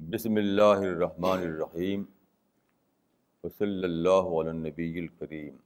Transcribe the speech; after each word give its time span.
بسم 0.00 0.36
اللہ 0.36 0.80
الرحمن 0.82 1.42
الرحیم 1.42 2.02
وصلی 3.44 3.84
اللہ 3.84 4.28
علی 4.38 4.52
نبی 4.52 4.86
الکریم 4.98 5.56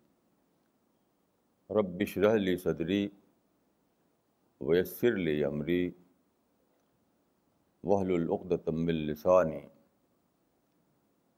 رب 1.70 2.04
شرح 2.04 2.34
لی 2.34 2.56
صدری 2.56 3.08
ویسر 4.60 5.16
لی 5.18 5.44
عمری 5.44 5.90
وحل 7.84 8.12
العقدم 8.12 8.86
السانی 8.88 9.60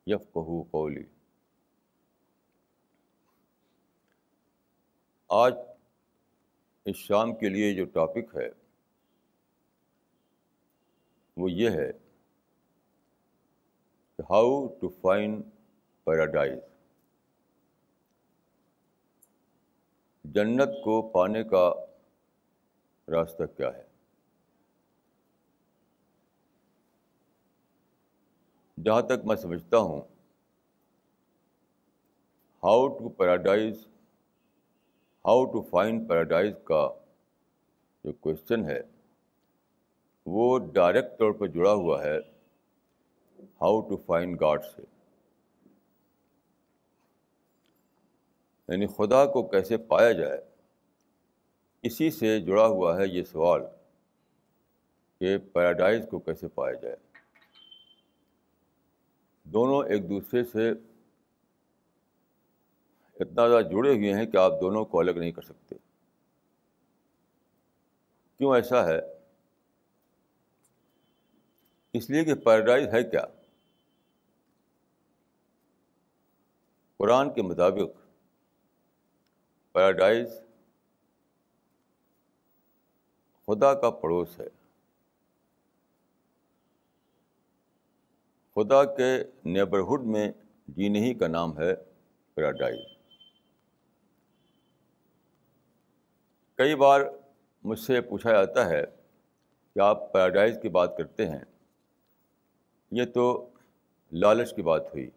یفقہ 0.07 0.63
قولی 0.71 1.05
آج 5.35 5.55
اس 6.87 6.97
شام 6.97 7.35
کے 7.35 7.49
لیے 7.49 7.75
جو 7.75 7.85
ٹاپک 7.85 8.35
ہے، 8.37 8.49
وہ 11.37 11.51
یہ 11.51 11.71
ہے 11.71 11.91
ہاؤ 14.19 14.67
ٹو 14.81 14.89
فائن 14.89 15.41
پیراڈائز 16.07 16.59
جنت 20.25 20.69
کو 20.85 21.01
پانے 21.11 21.43
کا 21.45 21.69
راستہ 23.09 23.45
کیا 23.57 23.75
ہے؟ 23.77 23.83
جہاں 28.79 29.03
تک 29.03 29.25
میں 29.25 29.37
سمجھتا 29.37 29.79
ہوں 29.79 30.01
how 32.63 32.89
to 32.89 33.09
paradise 33.09 33.87
how 35.27 35.45
to 35.45 35.63
find 35.63 36.07
paradise 36.07 36.55
کا 36.65 36.89
جو 38.05 38.13
کوشچن 38.13 38.65
ہے، 38.65 38.81
وہ 40.27 40.59
ڈائریکٹ 40.59 41.19
طور 41.19 41.33
پہ 41.33 41.47
جڑا 41.47 41.73
ہوا 41.73 42.05
ہے 42.05 42.19
ہاؤ 43.39 43.81
ٹو 43.81 43.97
فائن 43.97 44.35
گاڈ 44.35 44.65
سے۔ 44.65 44.83
یعنی 48.69 48.87
خدا 48.87 49.27
کو 49.27 49.43
کیسے 49.43 49.77
پایا 49.77 50.13
جائے، 50.13 50.41
اسی 51.83 52.11
سے 52.11 52.41
جڑا 52.41 52.67
ہوا 52.67 52.97
ہے 52.99 53.07
یہ 53.07 53.23
سوال 53.23 53.63
کہ 55.21 55.39
پیراڈائز 55.39 56.07
کو 56.11 56.19
کیسے 56.19 56.49
پایا 56.49 56.73
جائے۔ 56.73 56.97
دونوں 59.45 59.89
ایک 59.89 60.09
دوسرے 60.09 60.45
سے 60.45 60.73
اتنا 63.21 63.49
زیادہ 63.49 63.65
جڑے 63.65 63.95
ہوئے 63.95 64.15
ہیں 64.15 64.27
کہ 64.27 64.37
آپ 64.37 64.53
دونوں 64.61 64.85
کو 64.85 65.01
الگ 65.01 65.11
نہیں 65.11 65.33
کر 65.33 65.43
سکتے۔ 65.43 65.75
کیوں 68.39 68.55
ایسا 68.55 68.87
ہے؟ 68.87 69.01
اس 71.93 72.11
لیے 72.11 72.25
کہ 72.25 72.35
پیراڈائز 72.35 72.89
ہے 72.95 73.05
کیا؟ 73.05 73.25
قرآن 76.97 77.35
کے 77.35 77.43
مطابق 77.43 78.13
پیراڈائز 79.73 80.41
خدا 83.47 83.75
کا 83.75 83.91
پڑوس 83.91 84.41
ہے۔ 84.41 84.49
خدا 88.55 88.85
کے 88.85 89.25
نیبرہڈ 89.45 90.01
میں 90.01 90.33
جینے 90.69 90.99
ہی 91.01 91.15
کا 91.15 91.27
نام 91.27 91.59
ہے 91.59 91.75
پیراڈائز 92.35 92.94
کئی 96.55 96.75
بار 96.75 97.01
مجھ 97.63 97.79
سے 97.79 98.01
پوچھا 98.01 98.33
جاتا 98.33 98.69
ہے 98.69 98.85
کہ 99.75 99.81
آپ 99.81 100.13
پیراڈائز 100.13 100.59
کی 100.63 100.69
بات 100.69 100.97
کرتے 100.97 101.27
ہیں۔ 101.27 101.45
یہ 102.91 103.05
تو 103.15 103.51
لالچ 104.13 104.55
کی 104.55 104.63
بات 104.63 104.81
ہوئی۔ 104.81 105.11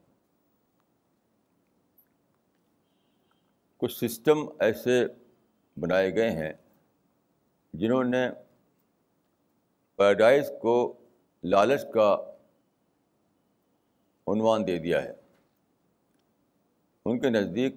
کچھ 3.77 4.05
سسٹم 4.05 4.37
ایسے 4.59 5.05
بنائے 5.79 6.15
گئے 6.15 6.31
ہیں 6.31 6.53
جنہوں 7.73 8.03
نے 8.03 8.29
پیراڈائز 9.95 10.51
کو 10.61 10.97
لالچ 11.43 11.81
کا 11.93 12.17
عنوان 14.27 14.67
دے 14.67 14.79
دیا 14.79 15.03
ہے۔ 15.03 15.13
ان 17.05 17.19
کے 17.19 17.29
نزدیک 17.29 17.75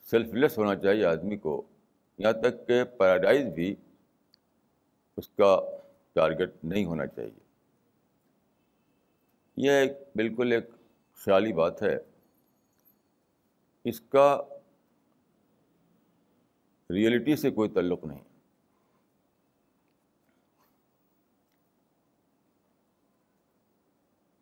سیلف 0.00 0.34
لیس 0.34 0.58
ہونا 0.58 0.76
چاہیے 0.76 1.04
آدمی 1.04 1.36
کو۔ 1.36 1.62
یہاں 2.18 2.32
تک 2.32 2.66
کہ 2.66 2.84
پیراڈائز 2.84 3.46
بھی 3.46 3.76
اس 5.16 5.28
کا 5.28 5.60
ٹارگیٹ 6.12 6.50
نہیں 6.62 6.84
ہونا 6.84 7.06
چاہیے۔ 7.06 7.38
یہ 9.56 9.70
ایک 9.70 9.92
بالکل 10.14 10.52
ایک 10.52 10.64
خیالی 11.14 11.52
بات 11.52 11.82
ہے۔ 11.82 11.98
اس 13.84 14.00
کا 14.00 14.42
ریئلٹی 16.90 17.36
سے 17.36 17.50
کوئی 17.50 17.70
تعلق 17.70 18.04
نہیں۔ 18.04 18.24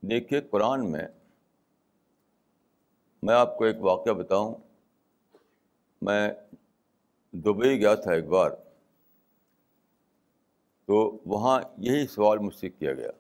دیکھیے 0.03 0.41
قرآن 0.41 0.93
میں 0.93 1.09
میں 3.23 3.34
آپ 3.34 3.59
کو 3.59 3.65
ایک 3.65 3.77
واقعہ 3.81 4.13
بتاؤں۔ 4.13 4.55
میں 6.03 6.33
دبئی 7.34 7.81
گیا 7.81 7.95
تھا 7.95 8.12
ایک 8.12 8.27
بار، 8.27 8.50
تو 10.84 11.19
وہاں 11.27 11.62
یہی 11.78 12.06
سوال 12.06 12.39
مجھ 12.39 12.55
سے 12.55 12.69
کیا 12.69 12.95
گیا۔ 12.95 13.11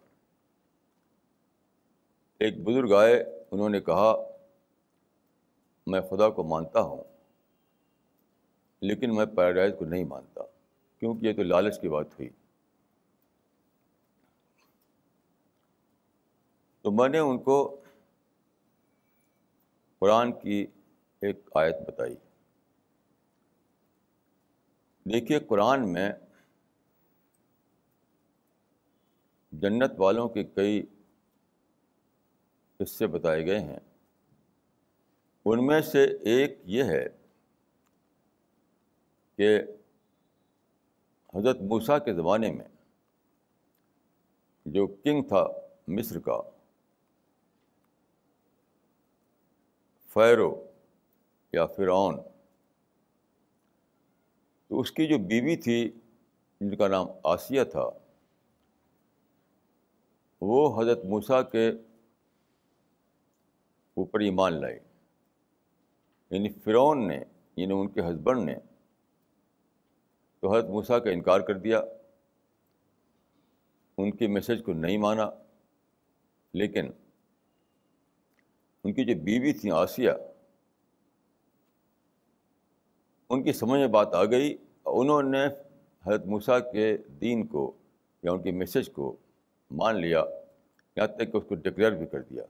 ایک 2.38 2.64
بزرگ 2.64 2.92
آئے، 2.92 3.24
انہوں 3.50 3.68
نے 3.68 3.80
کہا، 3.80 4.14
میں 5.86 6.00
خدا 6.00 6.30
کو 6.30 6.44
مانتا 6.44 6.80
ہوں، 6.80 7.04
لیکن 8.80 9.14
میں 9.14 9.26
پیراڈائز 9.26 9.74
کو 9.78 9.84
نہیں 9.84 10.04
مانتا، 10.04 10.42
کیونکہ 10.98 11.26
یہ 11.26 11.32
تو 11.32 11.42
لالچ 11.42 11.80
کی 11.80 11.88
بات 11.88 12.06
ہوئی۔ 12.12 12.28
تو 16.82 16.90
میں 16.90 17.08
نے 17.08 17.18
ان 17.18 17.38
کو 17.38 17.80
قرآن 19.98 20.32
کی 20.32 20.66
ایک 21.20 21.48
آیت 21.54 21.74
بتائی۔ 21.86 22.16
دیکھیے 25.04 25.40
قرآن 25.40 25.92
میں 25.92 26.12
جنت 29.52 29.92
والوں 29.98 30.28
کے 30.28 30.44
کئی 30.44 30.82
قصے 32.76 33.06
بتائے 33.06 33.46
گئے 33.46 33.60
ہیں۔ 33.60 33.78
ان 35.44 35.66
میں 35.66 35.80
سے 35.80 36.04
ایک 36.04 36.58
یہ 36.64 36.84
ہے 36.84 37.06
کہ 39.36 39.60
حضرت 41.34 41.60
موسیٰ 41.60 42.04
کے 42.04 42.14
زمانے 42.14 42.52
میں 42.52 42.68
جو 44.64 44.86
کنگ 44.86 45.22
تھا 45.22 45.46
مصر 45.88 46.20
کا، 46.20 46.40
فیرو 50.14 50.72
یا 51.52 51.66
فرعون 51.66 52.33
تو 54.68 54.80
اس 54.80 54.92
کی 54.92 55.06
جو 55.06 55.18
بیوی 55.18 55.56
تھی، 55.56 55.90
جن 56.60 56.76
کا 56.76 56.88
نام 56.88 57.06
آسیہ 57.22 57.64
تھا، 57.64 57.90
وہ 60.40 60.82
حضرت 60.82 61.04
موسیٰ 61.04 61.50
کے 61.50 61.70
اوپر 63.96 64.20
ایمان 64.20 64.60
لائی 64.60 64.78
یعنی 66.30 66.48
فرعون 66.48 67.08
نے 67.08 67.20
یعنی 67.56 67.74
ان 67.74 67.88
کے 67.88 68.00
ہسبینڈ 68.00 68.44
نے 68.44 68.54
تو 70.40 70.52
حضرت 70.52 70.70
موسیٰ 70.70 71.04
کا 71.04 71.10
انکار 71.10 71.40
کر 71.40 71.58
دیا۔ 71.58 71.80
ان 73.98 74.16
کے 74.16 74.26
میسج 74.26 74.64
کو 74.64 74.72
نہیں 74.72 74.98
مانا، 74.98 75.30
لیکن 76.54 76.90
ان 78.84 78.92
کی 78.92 79.04
جو 79.04 79.14
بیوی 79.22 79.52
تھیں 79.52 79.72
آسیہ 79.72 80.10
ان 83.30 83.42
کی 83.42 83.52
سمجھ 83.52 83.80
میں 83.80 83.88
بات 83.88 84.14
آ 84.14 84.24
گئی۔ 84.24 84.56
انہوں 84.86 85.22
نے 85.22 85.46
حضرت 86.06 86.26
موسیٰ 86.26 86.72
کے 86.72 86.96
دین 86.96 87.46
کو 87.46 87.72
یا 88.22 88.32
ان 88.32 88.42
کے 88.42 88.50
میسج 88.50 88.92
کو 88.92 89.16
مان 89.70 90.00
لیا، 90.00 90.24
یہاں 90.96 91.06
تک 91.06 91.32
کہ 91.32 91.36
اس 91.36 91.44
کو 91.48 91.54
ڈکلیئر 91.54 91.92
بھی 91.92 92.06
کر 92.06 92.22
دیا۔ 92.22 92.44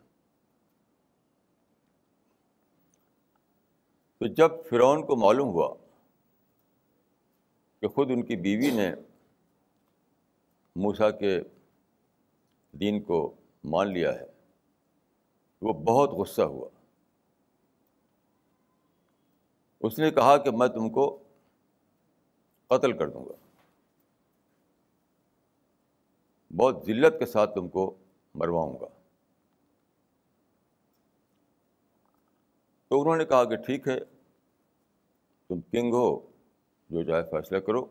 تو 4.18 4.26
جب 4.26 4.50
فرعون 4.70 5.06
کو 5.06 5.16
معلوم 5.16 5.48
ہوا 5.48 5.74
کہ 7.80 7.88
خود 7.88 8.10
ان 8.10 8.22
کی 8.22 8.36
بیوی 8.36 8.70
نے 8.70 8.94
موسا 10.76 11.10
کے 11.10 11.40
دین 12.72 13.02
کو 13.02 13.34
مان 13.64 13.92
لیا 13.92 14.14
ہے، 14.14 14.26
وہ 15.62 15.72
بہت 15.72 16.10
غصہ 16.10 16.42
ہوا۔ 16.42 16.68
اس 19.86 19.98
نے 19.98 20.10
کہا 20.10 20.36
کہ 20.36 20.50
میں 20.50 20.68
تم 20.68 20.90
کو 20.90 21.22
قتل 22.66 22.98
کر 22.98 23.08
دوں 23.08 23.24
گا۔ 23.24 23.32
بہت 26.56 26.86
ذلت 26.86 27.14
کے 27.18 27.26
ساتھ 27.26 27.54
تم 27.54 27.68
کو 27.68 27.94
مرواؤں 28.34 28.78
گا۔ 28.80 28.86
تو 32.88 33.00
انہوں 33.00 33.16
نے 33.16 33.24
کہا 33.24 33.44
کہ 33.44 33.56
ٹھیک 33.56 33.88
ہے، 33.88 34.00
تم 35.48 35.60
کنگ 35.60 35.94
ہو، 35.94 36.30
جو 36.90 37.02
چاہے 37.02 37.22
فیصلہ 37.30 37.58
کرو۔ 37.58 37.86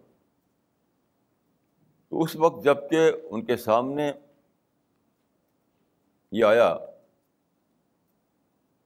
تو 2.09 2.21
اس 2.21 2.35
وقت 2.35 2.63
جبکہ 2.63 3.11
ان 3.23 3.45
کے 3.45 3.57
سامنے 3.57 4.11
یہ 6.31 6.45
آیا 6.45 6.77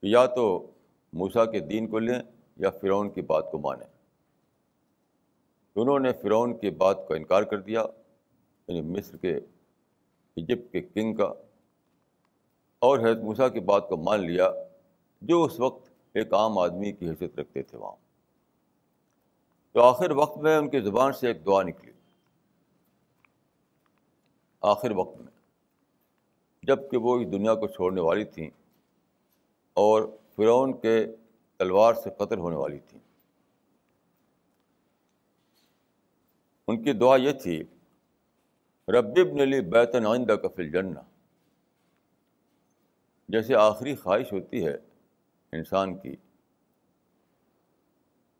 کہ 0.02 0.06
یا 0.08 0.26
تو 0.26 0.72
موسا 1.14 1.46
کے 1.46 1.60
دین 1.60 1.88
کو 1.88 2.00
لیں 2.00 2.37
یا 2.60 2.70
فرعون 2.70 3.10
کی 3.10 3.22
بات 3.22 3.52
کو 3.52 3.60
مانیں۔ 3.60 3.86
انہوں 5.76 6.00
نے 6.00 6.14
فرعون 6.14 6.58
کی 6.58 6.70
بات 6.70 6.98
کا 7.08 7.16
انکار 7.16 7.44
کر 7.44 7.62
دیا 7.62 7.84
یعنی 8.68 8.82
مصر 8.82 9.18
کے، 9.18 9.38
ایجپٹ 10.36 10.72
کے 10.72 10.82
کنگ 10.82 11.16
کا، 11.16 11.34
اور 12.80 13.00
حضرت 13.00 13.18
موسیٰ 13.18 13.54
کی 13.54 13.60
بات 13.60 13.90
کو 13.90 13.98
مان 13.98 14.20
لیا، 14.20 14.52
جو 15.22 15.44
اس 15.44 15.60
وقت 15.60 15.90
ایک 16.14 16.34
عام 16.34 16.58
آدمی 16.58 16.92
کی 16.92 17.10
حیثیت 17.10 17.40
رکھتے 17.40 17.64
تھے 17.64 17.78
وہاں۔ 17.78 17.96
تو 19.72 19.82
آخر 19.82 20.12
وقت 20.12 20.38
میں 20.38 20.58
ان 20.58 20.70
کی 20.70 20.80
زبان 20.80 21.14
سے 21.14 21.28
ایک 21.28 21.46
دعا 21.46 21.64
نکلی۔ 21.64 21.92
آخر 24.62 24.92
وقت 24.92 25.18
میں، 25.18 25.32
جبکہ 26.64 26.98
وہ 26.98 27.20
اس 27.20 27.32
دنیا 27.32 27.56
کو 27.56 27.68
چھوڑنے 27.68 28.02
والی 28.02 28.24
تھیں 28.24 28.50
اور 29.74 30.04
فرعون 30.36 30.78
کے 30.78 31.06
تلوار 31.58 31.94
سے 31.94 32.10
قتل 32.10 32.38
ہونے 32.38 32.56
والی 32.56 32.80
تھیں۔ 32.80 33.00
ان 36.68 36.84
کی 36.84 36.94
دعا 36.94 37.16
یہ 37.16 37.32
تھی 37.32 37.64
ربیب 38.88 39.34
نلی 39.34 39.62
بیتن 39.62 40.06
آئندہ 40.06 40.32
کفل 40.32 40.72
جنّا 40.72 41.02
جیسے 43.28 43.56
آخری 43.56 43.96
خواہش 43.96 44.34
ہوتی 44.34 44.66
ہے 44.66 44.78
انسان 45.52 45.98
کی 45.98 46.16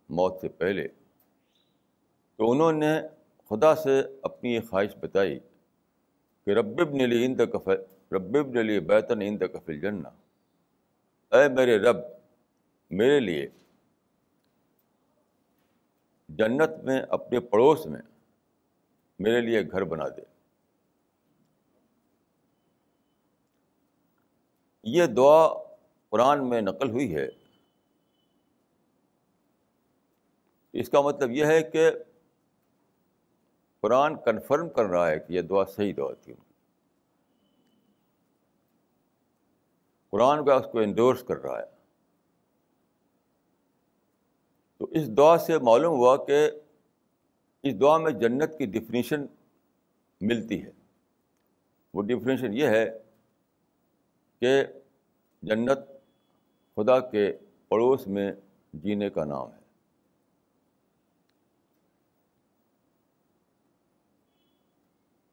موت 0.10 0.42
سے 0.42 0.50
پہلے۔ 0.50 0.88
تو 2.36 2.52
انہوں 2.52 2.72
نے 2.72 3.02
خدا 3.50 3.76
سے 3.76 4.02
اپنی 4.22 4.56
یہ 4.56 4.60
خواہش 4.70 4.96
بتائی 4.96 5.40
کہ 6.46 6.50
ربب 6.50 6.92
نلی 6.92 7.26
اند 7.26 7.42
کفل 7.54 7.76
ربب 8.12 8.48
نلی 8.48 8.80
بیتن 8.80 9.22
اند 9.22 9.42
کفل 9.54 9.80
جنّا 9.80 10.10
اے 11.38 11.50
میرے 11.50 11.78
رب 11.78 11.98
میرے 12.90 13.20
لیے 13.20 13.48
جنت 16.30 16.84
میں 16.84 17.02
اپنے 17.10 17.40
پڑوس 17.40 17.86
میں 17.86 18.02
میرے 19.20 19.42
لیے 19.42 19.64
گھر 19.72 19.84
بنا 19.84 20.08
دے۔ 20.08 20.22
یہ 24.84 25.06
دعا 25.06 25.48
قرآن 26.10 26.50
میں 26.50 26.62
نقل 26.62 26.90
ہوئی 26.90 27.16
ہے۔ 27.16 27.30
اس 30.74 30.90
کا 30.90 31.02
مطلب 31.02 31.32
یہ 31.32 31.46
ہے 31.46 31.64
کہ 31.64 31.92
قرآن 33.80 34.16
کنفرم 34.26 34.70
کر 34.70 34.86
رہا 34.86 35.08
ہے 35.08 35.20
کہ 35.20 35.34
یہ 35.34 35.42
دعا 35.42 35.66
صحیح 35.66 35.94
دعا 35.98 36.14
تھی۔ 36.14 36.34
قرآن 40.10 40.46
کا 40.46 40.56
اس 40.56 40.66
کو 40.72 40.80
انڈورس 40.80 41.24
کر 41.28 41.38
رہا 41.38 41.60
ہے۔ 41.60 41.77
تو 44.78 44.86
اس 44.86 45.18
دعا 45.18 45.38
سے 45.38 45.60
معلوم 45.60 45.96
ہوا 45.98 46.26
کہ 46.26 46.52
اس 47.64 47.80
دعا 47.82 47.98
میں 47.98 48.12
جنت 48.12 48.58
کی 48.58 48.66
ڈیفینیشن 48.66 49.26
ملتی 50.22 50.66
ہے۔ 50.66 50.72
وہ 51.94 52.02
ڈیفینیشن 52.02 52.54
یہ 52.54 52.68
ہے 52.68 52.90
کہ 54.40 54.64
جنت 55.42 55.80
خدا 56.76 57.00
کے 57.00 57.38
پڑوس 57.68 58.08
میں 58.08 58.32
جینے 58.74 59.10
کا 59.10 59.26
نام 59.26 59.54
ہے۔ 59.54 59.60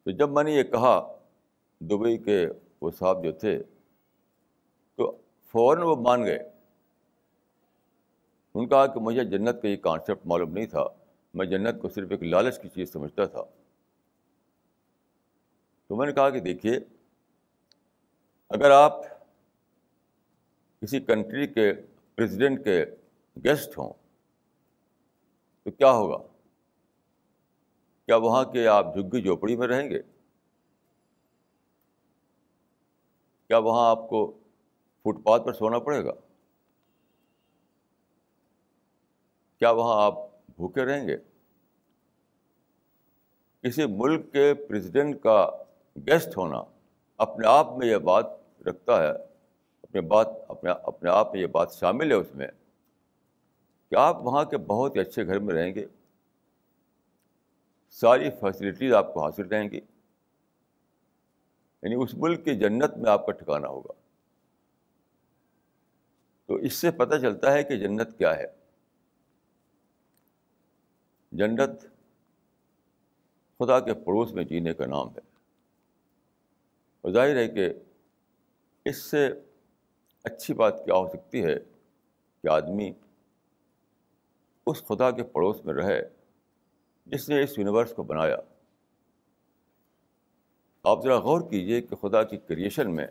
تو 0.02 0.11
جب 0.11 0.31
میں 0.31 0.44
نے 0.44 0.52
یہ 0.52 0.62
کہا 0.62 1.19
دبئی 1.81 2.19
کے 2.19 2.47
وہ 2.81 2.90
صاحب 2.90 3.25
جو 3.25 3.32
تھے، 3.32 3.62
تو 4.94 5.17
فوراً 5.52 5.82
وہ 5.82 5.97
مان 5.97 6.25
گئے۔ 6.25 6.53
ان 8.54 8.68
کہا 8.68 8.86
کہ 8.86 9.00
مجھے 9.00 9.24
جنت 9.24 9.62
کا 9.62 9.68
یہ 9.68 9.76
کانسیپٹ 9.76 10.26
معلوم 10.26 10.52
نہیں 10.52 10.66
تھا۔ 10.66 10.86
میں 11.34 11.46
جنت 11.46 11.82
کو 11.82 11.88
صرف 11.88 12.10
ایک 12.10 12.22
لالچ 12.22 12.62
کی 12.62 12.68
چیز 12.68 12.92
سمجھتا 12.92 13.24
تھا۔ 13.24 13.42
تو 15.86 15.96
میں 15.96 16.06
نے 16.06 16.12
کہا 16.12 16.30
کہ 16.30 16.40
دیکھیے، 16.40 16.78
اگر 18.48 18.70
آپ 18.70 18.92
کسی 20.80 21.00
کنٹری 21.00 21.46
کے 21.46 21.72
پریزیڈنٹ 22.14 22.64
کے 22.64 22.84
گیسٹ 23.44 23.78
ہوں، 23.78 23.92
تو 25.62 25.70
کیا 25.70 25.90
ہوگا؟ 25.90 26.18
کیا 28.06 28.16
وہاں 28.16 28.44
کے 28.44 28.66
آپ 28.66 28.94
جھگی 28.94 29.22
جھوپڑی 29.22 29.56
میں 29.56 29.68
رہیں 29.68 29.90
گے؟ 29.90 30.02
کیا 33.48 33.58
وہاں 33.58 33.90
آپ 33.90 34.08
کو 34.08 34.38
فٹ 35.02 35.24
پاتھ 35.24 35.42
پر 35.46 35.52
سونا 35.52 35.78
پڑے 35.78 36.04
گا؟ 36.04 36.12
کیا 39.64 39.70
وہاں 39.70 40.05
آپ 40.05 40.14
بھوکے 40.56 40.84
رہیں 40.84 41.08
گے؟ 41.08 41.16
کسی 43.62 43.82
ملک 43.87 44.32
کے 44.32 44.55
پریزیڈنٹ 44.55 45.22
کا 45.22 45.50
گیسٹ 45.96 46.37
ہونا 46.37 46.62
اپنے 47.16 47.46
آپ 47.46 47.76
میں 47.76 47.87
یہ 47.87 47.96
بات 47.96 48.26
رکھتا 48.66 49.02
ہے، 49.02 49.11
اپنے 49.82 50.00
بات، 50.00 50.26
اپنے 50.49 50.70
اپنے 50.82 51.11
آپ 51.11 51.32
میں 51.32 51.40
یہ 51.40 51.46
بات 51.46 51.72
شامل 51.72 52.11
ہے 52.11 52.16
اس 52.16 52.34
میں۔ 52.34 52.46
کہ 53.90 53.94
آپ 53.94 54.16
وہاں 54.22 54.44
کے 54.44 54.56
بہت 54.56 54.96
ہی 54.96 55.00
اچھے 55.00 55.26
گھر 55.26 55.38
میں 55.38 55.55
رہیں 55.55 55.75
گے؟ 55.75 55.87
ساری 57.90 58.31
فیسلٹیز 58.31 58.94
آپ 58.94 59.14
کو 59.14 59.25
حاصل 59.25 59.46
رہیں 59.46 59.70
گی۔ 59.70 59.81
یعنی 61.82 61.94
اس 61.94 62.14
ملک 62.14 62.44
کی 62.44 62.56
جنت 62.56 62.96
میں 62.96 63.11
آپ 63.11 63.26
کا 63.26 63.32
ٹھکانا 63.32 63.69
ہوگا۔ 63.69 63.93
تو 66.46 66.55
اس 66.55 66.73
سے 66.73 66.90
پتہ 66.90 67.16
چلتا 67.16 67.52
ہے 67.52 67.62
کہ 67.62 67.76
جنت 67.76 68.18
کیا 68.18 68.37
ہے۔ 68.37 68.63
جنت 71.35 71.71
خدا 73.59 73.81
کے 73.81 73.95
پڑوس 73.95 74.33
میں 74.33 74.45
جینے 74.45 74.75
کا 74.75 74.87
نام 74.87 75.09
ہے۔ 75.09 75.21
اور 77.00 77.12
ظاہر 77.12 77.37
ہے 77.37 77.49
کہ 77.49 77.73
اس 78.85 78.97
سے 78.97 79.31
اچھی 80.25 80.55
بات 80.55 80.85
کیا 80.85 80.95
ہو 80.95 81.09
سکتی 81.09 81.45
ہے 81.45 81.55
کہ 82.43 82.49
آدمی 82.49 82.93
اس 84.67 84.85
خدا 84.85 85.11
کے 85.11 85.23
پڑوس 85.23 85.64
میں 85.64 85.75
رہے 85.75 86.09
جس 87.07 87.29
نے 87.29 87.43
اس 87.43 87.59
یونیورس 87.59 87.93
کو 87.97 88.03
بنایا۔ 88.03 88.37
آپ 90.83 91.03
ذرا 91.03 91.19
غور 91.19 91.41
کیجیے 91.50 91.83
کہ 91.83 91.97
خدا 91.97 92.23
کی 92.23 92.37
کریشن 92.37 92.97
میں 92.97 93.07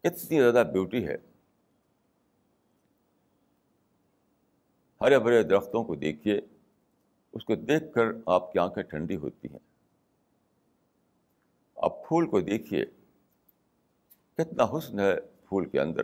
کتنی 0.00 0.40
زیادہ 0.40 0.66
بیوٹی 0.72 1.08
ہے۔ 1.08 1.16
ہرے 5.00 5.18
بھرے 5.18 5.42
درختوں 5.42 5.84
کو 5.84 5.94
دیکھیے۔ 5.94 6.40
اس 7.34 7.44
کو 7.44 7.54
دیکھ 7.54 7.84
کر 7.94 8.02
آپ 8.26 8.52
کی 8.52 8.58
آنکھیں 8.58 8.82
ٹھنڈی 8.82 9.16
ہوتی 9.16 9.48
ہیں۔ 9.48 9.58
آپ 11.76 12.08
پھول 12.08 12.26
کو 12.30 12.40
دیکھیے۔ 12.40 12.84
کتنا 14.34 14.64
حسن 14.64 15.00
ہے 15.00 15.20
پھول 15.20 15.68
کے 15.68 15.80
اندر۔ 15.80 16.02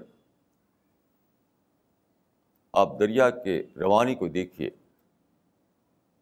آپ 2.72 2.98
دریا 3.00 3.30
کے 3.30 3.62
روانی 3.76 4.14
کو 4.14 4.28
دیکھیے۔ 4.28 4.70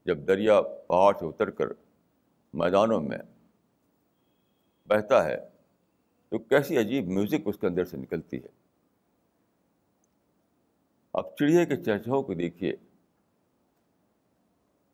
جب 0.04 0.18
دریا 0.28 0.60
پہاڑ 0.62 1.18
سے 1.18 1.26
اتر 1.26 1.50
کر 1.50 1.66
میدانوں 2.52 3.00
میں 3.00 3.18
بہتا 4.88 5.24
ہے، 5.24 5.36
تو 6.28 6.38
کیسی 6.38 6.78
عجیب 6.78 7.06
میوزک 7.06 7.40
اس 7.44 7.58
کے 7.60 7.66
اندر 7.66 7.84
سے 7.84 7.96
نکلتی 7.96 8.36
ہے۔ 8.36 8.48
آپ 11.12 11.36
چڑیا 11.36 11.64
کے 11.64 11.76
چہچہوں 11.76 12.22
کو 12.22 12.34
دیکھیے۔ 12.34 12.72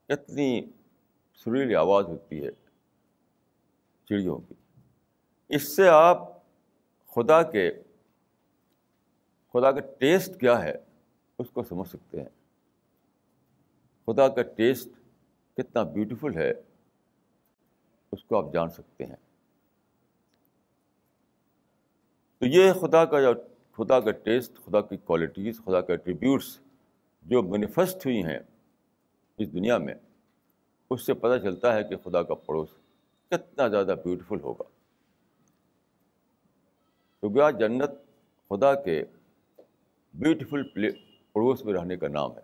کتنی 0.09 0.63
سریلی 1.35 1.75
آواز 1.75 2.05
ہوتی 2.05 2.45
ہے 2.45 2.51
چڑیوں 4.05 4.39
کی، 4.39 4.55
اس 5.49 5.77
سے 5.77 5.89
آپ 5.89 6.19
خدا 7.15 7.43
کے، 7.43 7.83
خدا 9.53 9.73
کا 9.73 9.81
ٹیسٹ 9.81 10.41
کیا 10.41 10.65
ہے 10.65 10.75
اس 11.39 11.51
کو 11.51 11.63
سمجھ 11.63 11.89
سکتے 11.89 12.21
ہیں۔ 12.21 12.29
خدا 14.07 14.29
کا 14.29 14.43
ٹیسٹ 14.43 14.89
کتنا 15.57 15.83
بیوٹیفل 15.83 16.35
ہے 16.35 16.51
اس 18.13 18.25
کو 18.25 18.37
آپ 18.37 18.53
جان 18.53 18.69
سکتے 18.69 19.07
ہیں۔ 19.07 19.17
تو 22.39 22.47
یہ 22.47 22.73
خدا 22.73 23.05
کا 23.05 23.21
جو، 23.21 23.33
خدا 23.73 24.01
کا 24.01 24.11
ٹیسٹ، 24.11 24.55
خدا 24.65 24.81
کی 24.81 24.97
کوالٹیز 24.97 25.61
خدا 25.65 25.81
کا 25.81 25.93
ایٹریبیوٹس 25.93 26.61
جو 27.23 27.43
مینیفسٹ 27.43 28.07
ہوئی 28.07 28.25
ہیں 28.25 28.39
اس 29.39 29.53
دنیا 29.53 29.79
میں 29.79 29.95
اس 30.91 31.07
سے 31.07 31.15
پتہ 31.15 31.43
چلتا 31.43 31.75
ہے 31.75 31.85
کہ 31.85 31.97
خدا 31.97 32.23
کا 32.23 32.35
پڑوس 32.35 32.69
کتنا 33.29 33.69
زیادہ 33.69 33.95
بیوٹیفل 34.05 34.41
ہوگا۔ 34.41 34.65
تو 37.21 37.51
جنت 37.51 37.91
خدا 38.49 38.75
کے 38.83 39.05
بیوٹیفل 40.15 40.63
پلے 40.69 40.91
پڑوس 41.33 41.65
میں 41.65 41.75
رہنے 41.75 41.97
کا 41.97 42.09
نام 42.09 42.37
ہے۔ 42.37 42.43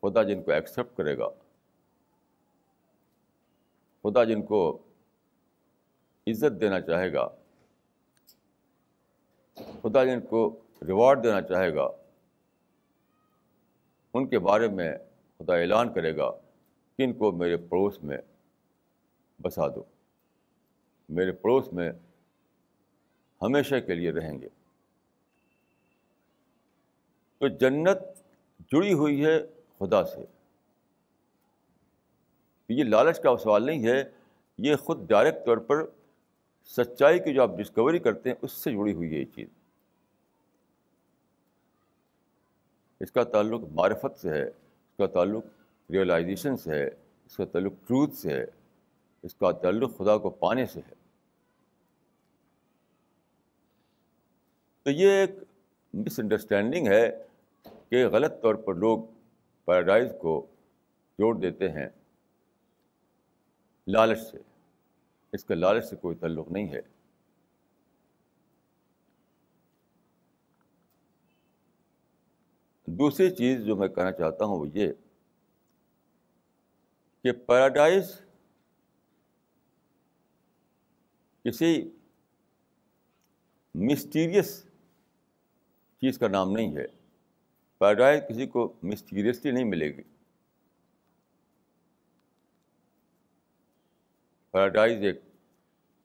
خدا 0.00 0.22
جن 0.22 0.42
کو 0.42 0.50
ایکسیپٹ 0.50 0.96
کرے 0.96 1.18
گا، 1.18 1.28
خدا 4.02 4.24
جن 4.24 4.42
کو 4.42 4.78
عزت 6.26 6.60
دینا 6.60 6.80
چاہے 6.80 7.12
گا، 7.12 7.28
خدا 9.82 10.04
جن 10.04 10.20
کو 10.20 10.60
ریوارڈ 10.86 11.24
دینا 11.24 11.42
چاہے 11.42 11.74
گا، 11.74 11.88
ان 14.14 14.28
کے 14.28 14.38
بارے 14.38 14.68
میں 14.68 14.98
خدا 15.38 15.54
اعلان 15.56 15.92
کرے 15.92 16.16
گا 16.16 16.30
کہ 16.96 17.02
ان 17.02 17.12
کو 17.12 17.32
میرے 17.32 17.56
پڑوس 17.56 18.02
میں 18.02 18.18
بسا 19.42 19.68
دو۔ 19.68 19.82
میرے 21.08 21.32
پڑوس 21.32 21.72
میں 21.72 21.92
ہمیشہ 23.42 23.74
کے 23.86 23.94
لیے 23.94 24.12
رہیں 24.12 24.40
گے۔ 24.40 24.48
تو 27.38 27.48
جنت 27.48 27.98
جڑی 28.72 28.92
ہوئی 28.92 29.24
ہے 29.24 29.46
خدا 29.78 30.04
سے۔ 30.04 30.24
یہ 32.68 32.84
لالچ 32.84 33.20
کا 33.20 33.36
سوال 33.36 33.66
نہیں 33.66 33.86
ہے، 33.86 34.04
یہ 34.58 34.76
خود 34.76 35.08
ڈائریکٹ 35.08 35.46
طور 35.46 35.56
پر 35.56 35.86
سچائی 36.64 37.18
کی 37.18 37.34
جو 37.34 37.42
آپ 37.42 37.50
ڈسکوری 37.58 37.98
کرتے 37.98 38.28
ہیں، 38.28 38.36
اس 38.42 38.52
سے 38.52 38.70
جڑی 38.70 38.92
ہوئی 38.92 39.14
ہے 39.14 39.18
یہ 39.18 39.24
چیز۔ 39.24 39.48
اس 43.00 43.12
کا 43.12 43.24
تعلق 43.24 43.60
معرفت 43.70 44.20
سے 44.20 44.30
ہے۔ 44.30 44.65
کا 44.96 45.06
تعلق 45.06 45.44
ریئلائزیشن 45.90 46.56
سے 46.56 46.70
ہے، 46.70 46.86
اس 47.26 47.36
کا 47.36 47.44
تعلق 47.44 47.72
ٹروتھ 47.72 48.14
سے 48.14 48.30
ہے، 48.30 48.44
اس 49.22 49.34
کا 49.34 49.52
تعلق 49.52 49.98
خدا 49.98 50.18
کو 50.18 50.30
پانے 50.30 50.66
سے 50.66 50.80
ہے۔ 50.80 50.94
تو 54.82 54.90
یہ 54.90 55.10
ایک 55.10 55.30
مس 55.94 56.18
انڈرسٹینڈنگ 56.18 56.86
ہے 56.86 57.22
کہ 57.88 58.06
غلط 58.06 58.42
طور 58.42 58.54
پر 58.54 58.74
لوگ 58.74 58.98
پیراڈائز 59.64 60.12
کو 60.20 60.46
جوڑ 61.18 61.38
دیتے 61.38 61.68
ہیں 61.68 61.88
لالچ 63.86 64.18
سے۔ 64.18 64.38
اس 65.32 65.44
کا 65.44 65.54
لالچ 65.54 65.84
سے 65.84 65.96
کوئی 65.96 66.16
تعلق 66.16 66.50
نہیں 66.50 66.72
ہے۔ 66.72 66.95
دوسری 72.98 73.30
چیز 73.30 73.64
جو 73.64 73.76
میں 73.76 73.88
کہنا 73.88 74.12
چاہتا 74.12 74.44
ہوں 74.44 74.58
وہ 74.58 74.66
یہ 74.74 74.92
کہ 77.22 77.32
پیراڈائز 77.32 78.20
کسی 81.44 81.90
مسٹیریس 83.74 84.66
چیز 86.00 86.18
کا 86.18 86.28
نام 86.28 86.52
نہیں 86.52 86.76
ہے۔ 86.76 86.86
پیراڈائز 87.78 88.22
کسی 88.28 88.46
کو 88.46 88.72
مسٹیریسلی 88.82 89.50
نہیں 89.50 89.64
ملے 89.64 89.96
گی۔ 89.96 90.02
پیراڈائز 94.50 95.02
ایک 95.02 95.20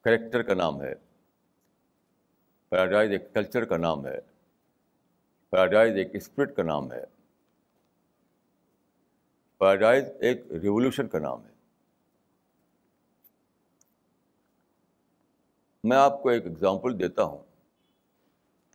کریکٹر 0.01 0.41
کا 0.41 0.53
نام 0.53 0.81
ہے۔ 0.81 0.93
پیراڈائز 2.69 3.11
ایک 3.11 3.33
کلچر 3.33 3.65
کا 3.65 3.77
نام 3.77 4.07
ہے۔ 4.07 4.30
پیراڈائز 5.51 5.95
ایک 5.95 6.07
اسپرٹ 6.13 6.55
کا 6.55 6.63
نام 6.63 6.91
ہے۔ 6.91 7.03
پیراڈائز 9.57 10.03
ایک 10.19 10.41
ریولیوشن 10.51 11.07
کا 11.07 11.19
نام 11.19 11.45
ہے۔ 11.45 11.51
میں 15.83 15.97
آپ 15.97 16.23
کو 16.23 16.29
ایک 16.29 16.45
ایگزامپل 16.45 16.99
دیتا 16.99 17.23
ہوں۔ 17.23 17.43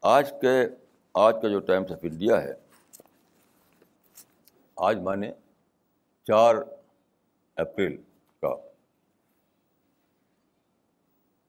آج 0.03 0.33
کے، 0.41 0.69
آج 1.15 1.35
کا 1.43 1.49
جو 1.49 1.61
ٹائمس 1.61 1.93
آف 1.93 1.99
انڈیا 2.03 2.43
ہے، 2.43 2.53
آج 4.77 4.97
میں 4.97 5.17
نے 5.17 5.33
چار 6.25 6.55
اپریل 7.55 8.03
کا۔ 8.41 8.55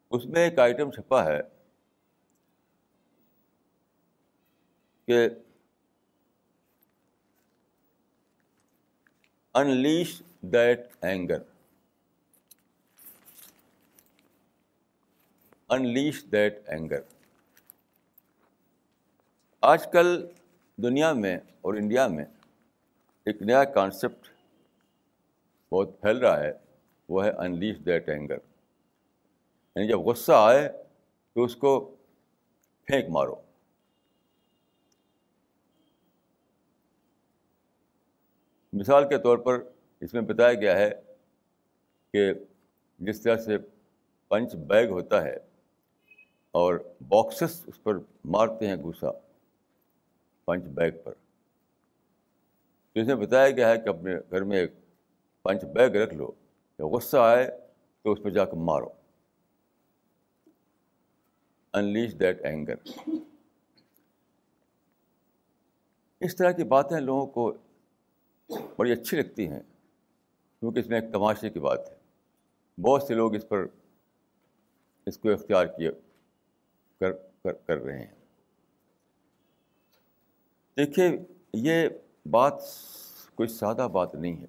اس 0.10 0.26
میں 0.26 0.50
ایک 0.50 0.60
آئٹم 0.60 0.92
چھپا 0.92 1.26
ہے۔ 1.26 1.57
کہ 5.08 5.28
unleash 9.54 10.22
that 10.42 10.80
anger 11.02 11.38
unleash 15.70 16.24
that 16.32 16.60
anger 16.68 17.00
آج 19.62 19.88
کل 19.92 20.28
دنیا 20.78 21.14
میں 21.14 21.38
اور 21.62 21.74
انڈیا 21.74 22.08
میں 22.08 22.26
ایک 23.24 23.42
نیا 23.42 23.64
کانسیپٹ 23.64 24.28
بہت 25.72 26.02
پھیل 26.02 26.18
رہا 26.18 26.40
ہے، 26.40 26.52
وہ 27.10 27.26
ہے 27.26 27.30
انلیش 27.30 27.78
دیٹ 27.86 28.10
اینگر 28.10 28.38
یعنی 29.76 29.88
جب 29.88 30.00
غصہ 30.00 30.32
آئے 30.36 30.70
تو 31.34 31.44
اس 31.44 31.56
کو 31.56 31.96
پھینک 32.84 33.10
مارو۔ 33.10 33.47
مثال 38.78 39.08
کے 39.10 39.18
طور 39.18 39.38
پر 39.38 39.60
اس 40.02 40.14
میں 40.14 40.22
بتایا 40.22 40.54
گیا 40.54 40.78
ہے 40.78 40.90
کہ 42.14 42.32
جس 43.00 43.22
طرح 43.22 43.38
سے 43.38 43.58
پنچ 44.32 44.56
بیگ 44.68 44.90
ہوتا 44.90 45.24
ہے 45.24 45.36
اور 46.52 46.76
باکسز 47.08 47.64
اس 47.68 47.84
پر 47.84 47.98
مارتے 48.26 48.68
ہیں 48.68 48.76
غصہ 48.76 49.12
پنچ 50.48 50.64
بیگ 50.76 50.92
پر، 51.04 51.14
تو 52.94 53.00
اس 53.00 53.08
میں 53.08 53.16
بتایا 53.16 53.50
گیا 53.50 53.70
ہے 53.70 53.78
کہ 53.78 53.90
اپنے 53.90 54.16
گھر 54.32 54.44
میں 54.44 54.58
ایک 54.58 54.72
پنچ 55.46 55.64
بیگ 55.66 55.96
رکھ 55.96 56.14
لو 56.14 56.32
جب 56.80 56.86
غصہ 56.86 57.18
آئے 57.18 57.50
تو 58.02 58.12
اس 58.12 58.24
پہ 58.24 58.30
جا 58.30 58.46
کر 58.46 58.58
مارو۔ 58.70 58.90
انلیش 61.74 62.20
دیٹ 62.20 62.42
اینگر 62.46 62.76
اس 66.22 66.36
طرح 66.36 66.52
کی 66.52 66.64
باتیں 66.64 67.00
لوگوں 67.00 67.26
کو 67.28 67.52
بڑی 68.50 68.92
اچھی 68.92 69.18
لگتی 69.18 69.48
ہیں، 69.48 69.60
کیونکہ 70.60 70.80
اس 70.80 70.88
میں 70.88 71.02
ایک 71.02 71.14
تماشے 71.14 71.50
کی 71.50 71.60
بات 71.60 71.80
ہے۔ 71.90 71.96
بہت 72.82 73.04
سے 73.04 73.14
لوگ 73.14 73.36
اس 73.36 73.50
پر 73.50 73.66
اس 75.06 75.18
کو 75.18 75.32
اختیار 75.32 75.66
کیے 75.66 75.92
کر 77.00 77.12
کر 77.14 77.54
کر 77.54 77.78
رہے 77.78 78.00
ہیں۔ 78.00 78.16
دیکھیے، 80.78 81.18
یہ 81.54 81.90
بات 82.26 82.54
کوئی 83.36 83.50
سادہ 83.50 83.88
بات 83.92 84.16
نہیں 84.16 84.42
ہے۔ 84.42 84.46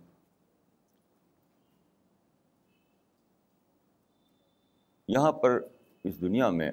یہاں 5.09 5.33
پر 5.33 5.61
اس 6.05 6.21
دنیا 6.21 6.51
میں 6.51 6.71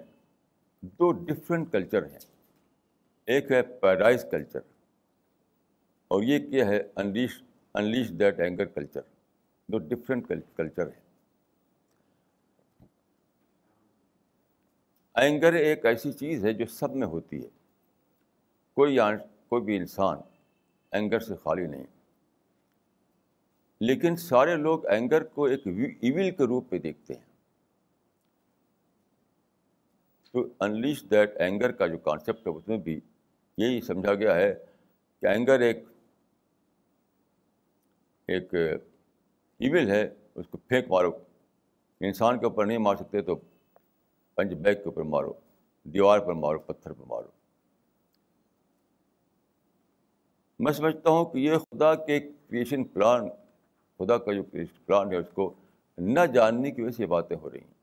دو 0.81 1.11
ڈفرینٹ 1.11 1.71
کلچر 1.71 2.05
ہیں۔ 2.05 2.19
ایک 3.25 3.51
ہے 3.51 3.61
پیراڈائز 3.61 4.25
کلچر 4.31 4.59
اور 6.07 6.23
یہ 6.23 6.39
کیا 6.39 6.67
ہے؟ 6.67 6.83
Unleash 6.95 7.43
unleash 7.73 8.09
that 8.09 8.39
anger 8.39 8.65
culture 8.65 9.01
do 9.67 9.77
different 9.77 10.31
culture 10.55 10.87
ہے۔ 10.87 11.05
اینگر 15.13 15.53
ایک 15.53 15.85
ایسی 15.85 16.11
چیز 16.11 16.45
ہے 16.45 16.53
جو 16.53 16.65
سب 16.65 16.95
میں 16.95 17.07
ہوتی 17.07 17.43
ہے۔ 17.43 17.49
کوئی 18.73 18.97
کوئی 19.47 19.61
بھی 19.61 19.77
انسان 19.77 20.17
اینگر 20.91 21.19
سے 21.19 21.35
خالی 21.35 21.67
نہیں۔ 21.67 21.83
لیکن 23.79 24.15
سارے 24.15 24.55
لوگ 24.55 24.85
اینگر 24.85 25.23
کو 25.23 25.45
ایک 25.45 25.61
ایول 26.01 26.31
کے 26.31 26.43
روپ 26.43 26.65
میں 26.71 26.79
دیکھتے 26.79 27.13
ہیں۔ 27.13 27.25
تو 30.31 30.47
انلیش 30.59 31.03
دیٹ 31.11 31.37
اینگر 31.37 31.71
کا 31.71 31.87
جو 31.87 31.97
کانسیپٹ 31.97 32.47
ہے، 32.47 32.51
اس 32.51 32.67
میں 32.67 32.77
بھی 32.77 32.99
یہی 33.57 33.81
سمجھا 33.81 34.13
گیا 34.13 34.35
ہے 34.35 34.65
کہ 35.21 35.25
اینگر 35.25 35.59
ایک 35.59 35.83
ایک 38.27 38.53
ایول 39.59 39.89
ہے، 39.89 40.13
اس 40.35 40.47
کو 40.47 40.57
پھینک 40.57 40.85
مارو۔ 40.89 41.11
انسان 41.99 42.39
کے 42.39 42.45
اوپر 42.45 42.65
نہیں 42.65 42.77
مار 42.77 42.95
سکتے 42.95 43.21
تو 43.21 43.35
پنچ 44.35 44.53
بیگ 44.53 44.75
کے 44.75 44.83
اوپر 44.85 45.01
مارو، 45.01 45.33
دیوار 45.83 46.19
پر 46.19 46.33
مارو، 46.33 46.59
پتھر 46.59 46.93
پر 46.93 47.03
مارو۔ 47.07 47.27
میں 50.59 50.73
سمجھتا 50.73 51.09
ہوں 51.09 51.25
کہ 51.25 51.37
یہ 51.37 51.57
خدا 51.57 51.95
کے 51.95 52.19
کریشن 52.19 52.83
پلان 52.83 53.29
خدا 53.97 54.17
کا 54.17 54.33
جو 54.33 54.43
کریشن 54.43 54.83
پلان 54.85 55.11
ہے، 55.11 55.17
اس 55.17 55.29
کو 55.33 55.53
نہ 55.97 56.25
جاننے 56.25 56.71
کی 56.71 56.81
وجہ 56.81 56.91
سے 56.91 57.03
یہ 57.03 57.07
باتیں 57.07 57.37
ہو 57.37 57.49
رہی 57.49 57.59
ہیں۔ 57.59 57.73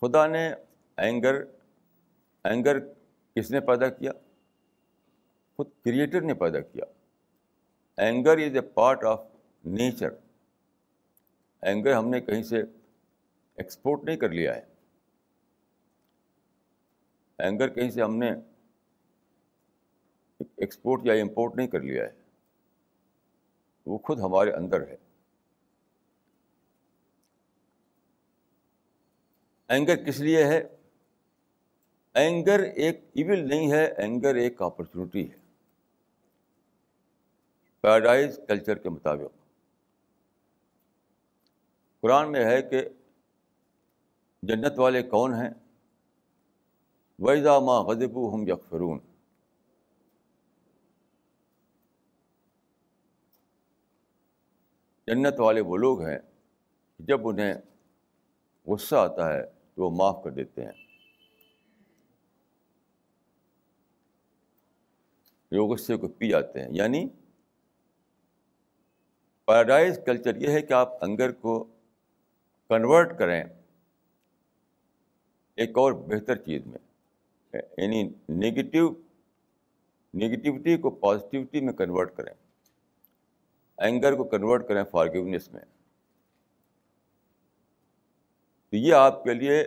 خدا 0.00 0.26
نے 0.26 0.52
اینگر 0.96 1.44
اینگر 2.44 2.78
کس 3.34 3.50
نے 3.50 3.60
پیدا 3.60 3.88
کیا؟ 3.88 4.12
خود 5.60 5.70
کریٹر 5.84 6.20
نے 6.20 6.34
پیدا 6.34 6.60
کیا۔ 6.60 6.84
Anger 7.96 8.38
is 8.38 8.54
a 8.54 8.60
part 8.60 9.04
of 9.04 9.24
nature 9.64 10.08
anger 11.62 11.92
ہم 11.92 12.08
نے 12.08 12.20
کہیں 12.20 12.42
سے 12.42 12.62
ایکسپورٹ 13.54 14.04
نہیں 14.04 14.16
کر 14.16 14.28
لیا 14.28 14.56
ہے۔ 14.56 14.60
اینگر 17.38 17.68
کہیں 17.68 17.90
سے 17.90 18.02
ہم 18.02 18.16
نے 18.16 18.30
ایکسپورٹ 20.38 21.00
یا 21.04 21.14
امپورٹ 21.14 21.56
نہیں 21.56 21.66
کر 21.66 21.80
لیا 21.80 22.04
ہے۔ 22.04 22.12
وہ 23.86 23.98
خود 23.98 24.20
ہمارے 24.20 24.52
اندر 24.52 24.88
ہے۔ 24.88 24.96
اینگر 29.68 29.96
کس 29.96 30.20
لیے 30.20 30.44
ہے؟ 30.44 30.62
اینگر 32.14 32.60
ایک 32.60 33.00
ایون 33.14 33.48
نہیں 33.48 33.72
ہے 33.72 33.84
اینگر 33.86 34.34
ایک 34.34 34.62
اپرچونیٹی 34.62 35.32
ہے۔ 35.32 35.39
پیراڈائز 37.80 38.40
کلچر 38.48 38.78
کے 38.78 38.88
مطابق۔ 38.88 39.38
قرآن 42.00 42.32
میں 42.32 42.44
ہے 42.44 42.62
کہ 42.62 42.88
جنت 44.42 44.78
والے 44.78 45.02
کون 45.02 45.34
ہیں؟ 45.34 45.50
ویزا 47.18 47.58
ماں 47.58 47.82
غذب 47.82 48.34
ہم 48.34 48.48
یکفرون 48.48 48.98
جنت 55.06 55.40
والے 55.40 55.60
وہ 55.60 55.76
لوگ 55.76 56.02
ہیں 56.02 56.18
جب 56.98 57.28
انہیں 57.28 57.54
غصہ 58.66 58.96
آتا 58.96 59.32
ہے 59.32 59.42
تو 59.74 59.82
وہ 59.82 59.90
معاف 59.90 60.24
کر 60.24 60.30
دیتے 60.30 60.64
ہیں۔ 60.64 60.72
جو 65.52 65.66
غصے 65.66 65.96
کو 65.96 66.08
پی 66.08 66.28
جاتے 66.28 66.60
ہیں 66.60 66.68
یعنی 66.70 67.08
پیراڈائز 69.50 70.00
کلچر 70.06 70.36
یہ 70.36 70.48
ہے 70.48 70.62
کہ 70.62 70.72
آپ 70.72 71.04
انگر 71.04 71.32
کو 71.32 71.64
کنورٹ 72.68 73.18
کریں 73.18 73.44
ایک 75.54 75.70
اور 75.78 75.92
بہتر 75.92 76.36
چیز 76.36 76.66
میں 76.66 76.78
یعنی 77.52 78.02
نگیٹو 78.28 78.90
نگیٹیوٹی 80.14 80.76
کو 80.76 80.90
پازیٹیوٹی 80.90 81.60
میں 81.60 81.72
کنورٹ 81.72 82.16
کریں 82.16 82.34
اینگر 83.78 84.14
کو 84.14 84.24
کنورٹ 84.24 84.68
کریں 84.68 84.84
فارگیونیس 84.84 85.52
میں۔ 85.52 85.60
تو 88.70 88.76
یہ 88.76 88.94
آپ 88.94 89.24
کے 89.24 89.34
لیے 89.34 89.62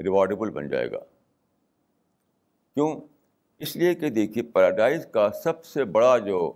ریوارڈیبل 0.00 0.50
بن 0.50 0.68
جائے 0.68 0.90
گا۔ 0.90 1.00
کیوں؟ 2.74 3.00
اس 3.58 3.76
لیے 3.76 3.94
کہ 3.94 4.10
دیکھیے 4.10 4.44
پیراڈائز 4.44 5.06
کا 5.12 5.30
سب 5.30 5.64
سے 5.64 5.84
بڑا 5.84 6.18
جو، 6.18 6.52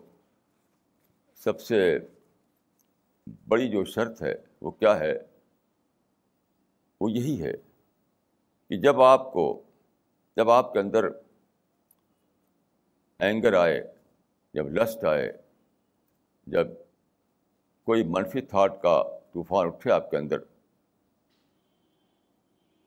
سب 1.34 1.60
سے 1.60 1.98
بڑی 3.48 3.68
جو 3.68 3.84
شرط 3.84 4.22
ہے، 4.22 4.34
وہ 4.60 4.70
کیا 4.70 4.98
ہے؟ 4.98 5.14
وہ 7.00 7.10
یہی 7.10 7.42
ہے 7.42 7.52
کہ 8.68 8.76
جب 8.76 9.00
آپ 9.02 9.32
کو، 9.32 9.62
جب 10.36 10.50
آپ 10.50 10.72
کے 10.72 10.78
اندر 10.78 11.04
اینگر 13.18 13.54
آئے، 13.54 13.92
جب 14.54 14.68
لسٹ 14.68 15.04
آئے، 15.04 15.32
جب 16.46 16.66
کوئی 17.84 18.04
منفی 18.04 18.40
تھاٹ 18.40 18.82
کا 18.82 19.02
طوفان 19.32 19.66
اٹھے 19.66 19.92
آپ 19.92 20.10
کے 20.10 20.16
اندر، 20.16 20.38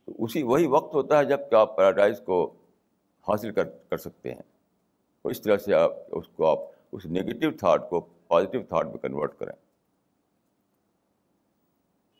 تو 0.05 0.23
اسی 0.23 0.43
وہی 0.43 0.65
وقت 0.65 0.95
ہوتا 0.95 1.19
ہے 1.19 1.25
جبکہ 1.25 1.55
آپ 1.55 1.77
پیراڈائز 1.77 2.21
کو 2.25 2.55
حاصل 3.27 3.51
کر 3.51 3.69
کر 3.69 3.97
سکتے 3.97 4.33
ہیں۔ 4.33 4.41
تو 5.21 5.29
اس 5.29 5.41
طرح 5.41 5.57
سے 5.57 5.73
آپ، 5.73 5.91
اس 6.07 6.27
کو 6.27 6.45
آپ، 6.45 6.59
اس 6.91 7.05
نگیٹو 7.05 7.57
تھاٹ 7.57 7.89
کو 7.89 8.01
پازیٹیو 8.01 8.63
تھاٹ 8.63 8.85
میں 8.85 8.97
کنورٹ 8.97 9.39
کریں۔ 9.39 9.64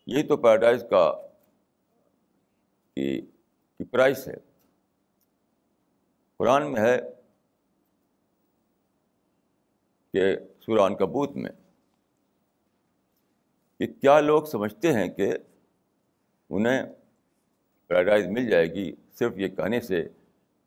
یہی 0.08 0.24
تو 0.24 0.38
پیراڈائز 0.38 0.86
کا 0.90 1.14
کی 2.96 3.22
پرائس 3.92 4.28
ہے۔ 4.28 4.36
قرآن 6.38 6.74
میں 6.74 6.82
ہے 6.82 6.98
کہ 10.14 10.36
سوران 10.62 10.96
کبوت 10.96 11.32
میں 11.36 11.52
کہ 13.80 13.88
کیا 13.88 14.20
لوگ 14.20 14.44
سمجھتے 14.44 14.94
ہیں 14.94 15.08
کہ 15.08 15.34
انہیں 16.50 16.86
پیراڈائز 17.88 18.28
مل 18.28 18.50
جائے 18.50 18.66
گی 18.66 18.96
صرف 19.14 19.38
یہ 19.38 19.48
کہنے 19.48 19.82
سے 19.82 20.10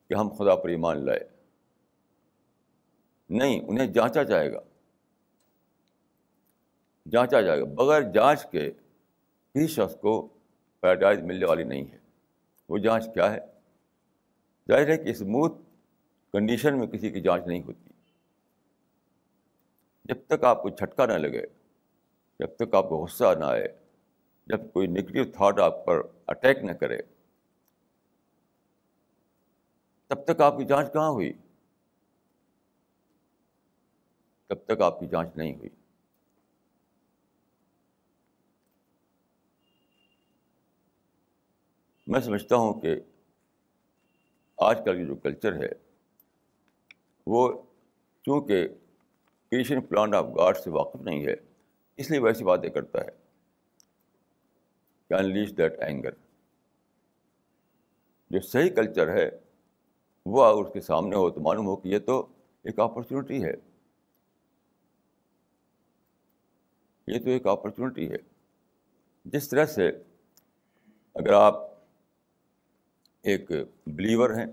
کہ 0.09 0.15
ہم 0.15 0.29
خدا 0.29 0.57
پر 0.57 0.69
ایمان 0.69 1.07
لائے۔ 1.07 1.21
نہیں، 3.29 3.61
انہیں 3.69 3.87
جانچا 3.87 4.23
جائے 4.23 4.53
گا۔ 4.53 4.61
جانچا 7.11 7.41
جائے 7.41 7.61
گا۔ 7.61 7.65
بغیر 7.65 8.03
جانچ 8.03 8.51
کے 8.51 8.71
کسی 9.59 9.67
شخص 9.67 9.97
کو 10.01 10.29
پیراڈائز 10.81 11.23
ملنے 11.23 11.47
والی 11.47 11.65
نہیں 11.65 11.93
ہے۔ 11.93 11.99
وہ 12.69 12.79
جانچ 12.79 13.05
کیا 13.15 13.33
ہے؟ 13.33 13.39
ظاہر 14.69 14.89
ہے 14.89 14.97
کہ 14.97 15.09
اسموتھ 15.09 15.63
کنڈیشن 16.33 16.79
میں 16.79 16.87
کسی 16.87 17.11
کی 17.11 17.21
جانچ 17.21 17.47
نہیں 17.47 17.63
ہوتی۔ 17.63 17.91
جب 20.05 20.17
تک 20.27 20.45
آپ 20.45 20.63
کو 20.63 20.69
جھٹکا 20.69 21.07
نہ 21.07 21.13
لگے، 21.13 21.47
جب 22.39 22.57
تک 22.57 22.75
آپ 22.75 22.89
کو 22.89 22.97
غصہ 23.05 23.35
نہ 23.39 23.45
آئے، 23.45 23.69
جب 24.47 24.73
کوئی 24.73 24.87
نگیٹو 24.87 25.33
تھاٹ 25.33 25.59
آپ 25.59 25.87
پر 25.87 26.01
اٹیک 26.27 26.59
نہ 26.59 26.73
کرے، 26.73 26.99
تب 30.07 30.25
تک 30.25 30.41
آپ 30.41 30.59
کی 30.59 30.65
جانچ 30.65 30.93
کہاں 30.93 31.11
ہوئی؟ 31.11 31.33
تب 34.47 34.65
تک 34.65 34.81
آپ 34.81 35.01
کی 35.01 35.07
جانچ 35.07 35.37
نہیں 35.37 35.57
ہوئی۔ 35.57 35.71
میں 42.09 42.21
سمجھتا 42.21 42.57
ہوں 42.57 42.81
کہ 42.81 42.97
آج 44.59 44.79
کل 44.85 44.97
کی 44.97 45.07
جو 45.07 45.15
کلچر 45.15 45.53
ہے، 45.53 45.69
وہ 47.27 47.63
چونکہ 48.23 48.69
کریشن 49.51 49.81
پلان 49.81 50.15
آف 50.15 50.25
گاڈ 50.25 50.57
سے 50.57 50.71
واقف 50.71 51.01
نہیں 51.01 51.27
ہے، 51.27 51.35
اس 51.97 52.11
لیے 52.11 52.21
ویسی 52.21 52.45
باتیں 52.45 52.71
کرتا 52.71 53.01
ہے۔ 53.01 53.11
کین 55.09 55.25
لیچ 55.25 55.57
دیٹ 55.57 55.81
اینگر 55.81 56.11
جو 58.31 58.41
صحیح 58.41 58.71
کلچر 58.71 59.13
ہے، 59.13 59.31
وہ 60.27 60.45
اگر 60.45 60.67
اس 60.67 60.73
کے 60.73 60.81
سامنے 60.81 61.17
ہو 61.17 61.31
تو 61.31 61.41
معلوم 61.41 61.67
ہو 61.67 61.77
کہ 61.77 61.89
یہ 61.89 61.99
تو 61.99 62.27
ایک 62.63 62.79
اپرچونیٹی 62.79 63.45
ہے۔ 63.45 63.55
یہ 67.07 67.25
تو 67.25 67.31
ایک 67.31 67.47
اپرچونیٹی 67.47 68.13
ہے۔ 68.13 68.17
جس 69.25 69.49
طرح 69.49 69.65
سے 69.65 69.89
اگر 71.15 71.33
آپ 71.33 71.68
ایک 73.23 73.51
بلیور 73.87 74.31
ہیں 74.31 74.47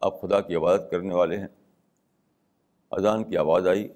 آپ 0.00 0.20
خدا 0.20 0.40
کی 0.40 0.54
عبادت 0.54 0.90
کرنے 0.90 1.14
والے 1.14 1.36
ہیں۔ 1.38 1.48
اذان 2.90 3.24
کی 3.24 3.36
آواز 3.36 3.68
آئی 3.68 3.88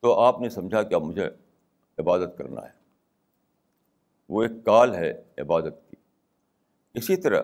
تو 0.00 0.20
آپ 0.20 0.40
نے 0.40 0.48
سمجھا 0.48 0.82
کہ 0.82 0.94
اب 0.94 1.02
مجھے 1.02 1.28
عبادت 1.98 2.38
کرنا 2.38 2.62
ہے۔ 2.62 2.76
وہ 4.28 4.42
ایک 4.42 4.64
کال 4.64 4.94
ہے 4.94 5.24
عبادت 5.38 5.90
کی۔ 5.90 5.96
اسی 6.94 7.16
طرح 7.16 7.42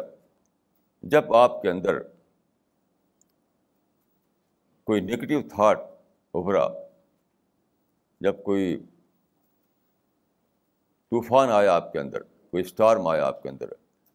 جب 1.02 1.34
آپ 1.34 1.62
کے 1.62 1.70
اندر 1.70 2.02
کوئی 4.84 5.00
نگیٹو 5.00 5.48
تھاٹ 5.48 5.78
ابھرا، 6.34 6.68
جب 8.20 8.42
کوئی 8.42 8.76
طوفان 11.10 11.48
آیا 11.50 11.74
آپ 11.74 11.92
کے 11.92 11.98
اندر، 11.98 12.22
کوئی 12.22 12.60
اسٹارم 12.60 13.06
آیا 13.06 13.26
آپ 13.26 13.42
کے 13.42 13.48
اندر 13.48 13.66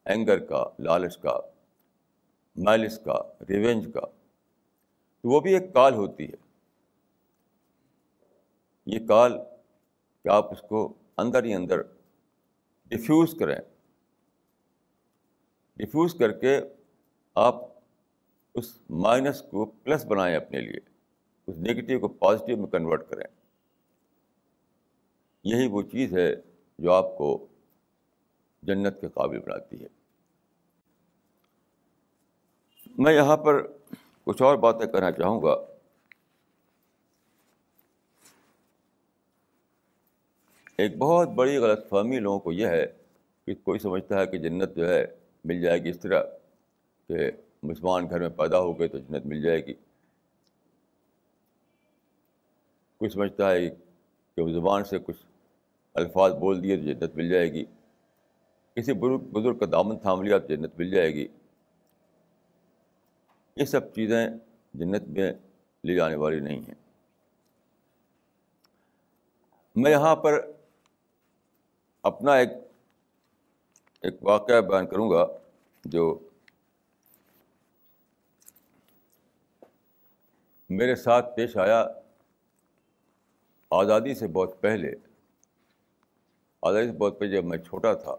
اینگر 0.08 0.38
کا، 0.38 0.68
لالچ 0.78 1.18
کا 1.18 1.40
مالس 2.56 2.98
کا 2.98 3.44
ریونج 3.48 3.88
کا، 3.94 4.00
تو 5.20 5.28
وہ 5.28 5.40
بھی 5.40 5.54
ایک 5.54 5.74
کال 5.74 5.94
ہوتی 5.94 6.24
ہے۔ 6.24 6.58
یہ 8.86 9.06
کال 9.06 9.38
کہ 10.24 10.28
آپ 10.28 10.52
اس 10.52 10.60
کو 10.68 10.94
اندر 11.16 11.44
ہی 11.44 11.54
اندر 11.54 11.82
ڈیفیوز 12.84 13.34
کریں۔ 13.38 13.56
ڈیفیوز 15.76 16.14
کر 16.14 16.32
کے 16.32 16.60
آپ 17.34 17.54
اس 18.54 18.78
مائنس 18.90 19.42
کو 19.42 19.66
پلس 19.66 20.04
بنائیں 20.04 20.36
اپنے 20.36 20.60
لیے۔ 20.60 20.80
اس 21.46 21.58
نگیٹیو 21.58 22.00
کو 22.00 22.08
پازیٹیو 22.08 22.56
میں 22.56 22.66
کنورٹ 22.66 23.08
کریں۔ 23.10 23.24
یہی 25.44 25.66
وہ 25.66 25.82
چیز 25.82 26.16
ہے 26.16 26.34
جو 26.78 26.92
آپ 26.92 27.18
کو 27.18 27.46
جنت 28.62 29.00
کے 29.00 29.08
قابل 29.08 29.38
بناتی 29.40 29.82
ہے۔ 29.82 29.97
میں 32.98 33.12
یہاں 33.12 33.36
پر 33.36 33.66
کچھ 34.24 34.42
اور 34.42 34.56
باتیں 34.56 34.86
کرنا 34.86 35.10
چاہوں 35.10 35.42
گا۔ 35.42 35.56
ایک 40.78 40.96
بہت 40.96 41.28
بڑی 41.28 41.56
غلط 41.56 41.88
فہمی 41.88 42.18
لوگوں 42.18 42.38
کو 42.38 42.52
یہ 42.52 42.66
ہے 42.66 42.86
کہ 43.46 43.54
کوئی 43.54 43.78
سمجھتا 43.78 44.20
ہے 44.20 44.26
کہ 44.26 44.38
جنت 44.38 44.76
جو 44.76 44.88
ہے 44.88 45.06
مل 45.44 45.60
جائے 45.60 45.78
گی 45.78 45.90
اس 45.90 46.00
طرح 46.00 46.22
کہ 47.08 47.30
مسلمان 47.62 48.10
گھر 48.10 48.20
میں 48.20 48.28
پیدا 48.28 48.58
ہو 48.58 48.78
گئے 48.78 48.88
تو 48.88 48.98
جنت 48.98 49.26
مل 49.26 49.42
جائے 49.42 49.66
گی۔ 49.66 49.74
کوئی 52.96 53.08
سمجھتا 53.08 53.50
ہے 53.50 53.70
کہ 54.34 54.42
وہ 54.42 54.48
زبان 54.48 54.84
سے 54.84 54.98
کچھ 54.98 55.22
الفاظ 55.94 56.32
بول 56.32 56.62
دیے 56.62 56.76
تو 56.76 56.82
جنت 56.82 57.14
مل 57.14 57.28
جائے 57.28 57.52
گی۔ 57.52 57.64
کسی 58.74 58.92
بزرگ 58.92 59.18
بزرگ 59.18 59.58
کا 59.58 59.66
دامن 59.72 59.98
تھام 59.98 60.22
لیا 60.22 60.38
تو 60.38 60.46
جنت 60.46 60.78
مل 60.78 60.90
جائے 60.90 61.14
گی۔ 61.14 61.28
یہ 63.58 63.64
سب 63.64 63.94
چیزیں 63.94 64.30
جنت 64.74 65.02
میں 65.08 65.32
لی 65.84 65.96
جانے 65.96 66.14
والی 66.14 66.40
نہیں 66.40 66.60
ہیں۔ 66.60 66.74
میں 69.76 69.90
یہاں 69.90 70.16
پر 70.16 70.52
اپنا 72.02 72.34
ایک 72.34 72.48
ایک 74.00 74.14
واقعہ 74.22 74.60
بیان 74.60 74.86
کروں 74.86 75.10
گا 75.10 75.26
جو 75.84 76.28
میرے 80.70 80.94
ساتھ 80.94 81.36
پیش 81.36 81.56
آیا 81.56 81.86
آزادی 83.70 84.14
سے 84.14 84.26
بہت 84.26 84.60
پہلے۔ 84.60 84.94
آزادی 86.62 86.86
سے 86.86 86.92
بہت 86.92 87.18
پہلے 87.18 87.36
جب 87.36 87.44
میں 87.44 87.58
چھوٹا 87.58 87.94
تھا، 87.94 88.16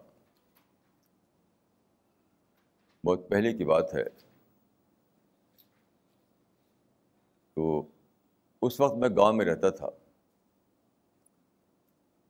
بہت 3.05 3.29
پہلے 3.29 3.53
کی 3.53 3.63
بات 3.63 3.93
ہے۔ 3.93 4.28
تو 7.59 7.87
اس 8.61 8.79
وقت 8.79 8.97
میں 8.97 9.09
گاؤں 9.09 9.33
میں 9.33 9.45
رہتا 9.45 9.69
تھا۔ 9.69 9.89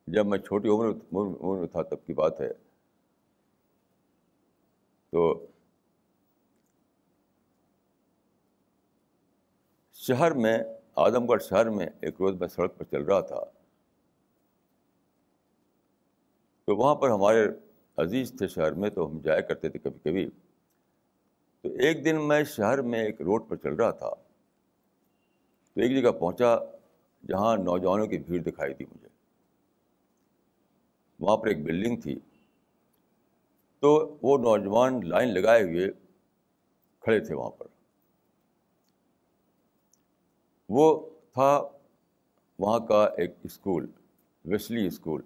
جب 0.07 0.25
میں 0.25 0.39
چھوٹی 0.39 0.69
عمر 0.69 0.85
عمر 1.41 1.57
میں 1.57 1.67
تھا 1.67 1.81
تب 1.81 2.05
کی 2.05 2.13
بات 2.13 2.41
ہے۔ 2.41 2.53
تو 5.09 5.47
شہر 9.93 10.31
میں 10.31 10.59
اعظم 10.97 11.25
گڑھ 11.25 11.43
شہر 11.43 11.69
میں 11.69 11.87
ایک 12.01 12.15
روز 12.19 12.35
میں 12.39 12.47
سڑک 12.47 12.77
پر 12.77 12.83
چل 12.83 13.03
رہا 13.03 13.21
تھا۔ 13.21 13.43
تو 16.65 16.75
وہاں 16.75 16.95
پر 16.95 17.09
ہمارے 17.09 17.47
عزیز 17.97 18.33
تھے 18.37 18.47
شہر 18.47 18.71
میں، 18.71 18.89
تو 18.89 19.07
ہم 19.07 19.19
جایا 19.19 19.41
کرتے 19.41 19.69
تھے 19.69 19.79
کبھی 19.79 19.99
کبھی۔ 19.99 20.29
تو 21.61 21.69
ایک 21.69 22.05
دن 22.05 22.27
میں 22.27 22.43
شہر 22.43 22.81
میں 22.81 23.03
ایک 23.03 23.21
روڈ 23.21 23.49
پر 23.49 23.55
چل 23.55 23.73
رہا 23.73 23.91
تھا۔ 23.91 24.09
تو 25.79 25.83
ایک 25.83 26.03
جگہ 26.03 26.11
پہنچا 26.11 26.57
جہاں 27.27 27.57
نوجوانوں 27.57 28.07
کی 28.07 28.17
بھیڑ 28.17 28.41
دکھائی 28.41 28.73
دی 28.73 28.83
مجھے۔ 28.85 29.07
وہاں 31.19 31.37
پر 31.37 31.47
ایک 31.47 31.63
بلڈنگ 31.63 32.01
تھی۔ 32.01 32.19
تو 33.79 34.17
وہ 34.21 34.37
نوجوان 34.37 35.09
لائن 35.09 35.29
لگائے 35.29 35.63
ہوئے 35.63 35.87
کھڑے 36.99 37.19
تھے 37.19 37.35
وہاں 37.35 37.49
پر۔ 37.49 37.67
وہ 40.69 41.09
تھا 41.33 41.61
وہاں 42.59 42.79
کا 42.79 43.05
ایک 43.05 43.33
اسکول، 43.43 43.87
ویسلی 44.45 44.87
اسکول۔ 44.87 45.21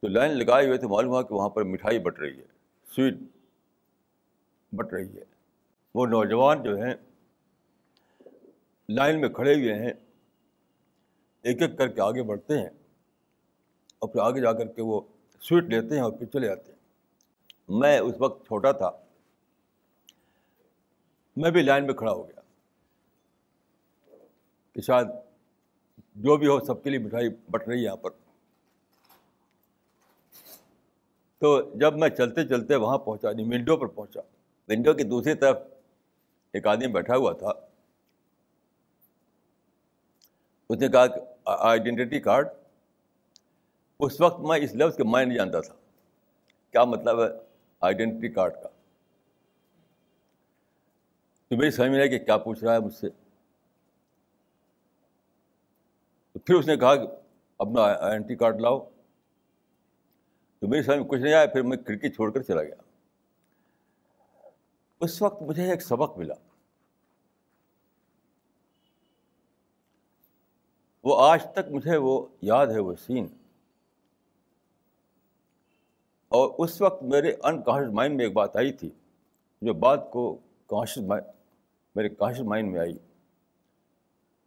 تو 0.00 0.08
لائن 0.08 0.32
لگائے 0.32 0.66
ہوئے 0.66 0.78
تھے، 0.78 0.86
معلوم 0.86 1.12
ہوا 1.12 1.22
کہ 1.22 1.34
وہاں 1.34 1.48
پر 1.48 1.64
مٹھائی 1.64 1.98
بٹ 1.98 2.18
رہی 2.18 2.38
ہے، 2.38 2.46
سویٹ 2.96 3.14
بٹ 4.72 4.92
رہی 4.92 5.16
ہے۔ 5.16 5.24
وہ 5.94 6.06
نوجوان 6.06 6.62
جو 6.62 6.76
ہیں 6.76 6.94
لائن 8.88 9.20
میں 9.20 9.28
کھڑے 9.28 9.54
ہوئے 9.54 9.74
ہیں، 9.74 9.92
ایک 11.42 11.62
ایک 11.62 11.78
کر 11.78 11.88
کے 11.88 12.00
آگے 12.00 12.22
بڑھتے 12.22 12.58
ہیں 12.58 12.68
اور 13.98 14.08
پھر 14.08 14.20
آگے 14.20 14.40
جا 14.40 14.52
کر 14.52 14.66
کے 14.66 14.82
وہ 14.82 15.00
سویٹ 15.40 15.64
لیتے 15.64 15.94
ہیں 15.94 16.02
اور 16.02 16.12
پھر 16.12 16.26
چلے 16.26 16.46
جاتے 16.46 16.72
ہیں۔ 16.72 16.78
میں 17.68 17.98
اس 17.98 18.14
وقت 18.18 18.46
چھوٹا 18.46 18.72
تھا، 18.72 18.90
میں 21.36 21.50
بھی 21.50 21.62
لائن 21.62 21.86
میں 21.86 21.94
کھڑا 21.94 22.12
ہو 22.12 22.28
گیا۔ 22.28 22.40
کہ 24.72 24.80
شاید 24.80 25.06
جو 26.14 26.36
بھی 26.36 26.46
ہو 26.46 26.60
سب 26.64 26.82
کے 26.82 26.90
لیے 26.90 26.98
مٹھائی 26.98 27.28
بٹ 27.28 27.68
رہی 27.68 27.78
ہے 27.78 27.82
یہاں 27.82 27.96
پر۔ 27.96 28.10
تو 31.38 31.74
جب 31.74 31.96
میں 31.98 32.08
چلتے 32.08 32.48
چلتے 32.48 32.74
وہاں 32.74 32.98
پہنچا 32.98 33.32
نہیں 33.32 33.46
ونڈو 33.46 33.76
پر 33.76 33.86
پہنچا۔ 33.86 34.20
ونڈو 34.68 34.92
کی 34.92 35.02
دوسری 35.04 35.34
طرف 35.34 35.56
ایک 36.52 36.66
آدمی 36.66 36.86
بیٹھا 36.86 37.16
ہوا 37.16 37.32
تھا۔ 37.32 37.67
اس 40.68 40.78
نے 40.78 40.88
کہا 40.88 41.06
کہ 41.06 41.20
آئیڈینٹی 41.44 42.20
کارڈ 42.20 42.48
اس 44.00 44.20
وقت 44.20 44.40
میں 44.40 44.58
اس 44.58 44.74
لفظ 44.74 44.96
کے 44.96 45.04
میں 45.04 45.24
نہیں 45.24 45.36
جانتا 45.36 45.60
تھا۔ 45.60 45.74
کیا 46.70 46.84
مطلب 46.84 47.22
ہے 47.22 47.28
آئیڈینٹی 47.80 48.28
کارڈ 48.28 48.54
کا؟ 48.54 48.68
تو 51.48 51.56
میری 51.56 51.70
سمجھ 51.70 51.88
میں 51.88 52.00
آئی 52.00 52.08
کہ 52.08 52.18
کیا 52.18 52.38
پوچھ 52.38 52.64
رہا 52.64 52.74
ہے 52.74 52.78
مجھ 52.78 52.94
سے۔ 52.94 53.08
تو 56.32 56.38
پھر 56.38 56.54
اس 56.54 56.66
نے 56.66 56.76
کہا 56.76 56.96
کہ 56.96 57.08
اپنا 57.58 57.82
آئیڈینٹی 57.82 58.36
کارڈ 58.36 58.60
لاؤ۔ 58.60 58.90
تو 60.58 60.68
میری 60.68 60.82
سمجھ 60.82 60.98
میں 60.98 61.08
کچھ 61.08 61.20
نہیں 61.20 61.34
آیا، 61.34 61.46
پھر 61.46 61.62
میں 61.62 61.76
کھڑکی 61.76 62.10
چھوڑ 62.10 62.32
کر 62.32 62.42
چلا 62.42 62.62
گیا۔ 62.62 62.74
اس 65.00 65.22
وقت 65.22 65.42
مجھے 65.42 65.70
ایک 65.70 65.82
سبق 65.82 66.18
ملا۔ 66.18 66.34
وہ 71.04 71.20
آج 71.20 71.42
تک 71.52 71.70
مجھے 71.70 71.96
وہ 71.96 72.26
یاد 72.42 72.66
ہے 72.66 72.78
وہ 72.78 72.94
سین۔ 73.06 73.26
اور 76.28 76.50
اس 76.58 76.80
وقت 76.80 77.02
میرے 77.02 77.34
انکانشیس 77.42 77.94
مائنڈ 77.94 78.16
میں 78.16 78.24
ایک 78.24 78.32
بات 78.32 78.56
آئی 78.56 78.72
تھی، 78.72 78.90
جو 79.62 79.74
بات 79.74 80.10
کو 80.10 80.38
کانشیس 80.66 81.04
مائنڈ 81.04 81.26
میرے 81.94 82.08
کانشیس 82.08 82.42
مائنڈ 82.42 82.72
میں 82.72 82.80
آئی۔ 82.80 82.92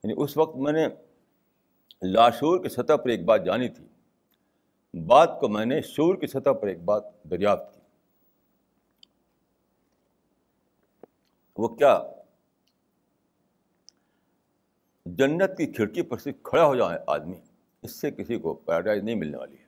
یعنی 0.03 0.13
اس 0.17 0.37
وقت 0.37 0.55
میں 0.55 0.71
نے 0.71 0.87
لاشور 2.01 2.63
کی 2.63 2.69
سطح 2.69 2.95
پر 2.95 3.09
ایک 3.09 3.25
بات 3.25 3.45
جانی 3.45 3.69
تھی۔ 3.69 3.85
بات 5.07 5.39
کو 5.39 5.49
میں 5.49 5.65
نے 5.65 5.81
شور 5.81 6.15
کی 6.15 6.27
سطح 6.27 6.49
پر 6.49 6.67
ایک 6.67 6.83
بات 6.83 7.23
دریافت 7.23 7.73
کی۔ 7.73 7.81
وہ 11.57 11.67
کیا 11.67 12.03
جنت 15.17 15.57
کی 15.57 15.65
کھڑکی 15.65 16.01
پر 16.01 16.17
سے 16.17 16.31
کھڑا 16.43 16.65
ہو 16.65 16.75
جائے 16.75 16.99
آدمی، 17.07 17.37
اس 17.81 17.91
سے 17.91 18.11
کسی 18.11 18.39
کو 18.39 18.53
پیراڈائز 18.53 19.03
نہیں 19.03 19.15
ملنے 19.15 19.37
والی 19.37 19.57
ہے۔ 19.57 19.65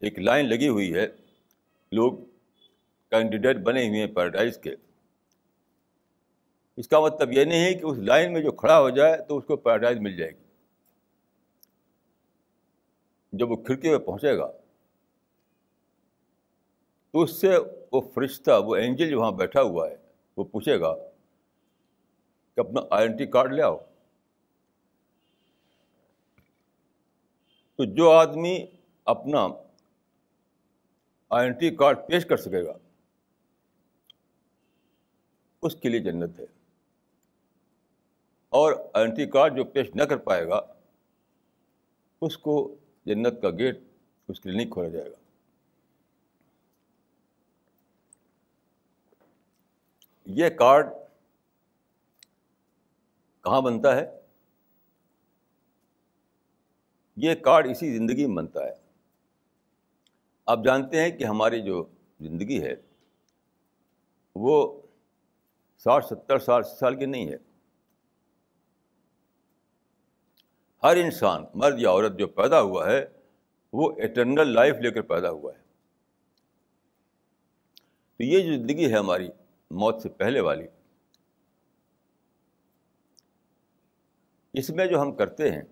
ایک 0.00 0.18
لائن 0.18 0.46
لگی 0.46 0.68
ہوئی 0.68 0.94
ہے، 0.94 1.06
لوگ 1.92 2.12
کینڈیڈیٹ 3.10 3.56
بنے 3.56 3.88
ہوئے 3.88 4.00
ہیں 4.00 4.14
پیراڈائز 4.14 4.58
کے۔ 4.58 4.74
اس 6.76 6.88
کا 6.88 7.00
مطلب 7.00 7.32
یہ 7.32 7.44
نہیں 7.44 7.64
ہے 7.64 7.74
کہ 7.74 7.84
اس 7.84 7.98
لائن 7.98 8.32
میں 8.32 8.40
جو 8.40 8.52
کھڑا 8.52 8.80
ہو 8.80 8.90
جائے 8.90 9.16
تو 9.28 9.38
اس 9.38 9.44
کو 9.44 9.56
پیراڈائز 9.56 9.98
مل 9.98 10.16
جائے 10.16 10.30
گی۔ 10.30 10.44
جب 13.32 13.50
وہ 13.50 13.56
کھڑکی 13.56 13.90
میں 13.90 13.98
پہنچے 13.98 14.36
گا 14.36 14.52
تو 17.12 17.22
اس 17.22 17.40
سے 17.40 17.48
وہ 17.92 18.00
فرشتہ، 18.14 18.50
وہ 18.64 18.76
اینجل 18.76 19.10
جو 19.10 19.20
وہاں 19.20 19.32
بیٹھا 19.32 19.62
ہوا 19.62 19.90
ہے، 19.90 19.96
وہ 20.36 20.44
پوچھے 20.44 20.80
گا 20.80 20.94
کہ 22.54 22.60
اپنا 22.60 22.80
آئیڈینٹی 22.90 23.26
کارڈ 23.26 23.52
لے 23.52 23.62
آؤ۔ 23.62 23.78
تو 27.76 27.84
جو 27.84 28.10
آدمی 28.10 28.66
اپنا 29.04 29.48
آئیڈینٹی 31.30 31.76
کارڈ 31.76 31.98
پیش 32.06 32.26
کر 32.26 32.36
سکے 32.36 32.64
گا، 32.64 32.72
اس 35.62 35.76
کے 35.76 35.88
لیے 35.88 36.00
جنت 36.00 36.40
ہے۔ 36.40 36.46
اور 38.48 38.72
آئیڈینٹی 38.94 39.26
کارڈ 39.26 39.56
جو 39.56 39.64
پیش 39.64 39.86
نہ 39.94 40.02
کر 40.02 40.16
پائے 40.16 40.48
گا، 40.48 40.60
اس 42.20 42.38
کو 42.38 42.74
جنت 43.04 43.42
کا 43.42 43.50
گیٹ 43.50 43.78
اس 44.28 44.40
کے 44.40 44.48
لیے 44.48 44.58
نہیں 44.58 44.70
کھولا 44.70 44.88
جائے 44.88 45.10
گا۔ 45.10 45.21
یہ 50.24 50.48
کارڈ 50.48 50.86
کہاں 53.44 53.60
بنتا 53.60 53.96
ہے؟ 53.96 54.20
یہ 57.16 57.34
کارڈ 57.34 57.66
اسی 57.66 57.96
زندگی 57.96 58.26
میں 58.26 58.36
بنتا 58.36 58.64
ہے۔ 58.64 58.74
آپ 60.46 60.58
جانتے 60.64 61.02
ہیں 61.02 61.10
کہ 61.10 61.24
ہماری 61.24 61.62
جو 61.62 61.86
زندگی 62.20 62.62
ہے، 62.62 62.74
وہ 64.34 64.82
ساٹھ 65.78 66.06
ستر 66.06 66.38
سال 66.38 66.62
سال 66.62 66.98
کی 66.98 67.06
نہیں 67.06 67.28
ہے۔ 67.28 67.36
ہر 70.82 70.96
انسان، 70.96 71.44
مرد 71.54 71.74
یا 71.78 71.90
عورت 71.90 72.18
جو 72.18 72.26
پیدا 72.26 72.60
ہوا 72.60 72.90
ہے، 72.90 73.04
وہ 73.72 73.92
اٹرنل 73.92 74.48
لائف 74.48 74.74
لے 74.74 74.90
کر 74.90 75.02
پیدا 75.02 75.30
ہوا 75.30 75.52
ہے۔ 75.58 75.62
تو 78.16 78.22
یہ 78.22 78.40
جو 78.40 78.52
زندگی 78.52 78.92
ہے 78.92 78.98
ہماری 78.98 79.28
موت 79.72 80.02
سے 80.02 80.08
پہلے 80.08 80.40
والی۔ 80.40 80.66
اس 84.52 84.70
میں 84.70 84.86
جو 84.86 85.00
ہم 85.00 85.12
کرتے 85.12 85.52
ہیں، 85.52 85.62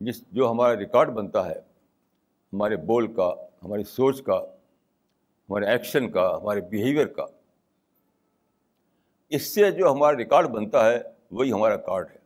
جس 0.00 0.30
جو 0.30 0.50
ہمارا 0.50 0.76
ریکارڈ 0.76 1.08
بنتا 1.08 1.46
ہے، 1.46 1.58
ہمارے 2.52 2.76
بول 2.76 3.14
کا، 3.14 3.34
ہماری 3.62 3.84
سوچ 3.84 4.22
کا، 4.22 4.38
ہمارے 5.50 5.66
ایکشن 5.66 6.10
کا، 6.12 6.36
ہمارے 6.36 6.60
بیہیویئر 6.60 7.06
کا، 7.06 7.26
اس 9.28 9.54
سے 9.54 9.70
جو 9.70 9.92
ہمارا 9.92 10.16
ریکارڈ 10.16 10.46
بنتا 10.46 10.90
ہے، 10.90 11.02
وہی 11.30 11.52
ہمارا 11.52 11.76
کارڈ 11.76 12.10
ہے۔ 12.10 12.18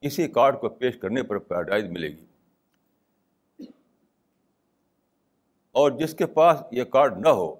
اسی 0.00 0.28
کارڈ 0.28 0.60
کو 0.60 0.68
پیش 0.68 0.98
کرنے 0.98 1.22
پر 1.22 1.38
پیراڈائز 1.38 1.84
ملے 1.84 2.08
گی۔ 2.08 2.26
اور 5.74 5.90
جس 5.90 6.14
کے 6.14 6.26
پاس 6.26 6.62
یہ 6.70 6.84
کارڈ 6.84 7.18
نہ 7.18 7.28
ہو، 7.28 7.54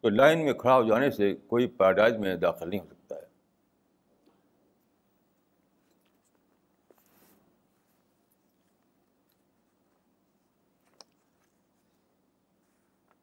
تو 0.00 0.08
لائن 0.08 0.44
میں 0.44 0.52
کھڑا 0.52 0.76
ہو 0.76 0.84
جانے 0.88 1.10
سے 1.10 1.34
کوئی 1.34 1.66
پیراڈائز 1.66 2.16
میں 2.16 2.36
داخل 2.36 2.70
نہیں 2.70 2.80
ہو 2.80 2.86
سکتا 2.86 3.16
ہے۔ 3.16 3.20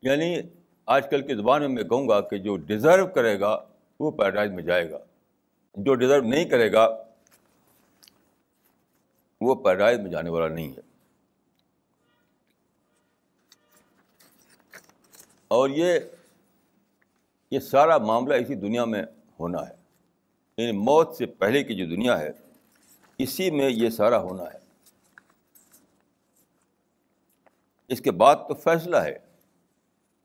یعنی 0.01 0.35
آج 0.85 1.09
کل 1.09 1.27
کی 1.27 1.35
زبان 1.35 1.61
میں 1.61 1.69
میں 1.69 1.83
کہوں 1.83 2.09
گا 2.09 2.21
کہ 2.21 2.37
جو 2.37 2.57
ڈیزرو 2.57 3.07
کرے 3.07 3.39
گا، 3.39 3.65
وہ 3.99 4.11
پیراڈائز 4.11 4.51
میں 4.51 4.63
جائے 4.63 4.91
گا۔ 4.91 4.97
جو 5.75 5.95
ڈیزرو 5.95 6.21
نہیں 6.21 6.45
کرے 6.45 6.71
گا، 6.71 7.03
وہ 9.41 9.55
پیراڈائز 9.55 9.99
میں 9.99 10.11
جانے 10.11 10.29
والا 10.29 10.47
نہیں 10.47 10.71
ہے۔ 10.71 10.90
اور 15.51 15.69
یہ 15.69 15.99
یہ 17.51 17.59
سارا 17.59 17.97
معاملہ 17.97 18.33
اسی 18.33 18.55
دنیا 18.55 18.85
میں 18.85 19.03
ہونا 19.39 19.69
ہے۔ 19.69 19.73
یعنی 20.57 20.71
موت 20.71 21.15
سے 21.15 21.25
پہلے 21.25 21.63
کی 21.63 21.75
جو 21.75 21.85
دنیا 21.85 22.19
ہے، 22.19 22.29
اسی 23.17 23.51
میں 23.51 23.69
یہ 23.69 23.89
سارا 23.89 24.19
ہونا 24.21 24.43
ہے۔ 24.43 24.57
اس 27.87 28.01
کے 28.01 28.11
بعد 28.11 28.35
تو 28.35 28.53
فیصلہ 28.53 28.97
ہے، 28.97 29.17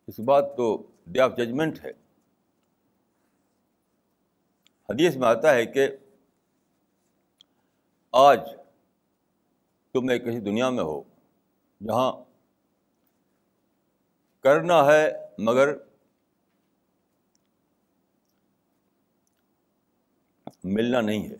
اس 0.06 0.18
بات 0.18 0.56
تو 0.56 0.86
ڈے 1.06 1.20
آف 1.20 1.36
ججمنٹ 1.36 1.84
ہے۔ 1.84 1.90
حدیث 4.88 5.16
میں 5.16 5.28
آتا 5.28 5.54
ہے 5.54 5.66
کہ 5.66 5.88
آج 8.12 8.40
تم 9.92 10.08
ایک 10.08 10.24
کسی 10.24 10.40
دنیا 10.40 10.70
میں 10.70 10.84
ہو 10.84 11.02
جہاں 11.80 12.25
کرنا 14.46 14.86
ہے، 14.86 15.12
مگر 15.38 15.68
ملنا 20.64 21.00
نہیں 21.00 21.28
ہے۔ 21.28 21.34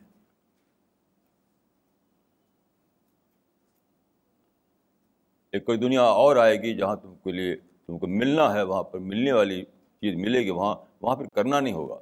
ایک 5.53 5.65
کوئی 5.65 5.79
دنیا 5.79 6.03
اور 6.03 6.37
آئے 6.37 6.57
گی 6.57 6.77
جہاں 6.77 6.97
تم 6.97 7.15
کے 7.25 7.33
لیے 7.33 7.57
تم 7.57 7.99
کو 7.99 8.07
ملنا 8.07 8.55
ہے، 8.55 8.63
وہاں 8.63 8.83
پر 8.83 8.99
ملنے 8.99 9.33
والی 9.33 9.65
چیز 10.01 10.15
ملے 10.15 10.41
گی، 10.41 10.51
وہاں 10.51 10.75
وہاں 11.01 11.17
پھر 11.17 11.27
کرنا 11.29 11.61
نہیں 11.61 11.75
ہوگا۔ 11.75 11.99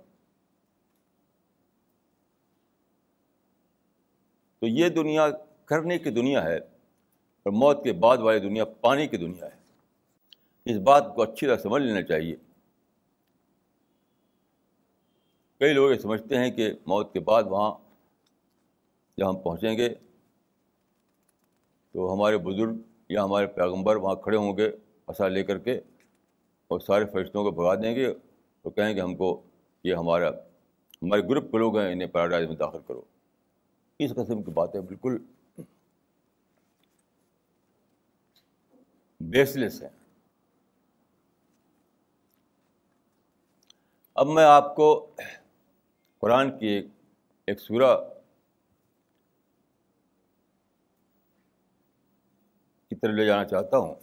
تو 4.59 4.67
یہ 4.67 4.89
دنیا 4.89 5.29
کرنے 5.65 5.99
کی 5.99 6.11
دنیا 6.11 6.45
ہے 6.45 6.57
اور 6.57 7.53
موت 7.53 7.85
کے 7.85 7.93
بعد 7.93 8.19
والی 8.19 8.41
دنیا 8.41 8.65
پانی 8.65 9.07
کی 9.07 9.17
دنیا 9.17 9.47
ہے۔ 9.47 9.64
اس 10.65 10.77
بات 10.77 11.13
کو 11.15 11.23
اچھی 11.23 11.47
طرح 11.47 11.57
سمجھ 11.57 11.83
لینا 11.83 12.03
چاہیے۔ 12.03 12.37
کئی 15.59 15.73
لوگ 15.73 15.91
یہ 15.91 15.99
سمجھتے 15.99 16.39
ہیں 16.39 16.51
کہ 16.51 16.73
موت 16.87 17.13
کے 17.13 17.21
بعد 17.21 17.43
وہاں 17.43 17.75
جب 19.17 19.31
ہم 19.31 19.39
پہنچیں 19.39 19.77
گے 19.77 19.95
تو 21.93 22.15
ہمارے 22.15 22.39
بزرگ 22.39 22.77
یا 23.09 23.25
ہمارے 23.25 23.47
پیغمبر 23.47 23.97
وہاں 23.97 24.15
کھڑے 24.15 24.37
ہوں 24.37 24.57
گے 24.57 24.71
اثر 25.07 25.31
لے 25.31 25.45
کر 25.45 25.59
کے 25.59 25.81
اور 26.69 26.81
سارے 26.81 27.05
فرشتوں 27.05 27.45
کو 27.45 27.51
بھگا 27.51 27.75
دیں 27.75 27.95
گے 27.95 28.07
اور 28.07 28.71
کہیں 28.71 28.95
گے 28.95 29.01
ہم 29.01 29.17
کو 29.17 29.43
یہ 29.85 29.95
ہمارا، 29.95 30.29
ہمارے 31.03 31.23
گروپ 31.23 31.51
کے 31.53 31.59
لوگ 31.59 31.79
ہیں، 31.79 31.93
انہیں 31.93 32.09
پیراڈائز 32.09 32.49
میں 32.49 32.57
داخل 32.57 32.79
کرو۔ 32.87 33.03
اس 33.99 34.11
قسم 34.11 34.43
کی 34.43 34.51
باتیں 34.51 34.81
بالکل 34.81 35.19
بیس 39.21 39.57
لیس 39.57 39.83
ہیں۔ 39.83 40.04
اب 44.15 44.27
میں 44.27 44.45
آپ 44.45 44.77
کو 44.77 45.15
قرآن 46.19 46.59
کی 46.59 46.89
ایک 47.47 47.61
سورہ 47.61 47.97
کی 52.89 52.95
طرف 52.95 53.15
لے 53.15 53.27
جانا 53.27 53.45
چاہتا 53.45 53.79
ہوں۔ 53.79 53.95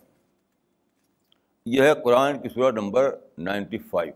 یہ 1.66 1.82
ہے 1.82 1.94
قرآن 2.04 2.42
کی 2.42 2.50
سورہ 2.50 2.72
نمبر 2.72 3.18
نائنٹی 3.38 3.78
فائیو۔ 3.78 4.14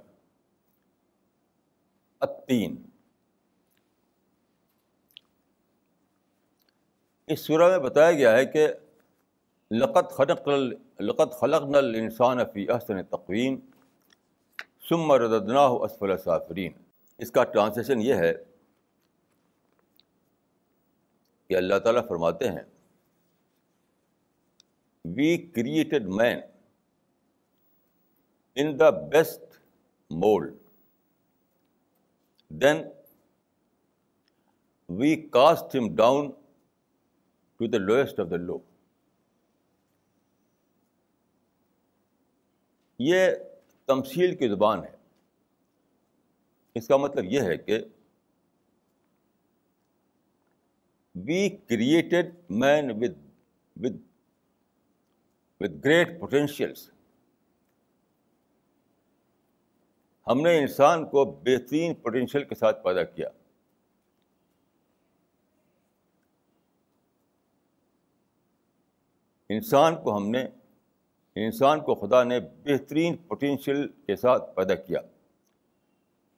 تین 2.48 2.76
اس 7.28 7.40
سورہ 7.40 7.70
میں 7.70 7.78
بتایا 7.78 8.12
گیا 8.12 8.32
ہے 8.32 8.46
کہ 8.46 8.68
لقت 9.72 10.12
خلق 10.12 10.48
لقت 11.00 11.34
خلق 11.40 11.62
نل 11.62 11.96
انسان 11.96 12.38
فی 12.54 12.70
احسن 12.70 13.04
تقویم۔ 13.04 13.60
سم 14.90 15.12
ردنا 15.12 15.66
اسفل 15.66 16.18
سافرین۔ 16.18 16.72
اس 17.18 17.32
کا 17.32 17.44
ٹرانسلیشن 17.44 18.02
یہ 18.02 18.14
ہے 18.14 18.34
کہ 21.48 21.58
اللہ 21.58 21.80
تعالیٰ 21.80 22.08
فرماتے 22.08 22.50
ہیں 22.50 22.64
we 25.06 25.38
created 25.38 26.08
man 26.08 26.40
in 28.56 28.80
the 28.80 28.90
best 28.90 29.58
mould 30.12 30.54
then 32.50 32.84
we 34.90 35.16
cast 35.30 35.76
him 35.76 35.96
down 35.96 36.32
to 37.60 37.68
the 37.68 37.78
lowest 37.78 38.20
of 38.20 38.28
the 38.32 38.36
low 38.36 38.60
یہ 43.00 43.30
تمسیل 43.86 44.36
کی 44.36 44.50
زبان 44.50 44.84
ہے۔ 44.84 44.96
اس 46.76 46.88
کا 46.88 46.98
مطلب 46.98 47.26
یہ 47.26 47.42
ہے 47.42 47.58
کہ 47.58 47.80
we 51.16 51.50
created 51.50 52.36
man 52.50 52.92
with 52.92 53.18
with 53.76 54.02
with 55.60 55.86
great 55.86 56.20
potentials 56.20 56.90
ہم 60.28 60.42
نے 60.42 60.60
انسان 60.60 61.10
کو 61.10 61.26
بہترین 61.26 61.94
پوٹینشیل 61.94 62.44
کے 62.44 62.56
ساتھ 62.56 62.84
پیدا 62.84 63.04
کیا۔ 63.04 63.30
انسان 69.50 70.04
کو 70.04 70.18
ہم 70.18 70.30
نے 70.30 70.46
انسان 71.36 71.82
کو 71.82 71.96
خدا 71.96 72.24
نے 72.24 72.40
بہترین 72.40 73.18
پوٹینشیل 73.18 73.88
کے 73.88 74.16
ساتھ 74.16 74.56
پیدا 74.56 74.76
کیا۔ 74.76 75.00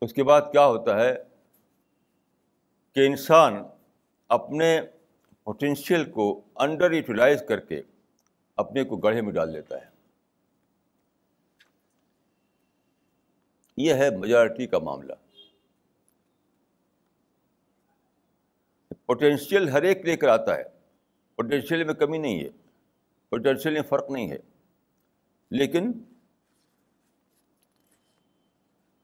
اس 0.01 0.13
کے 0.13 0.23
بعد 0.23 0.41
کیا 0.51 0.65
ہوتا 0.65 0.99
ہے 0.99 1.15
کہ 2.95 3.07
انسان 3.07 3.63
اپنے 4.27 4.81
پوٹینشیل 5.43 6.11
کو 6.11 6.41
انڈر 6.55 6.91
یوٹیلائز 6.91 7.43
کر 7.47 7.59
کے 7.59 7.81
اپنے 8.55 8.83
کو 8.83 8.97
گڑھے 8.97 9.21
میں 9.21 9.31
ڈال 9.31 9.53
دیتا 9.53 9.75
ہے۔ 9.75 9.89
یہ 13.77 13.93
ہے 13.93 14.09
میجارٹی 14.09 14.67
کا 14.67 14.79
معاملہ۔ 14.79 15.13
پوٹینشیل 19.05 19.69
ہر 19.69 19.81
ایک 19.81 20.05
لے 20.05 20.17
کر 20.17 20.27
آتا 20.27 20.55
ہے۔ 20.55 20.63
پوٹینشیل 21.35 21.83
میں 21.83 21.93
کمی 21.93 22.17
نہیں 22.17 22.39
ہے۔ 22.39 22.49
پوٹینشیل 23.29 23.73
میں 23.73 23.81
فرق 23.81 24.09
نہیں 24.09 24.31
ہے۔ 24.31 24.56
لیکن 25.51 25.91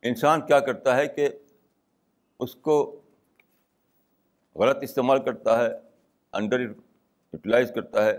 انسان 0.02 0.46
کیا 0.46 0.60
کرتا 0.60 0.98
ہے 0.98 1.08
کہ 1.08 1.30
اس 2.40 2.56
کو 2.56 3.02
غلط 4.56 4.78
استعمال 4.82 5.24
کرتا 5.24 5.58
ہے 5.58 5.70
انڈر 6.32 6.60
یوٹیلائز 6.60 7.72
کرتا 7.76 8.06
ہے۔ 8.06 8.18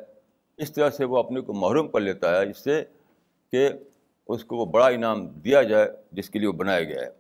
اس 0.57 0.73
طرح 0.73 0.91
سے 0.91 1.05
وہ 1.05 1.19
اپنے 1.19 1.41
کو 1.41 1.55
محروم 1.55 1.89
کر 1.89 2.01
لیتا 2.01 2.41
ہے، 2.41 2.51
اس 2.51 2.59
سے 2.59 2.85
کہ 3.51 3.69
اس 4.29 4.45
کو 4.45 4.57
وہ 4.57 4.67
بڑا 4.67 4.87
انعام 4.87 5.27
دیا 5.27 5.63
جائے 5.63 5.89
جس 6.13 6.31
کے 6.31 6.39
لیے 6.39 6.49
وہ 6.49 6.53
بنایا 6.53 6.85
گیا 6.85 7.03
ہے۔ 7.03 7.11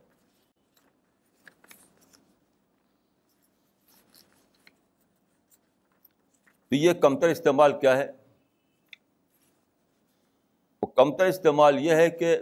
تو 6.68 6.74
یہ 6.74 6.92
کمتر 6.92 7.28
استعمال 7.28 7.80
کیا 7.80 7.96
ہے؟ 7.96 8.06
وہ 10.84 10.86
کمتر 10.86 11.26
استعمال 11.26 11.78
یہ 11.78 11.94
ہے 11.94 12.10
کہ 12.10 12.36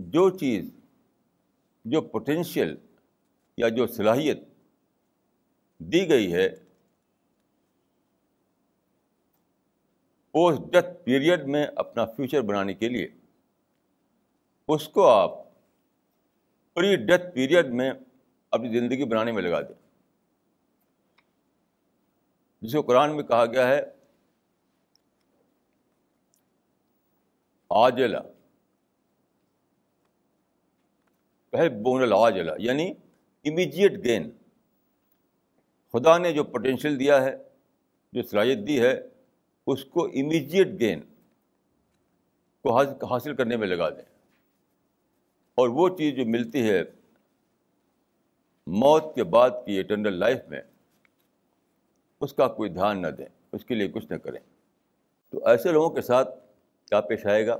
جو 0.00 0.30
چیز، 0.30 0.74
جو 1.84 2.00
پوٹینشیل 2.00 2.76
یا 3.56 3.68
جو 3.68 3.86
صلاحیت 3.86 4.40
دی 5.78 6.08
گئی 6.08 6.32
ہے، 6.32 6.46
اس 10.34 10.58
ڈیتھ 10.72 11.04
پیریڈ 11.04 11.46
میں 11.46 11.66
اپنا 11.76 12.04
فیوچر 12.04 12.40
بنانے 12.40 12.74
کے 12.74 12.88
لیے، 12.88 13.08
اس 14.68 14.88
کو 14.88 15.08
آپ 15.08 15.30
پری 16.74 16.96
ڈیتھ 16.96 17.34
پیریڈ 17.34 17.66
میں 17.66 17.92
اپنی 18.50 18.80
زندگی 18.80 19.04
بنانے 19.04 19.32
میں 19.32 19.42
لگا 19.42 19.60
دیں۔ 19.60 19.74
جس 22.60 22.72
کو 22.72 22.82
قرآن 22.82 23.16
میں 23.16 23.24
کہا 23.24 23.46
گیا 23.46 23.68
ہے 23.68 23.95
آجلا 27.70 28.20
پہلے 31.50 31.68
بون 31.68 32.02
العاجلا 32.02 32.52
یعنی 32.58 32.90
امیجیٹ 33.44 34.04
گین 34.04 34.30
خدا 35.92 36.18
نے 36.18 36.32
جو 36.32 36.44
پوٹینشیل 36.44 37.00
دیا 37.00 37.24
ہے، 37.24 37.36
جو 38.12 38.22
صلاحیت 38.22 38.58
دی 38.66 38.80
ہے، 38.80 39.00
اس 39.66 39.84
کو 39.84 40.04
امیجیٹ 40.04 40.68
گین 40.80 41.00
کو 42.62 43.06
حاصل 43.06 43.36
کرنے 43.36 43.56
میں 43.56 43.66
لگا 43.66 43.90
دیں۔ 43.90 44.16
اور 45.54 45.68
وہ 45.68 45.88
چیز 45.88 46.16
جو 46.16 46.22
ملتی 46.26 46.70
ہے 46.70 46.82
موت 48.66 49.14
کے 49.14 49.24
بعد 49.24 49.50
کی 49.66 49.78
اٹرنل 49.78 50.12
لائف 50.12 50.38
میں، 50.48 50.60
اس 52.20 52.32
کا 52.32 52.48
کوئی 52.48 52.70
دھیان 52.70 53.02
نہ 53.02 53.06
دیں، 53.06 53.26
اس 53.52 53.64
کے 53.64 53.74
لیے 53.74 53.88
کچھ 53.88 54.06
نہ 54.10 54.16
کریں۔ 54.16 54.40
تو 55.30 55.46
ایسے 55.46 55.72
لوگوں 55.72 55.90
کے 55.90 56.00
ساتھ 56.00 56.45
کیا 56.88 57.00
پیش 57.00 57.26
آئے 57.26 57.46
گا؟ 57.46 57.56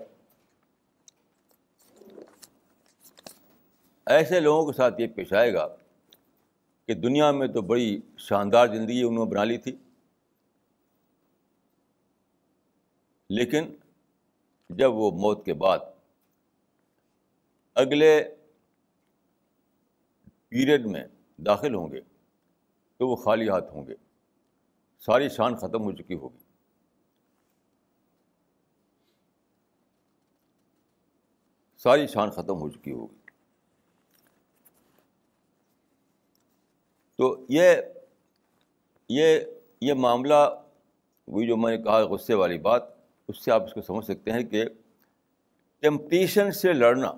ایسے 4.06 4.40
لوگوں 4.40 4.66
کے 4.66 4.76
ساتھ 4.76 5.00
یہ 5.00 5.06
پیش 5.14 5.32
آئے 5.32 5.52
گا 5.54 5.66
کہ 6.88 6.94
دنیا 6.94 7.30
میں 7.32 7.46
تو 7.48 7.62
بڑی 7.62 7.98
شاندار 8.18 8.66
زندگی 8.68 9.02
انہوں 9.02 9.24
نے 9.24 9.30
بنا 9.30 9.44
لی 9.44 9.58
تھی، 9.58 9.76
لیکن 13.30 13.74
جب 14.70 14.94
وہ 14.94 15.10
موت 15.20 15.44
کے 15.44 15.54
بعد 15.54 15.78
اگلے 17.76 18.12
پیریڈ 20.48 20.86
میں 20.86 21.04
داخل 21.38 21.74
ہوں 21.74 21.92
گے 21.92 22.00
تو 23.00 23.08
وہ 23.08 23.16
خالی 23.16 23.48
ہاتھ 23.48 23.72
ہوں 23.72 23.86
گے، 23.86 23.94
ساری 25.02 25.28
شان 25.28 25.56
ختم 25.56 25.84
ہو 25.84 25.92
چکی 25.92 26.14
ہوگی۔ 26.14 26.44
ساری 31.86 32.06
شان 32.06 32.30
ختم 32.30 32.60
ہو 32.60 32.68
چکی 32.68 32.92
ہوگی۔ 32.92 33.14
تو 37.16 37.46
یہ 37.48 37.74
یہ 39.08 39.40
یہ 39.80 39.94
معاملہ، 39.94 40.62
وہی 41.28 41.46
جو 41.46 41.56
میں 41.56 41.76
نے 41.76 41.82
کہا 41.82 42.00
غصے 42.00 42.34
والی 42.34 42.58
بات، 42.58 42.82
اس 43.28 43.44
سے 43.44 43.52
آپ 43.52 43.62
اس 43.62 43.72
کو 43.72 43.82
سمجھ 43.82 44.04
سکتے 44.04 44.32
ہیں 44.32 44.42
کہ 44.42 44.64
ٹیمپٹیشن 45.80 46.52
سے 46.52 46.72
لڑنا 46.72 47.08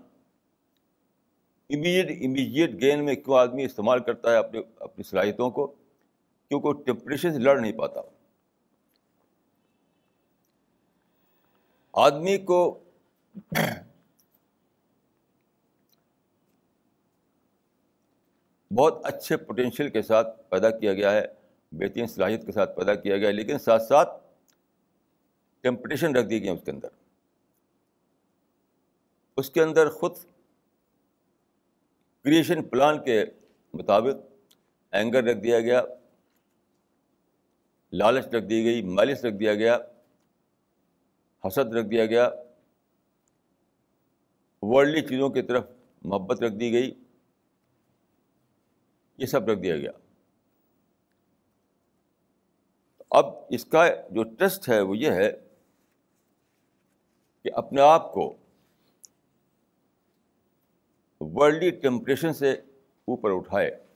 امیجیٹ 1.71 2.11
امیجیٹ 2.25 2.81
گین 2.81 3.05
میں 3.05 3.15
کیوں 3.15 3.39
آدمی 3.39 3.65
استعمال 3.65 4.03
کرتا 4.03 4.31
ہے 4.31 4.37
اپنے، 4.37 4.61
اپنی 4.77 5.05
صلاحیتوں 5.05 5.51
کو؟ 5.51 5.67
کیونکہ 6.49 6.69
وہ 6.69 6.73
ٹیمپٹیشن 6.73 7.33
سے 7.33 7.39
لڑ 7.39 7.61
نہیں 7.61 7.73
پاتا۔ 7.73 8.01
آدمی 11.93 12.39
کو 12.39 12.79
بہت 18.79 19.01
اچھے 19.05 19.37
پوٹینشیل 19.37 19.89
کے 19.91 20.03
ساتھ 20.03 20.29
پیدا 20.49 20.71
کیا 20.71 20.93
گیا 20.95 21.13
ہے، 21.13 21.23
بہترین 21.73 22.07
صلاحیت 22.07 22.45
کے 22.47 22.53
ساتھ 22.53 22.77
پیدا 22.77 22.95
کیا 22.95 23.17
گیا 23.17 23.29
ہے، 23.29 23.33
لیکن 23.33 23.59
ساتھ 23.59 23.83
ساتھ 23.83 24.11
ٹیمپٹیشن 25.65 26.17
رکھ 26.17 26.27
دی 26.27 26.41
گئی 26.43 26.49
اس 26.49 26.63
کے 26.65 26.71
اندر۔ 26.71 26.89
اس 29.37 29.51
کے 29.51 29.63
اندر 29.63 29.89
خود 29.91 30.17
کریشن 32.25 32.63
پلان 32.69 33.03
کے 33.05 33.25
مطابق 33.75 34.17
اینگر 34.93 35.25
رکھ 35.25 35.39
دیا 35.39 35.61
گیا، 35.61 35.83
لالچ 37.93 38.27
رکھ 38.27 38.45
دی 38.45 38.65
گئی، 38.65 38.83
مالش 38.83 39.25
رکھ 39.25 39.35
دیا 39.35 39.55
گیا، 39.55 39.77
حسد 41.45 41.75
رکھ 41.75 41.87
دیا 41.87 42.07
گیا 42.07 42.29
ورلڈلی 44.63 45.07
چیزوں 45.09 45.29
کی 45.31 45.43
طرف 45.43 45.65
محبت 46.03 46.43
رکھ 46.43 46.55
دی 46.55 46.73
گئی۔ 46.73 46.95
یہ 49.19 49.27
سب 49.27 49.49
رکھ 49.49 49.61
دیا 49.61 49.77
گیا۔ 49.77 49.91
اب 53.11 53.27
اس 53.51 53.65
کا 53.65 53.89
جو 54.11 54.23
ٹیسٹ 54.23 54.69
ہے 54.69 54.81
وہ 54.81 54.97
یہ 54.97 55.11
ہے 55.11 55.33
کہ 57.43 57.51
اپنے 57.55 57.81
آپ 57.81 58.13
کو 58.13 58.37
ورلڈلی 61.21 61.71
ٹیمپریشن 61.71 62.33
سے 62.33 62.53
اوپر 62.53 63.31
اٹھائے۔ 63.37 63.87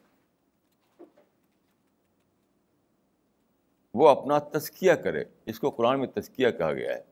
وہ 3.94 4.08
اپنا 4.08 4.38
تسکیہ 4.38 4.92
کرے۔ 4.92 5.24
اس 5.46 5.60
کو 5.60 5.70
قرآن 5.70 5.98
میں 5.98 6.06
تسکیہ 6.06 6.50
کہا 6.50 6.72
گیا 6.72 6.94
ہے۔ 6.94 7.02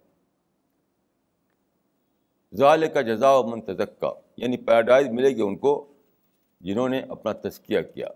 ظال 2.57 2.85
کا 2.95 3.01
جزا 3.01 3.31
و 3.31 3.43
منتظک 3.43 4.01
کا 4.01 4.13
یعنی 4.37 4.57
پیراڈائز 4.57 5.09
ملے 5.09 5.29
گی 5.29 5.43
ان 5.43 5.59
کو 5.59 5.87
جنہوں 6.61 6.89
نے 6.89 7.01
اپنا 7.01 7.33
تسکیہ 7.33 7.81
کیا۔ 7.95 8.07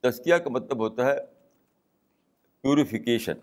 تسکیہ 0.00 0.34
کا 0.34 0.50
مطلب 0.50 0.78
ہوتا 0.78 1.06
ہے 1.06 1.16
پیوریفیکیشن 2.60 3.34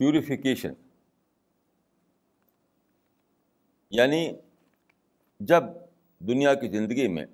پیوریفیکیشن 0.00 0.72
یعنی 3.90 4.32
جب 5.40 5.64
دنیا 6.20 6.54
کی 6.54 6.68
زندگی 6.68 7.08
میں 7.08 7.26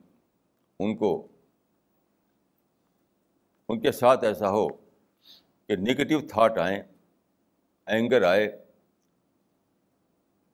ان 0.80 0.96
کو 0.96 1.26
ان 3.68 3.80
کے 3.80 3.92
ساتھ 3.92 4.24
ایسا 4.24 4.50
ہو 4.50 4.68
کہ 5.68 5.76
نگیٹو 5.76 6.20
تھاٹ 6.28 6.58
آئیں 6.58 6.82
اینگر 7.86 8.22
آئے، 8.22 8.64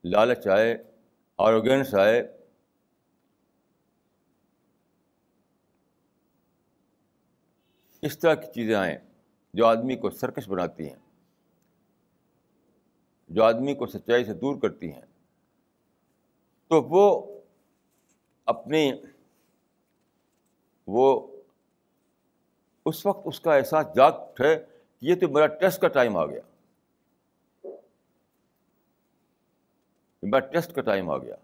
لالچ 0.05 0.47
آئے 0.47 0.86
آروگینس 1.39 1.95
آئے 1.95 2.23
اس 8.03 8.19
طرح 8.19 8.35
کی 8.35 8.47
چیزیں 8.55 8.75
آئیں 8.75 8.97
جو 9.55 9.67
آدمی 9.67 9.97
کو 9.97 10.11
سرکش 10.11 10.49
بناتی 10.49 10.89
ہیں، 10.89 10.97
جو 13.29 13.45
آدمی 13.45 13.75
کو 13.75 13.87
سچائی 13.87 14.25
سے 14.25 14.35
دور 14.35 14.61
کرتی 14.61 14.93
ہیں۔ 14.93 15.07
تو 16.69 16.83
وہ 16.83 17.41
اپنی، 18.45 18.93
وہ 20.87 21.27
اس 22.85 23.07
وقت 23.07 23.21
اس 23.25 23.41
کا 23.41 23.55
احساس 23.55 23.87
جاگ 23.97 24.13
ہے 24.13 24.57
کہ 24.57 24.65
یہ 25.01 25.15
تو 25.15 25.29
میرا 25.29 25.47
ٹیسٹ 25.47 25.81
کا 25.81 25.89
ٹائم 25.89 26.17
آ 26.17 26.27
گیا۔ 26.27 26.41
میرا 30.27 30.47
ٹیسٹ 30.47 30.73
کا 30.73 30.81
ٹائم 30.81 31.11
آ 31.11 31.17
گیا 31.19 31.35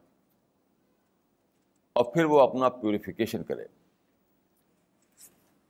اور 1.92 2.04
پھر 2.14 2.24
وہ 2.24 2.40
اپنا 2.40 2.68
پیوریفیکیشن 2.68 3.42
کرے، 3.42 3.64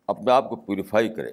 اپنے 0.08 0.32
آپ 0.32 0.48
کو 0.48 0.56
پیوریفائی 0.56 1.14
کرے۔ 1.14 1.32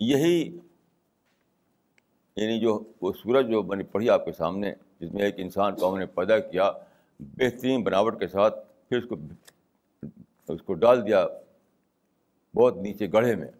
یہی 0.00 0.58
یعنی 2.36 2.60
جو 2.60 2.78
وہ 3.00 3.12
سورج 3.12 3.50
جو 3.50 3.62
میں 3.62 3.76
نے 3.76 3.82
پڑھی 3.82 4.10
آپ 4.10 4.24
کے 4.24 4.32
سامنے، 4.32 4.74
جس 5.00 5.12
میں 5.12 5.22
ایک 5.22 5.34
انسان 5.38 5.76
کو 5.76 5.92
ہم 5.92 5.98
نے 5.98 6.06
پیدا 6.06 6.38
کیا 6.38 6.70
بہترین 7.20 7.82
بناوٹ 7.84 8.20
کے 8.20 8.28
ساتھ، 8.28 8.54
پھر 8.88 8.98
اس 8.98 9.04
کو 9.08 9.16
اس 10.48 10.62
کو 10.62 10.74
ڈال 10.74 11.06
دیا 11.06 11.26
بہت 12.54 12.76
نیچے 12.76 13.06
گڑھے 13.12 13.34
میں۔ 13.36 13.50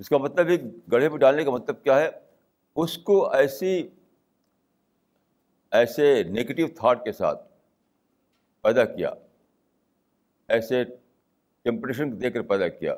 اس 0.00 0.08
کا 0.08 0.18
مطلب 0.18 0.48
ایک 0.48 0.60
گڑھے 0.92 1.08
میں 1.08 1.18
ڈالنے 1.18 1.44
کا 1.44 1.50
مطلب 1.50 1.82
کیا 1.84 2.00
ہے؟ 2.00 2.08
اس 2.76 2.98
کو 2.98 3.30
ایسی، 3.30 3.88
ایسے 5.70 6.22
نگیٹو 6.22 6.66
تھاٹ 6.76 7.04
کے 7.04 7.12
ساتھ 7.12 7.48
پیدا 8.60 8.84
کیا، 8.84 9.10
ایسے 10.48 10.84
ٹیمپریشن 11.64 12.20
دے 12.20 12.30
کر 12.30 12.42
پیدا 12.42 12.68
کیا 12.68 12.94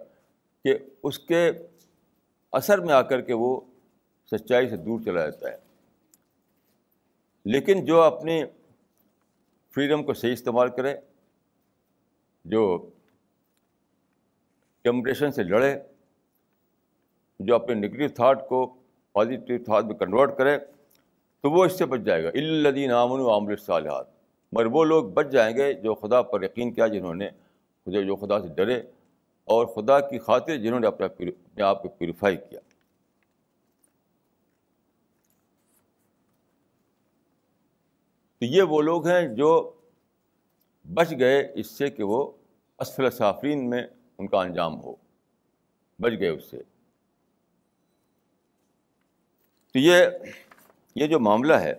کہ 0.65 0.79
اس 1.03 1.19
کے 1.19 1.51
اثر 2.53 2.79
میں 2.79 2.95
آ 2.95 3.03
کر 3.03 3.21
کے 3.21 3.33
وہ 3.33 3.61
سچائی 4.31 4.69
سے 4.69 4.77
دور 4.77 5.01
چلا 5.05 5.21
جاتا 5.21 5.51
ہے۔ 5.51 5.57
لیکن 7.45 7.85
جو 7.85 8.01
اپنی 8.03 8.43
فریڈم 9.75 10.05
کو 10.05 10.15
صحیح 10.15 10.33
استعمال 10.33 10.69
کرے، 10.69 10.97
جو 12.45 12.91
ٹیمپریشن 14.83 15.33
سے 15.33 15.43
لڑے 15.43 15.79
جو 17.41 17.55
اپنے 17.55 17.75
نگیٹو 17.75 18.15
تھاٹ 18.15 18.49
کو 18.49 18.75
پازیٹیو 19.13 19.59
تھاٹ 19.65 19.85
میں 19.85 19.95
کنورٹ 19.95 20.39
کرے، 20.39 20.59
تو 21.41 21.51
وہ 21.51 21.65
اس 21.65 21.79
سے 21.79 21.87
بچ 21.87 22.01
جائے 22.01 22.25
گا۔ 22.25 22.29
الدین 22.29 22.91
امن 22.91 23.21
و 23.21 23.31
عامل 23.31 23.57
صالحات 23.57 24.07
مگر 24.53 24.67
وہ 24.67 24.85
لوگ 24.85 25.05
بچ 25.05 25.27
جائیں 25.27 25.57
گے 25.57 25.73
جو 25.73 25.95
خدا 25.95 26.23
پر 26.23 26.43
یقین 26.43 26.73
کیا، 26.73 26.87
جنہوں 26.87 27.15
نے 27.15 27.29
خدا 27.87 28.01
جو 28.01 28.17
خدا 28.17 28.41
سے 28.41 28.49
ڈرے 28.49 28.77
اور 29.45 29.67
خدا 29.67 30.01
کی 30.01 30.19
خاطر 30.19 30.57
جنہوں 30.57 30.81
نے 30.81 30.87
اپنا 30.87 31.07
اپنے 31.07 31.63
آپ 31.63 31.83
کو 31.83 31.89
پیوریفائی 31.89 32.37
کیا۔ 32.37 32.61
تو 38.39 38.45
یہ 38.45 38.63
وہ 38.63 38.83
لوگ 38.83 39.07
ہیں 39.07 39.29
جو 39.29 39.73
بچ 40.95 41.11
گئے 41.19 41.53
اس 41.55 41.67
سے 41.67 41.91
کہ 41.91 42.03
وہ 42.03 42.31
اسفل 42.79 43.11
صافرین 43.11 43.71
میں 43.71 43.87
ان 44.19 44.27
کا 44.27 44.41
انجام 44.41 44.81
ہو۔ 44.81 44.95
بچ 45.99 46.13
گئے 46.21 46.29
اس 46.29 46.45
سے۔ 46.45 46.80
تو 49.73 49.79
یہ 49.79 50.07
یہ 50.95 51.07
جو 51.07 51.21
معاملہ 51.21 51.55
ہے، 51.55 51.75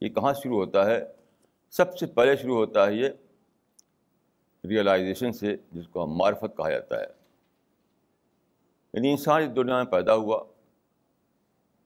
یہ 0.00 0.08
کہاں 0.08 0.32
شروع 0.32 0.56
ہوتا 0.56 0.86
ہے؟ 0.86 1.04
سب 1.70 1.98
سے 1.98 2.06
پہلے 2.06 2.36
شروع 2.36 2.56
ہوتا 2.56 2.86
ہے 2.86 2.94
یہ 2.94 3.08
ریئلائزیشن 4.68 5.32
سے، 5.32 5.56
جس 5.72 5.88
کو 5.88 6.04
ہم 6.04 6.10
معرفت 6.10 6.56
کہا 6.56 6.70
جاتا 6.70 7.00
ہے۔ 7.00 7.06
یعنی 8.92 9.10
انسان 9.10 9.42
اس 9.42 9.56
دنیا 9.56 9.76
میں 9.76 9.92
پیدا 9.92 10.14
ہوا۔ 10.14 10.44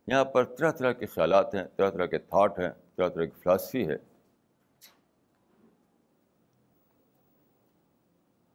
یہاں 0.06 0.24
پر 0.24 0.44
طرح 0.44 0.70
طرح 0.70 0.92
کے 0.92 1.06
خیالات 1.06 1.54
ہیں، 1.54 1.64
طرح 1.76 1.90
طرح 1.90 2.06
کے 2.06 2.18
تھاٹ 2.18 2.58
ہیں، 2.58 2.70
طرح 2.96 3.08
طرح 3.08 3.24
کی 3.24 3.40
فلاسفی 3.42 3.88
ہے۔ 3.88 3.96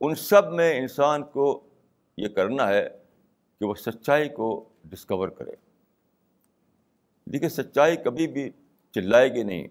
ان 0.01 0.15
سب 0.15 0.53
میں 0.53 0.79
انسان 0.79 1.23
کو 1.23 1.67
یہ 2.17 2.27
کرنا 2.27 2.67
ہے 2.67 2.89
کہ 3.59 3.65
وہ 3.65 3.75
سچائی 3.75 4.29
کو 4.29 4.69
ڈسکور 4.85 5.29
کرے۔ 5.29 5.72
دیکھیے 7.25 7.49
سچائی 7.49 7.97
کبھی 7.97 8.27
بھی 8.27 8.49
چلائے 8.91 9.33
گی 9.33 9.43
نہیں۔ 9.43 9.67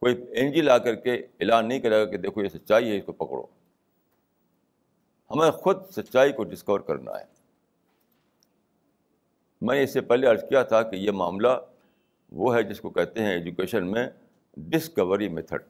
کوئی 0.00 0.22
این 0.22 0.52
جی 0.52 0.60
لا 0.60 0.78
کر 0.78 0.94
کے 0.94 1.14
اعلان 1.14 1.68
نہیں 1.68 1.80
کرے 1.80 1.94
گا 1.94 2.04
کہ 2.04 2.16
دیکھو 2.16 2.42
یہ 2.42 2.48
سچائی 2.48 2.90
ہے، 2.90 2.98
اس 2.98 3.04
کو 3.04 3.12
پکڑو۔ 3.12 3.46
ہمیں 5.30 5.50
خود 5.50 5.76
سچائی 5.90 6.32
کو 6.32 6.44
ڈسکور 6.44 6.80
کرنا 6.80 7.20
ہے۔ 7.20 7.24
میں 9.60 9.82
اس 9.82 9.92
سے 9.92 10.00
پہلے 10.00 10.26
عرض 10.26 10.44
کیا 10.48 10.62
تھا 10.62 10.82
کہ 10.82 10.96
یہ 10.96 11.10
معاملہ 11.10 11.48
وہ 12.32 12.56
ہے 12.56 12.62
جس 12.62 12.80
کو 12.80 12.90
کہتے 12.90 13.22
ہیں 13.22 13.32
ایجوکیشن 13.32 13.90
میں 13.90 14.08
ڈسکوری 14.56 15.28
میتھڈ 15.28 15.62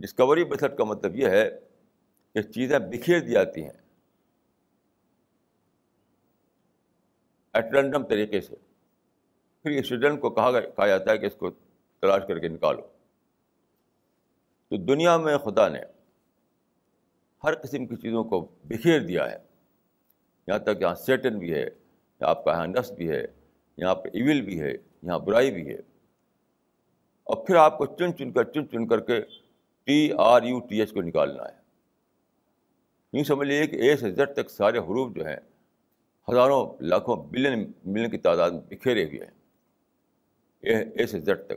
ڈسکوری 0.00 0.44
میتھڈ 0.44 0.76
کا 0.76 0.84
مطلب 0.84 1.16
یہ 1.16 1.28
ہے 1.28 1.50
کہ 2.34 2.42
چیزیں 2.42 2.78
بکھیر 2.78 3.20
دی 3.20 3.30
جاتی 3.30 3.64
ہیں۔ 3.64 3.87
ایٹ 7.52 7.72
رینڈم 7.72 8.02
طریقے 8.02 8.40
سے۔ 8.40 8.56
پھر 9.62 9.70
اسٹوڈنٹ 9.70 10.20
کو 10.20 10.30
کہا 10.30 10.60
کہا 10.60 10.86
جاتا 10.86 11.12
ہے 11.12 11.18
کہ 11.18 11.26
اس 11.26 11.34
کو 11.34 11.50
تلاش 12.00 12.22
کر 12.28 12.38
کے 12.38 12.48
نکالو۔ 12.48 12.82
تو 14.68 14.76
دنیا 14.76 15.16
میں 15.16 15.38
خدا 15.38 15.68
نے 15.68 15.80
ہر 17.44 17.54
قسم 17.54 17.86
کی 17.86 17.96
چیزوں 17.96 18.24
کو 18.24 18.40
بکھیر 18.64 19.00
دیا 19.00 19.30
ہے۔ 19.30 19.36
یہاں 20.46 20.58
تک 20.58 20.80
یہاں 20.80 20.94
سیٹن 20.94 21.38
بھی 21.38 21.54
ہے، 21.54 21.60
یہاں 21.60 22.30
آپ 22.30 22.44
کا 22.44 22.50
یہاں 22.50 22.66
نس 22.66 22.90
بھی 22.90 23.10
ہے، 23.10 23.24
یہاں 23.76 23.94
پہ 23.94 24.08
ایول 24.08 24.40
بھی 24.40 24.60
ہے، 24.60 24.72
یہاں 25.02 25.18
برائی 25.18 25.50
بھی 25.50 25.68
ہے۔ 25.68 25.78
اور 27.24 27.46
پھر 27.46 27.54
آپ 27.54 27.78
کو 27.78 27.86
چن 27.86 28.16
چن 28.16 28.32
کر 28.32 28.44
چن 28.44 28.68
چن 28.68 28.88
کر 28.88 29.00
کے 29.00 29.20
T 29.84 30.10
R 30.18 30.42
U 30.42 30.60
T 30.60 30.80
H 30.80 30.92
کو 30.92 31.02
نکالنا 31.02 31.42
ہے۔ 31.42 31.58
یوں 33.12 33.24
سمجھ 33.24 33.48
لیجیے 33.48 33.66
کہ 33.66 33.76
اے 33.76 33.96
سے 33.96 34.10
زد 34.10 34.34
تک 34.36 34.50
سارے 34.50 34.78
حروف 34.78 35.16
جو 35.16 35.26
ہیں 35.26 35.36
ہزاروں 36.30 36.72
لاکھوں 36.80 37.16
بلین 37.16 37.72
ملین 37.84 38.10
کی 38.10 38.18
تعداد 38.18 38.50
میں 38.50 38.60
بکھیرے 38.60 39.04
ہوئے 39.04 39.20
ہیں۔ 39.20 40.84
اے 40.84 41.06
سے 41.06 41.20
زد 41.20 41.46
تک۔ 41.46 41.52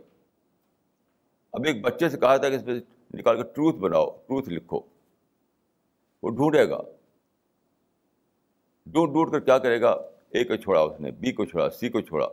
اب 1.52 1.62
ایک 1.66 1.82
بچے 1.82 2.10
سے 2.10 2.18
کہا 2.18 2.38
تھا 2.38 2.50
کہ 2.50 2.56
اس 2.56 2.66
پہ 2.66 2.72
نکال 3.14 3.38
کے 3.38 3.44
ٹروتھ 3.44 3.76
بناؤ، 3.76 4.10
ٹروتھ 4.10 4.50
لکھو۔ 4.50 4.80
وہ 6.24 6.30
ڈھونڈے 6.30 6.70
گا۔ 6.70 6.82
ڈھونڈ 8.86 9.14
ڈھونڈ 9.14 9.32
کر 9.32 9.40
کیا 9.40 9.58
کرے 9.58 9.82
گا؟ 9.82 9.90
اے 10.30 10.44
کو 10.44 10.56
چھوڑا 10.56 10.82
اس 10.82 11.00
نے 11.00 11.12
بی 11.12 11.32
کو 11.32 11.46
چھوڑا 11.46 11.70
سی 11.70 11.90
کو 11.90 12.02
چھوڑا۔ 12.02 12.28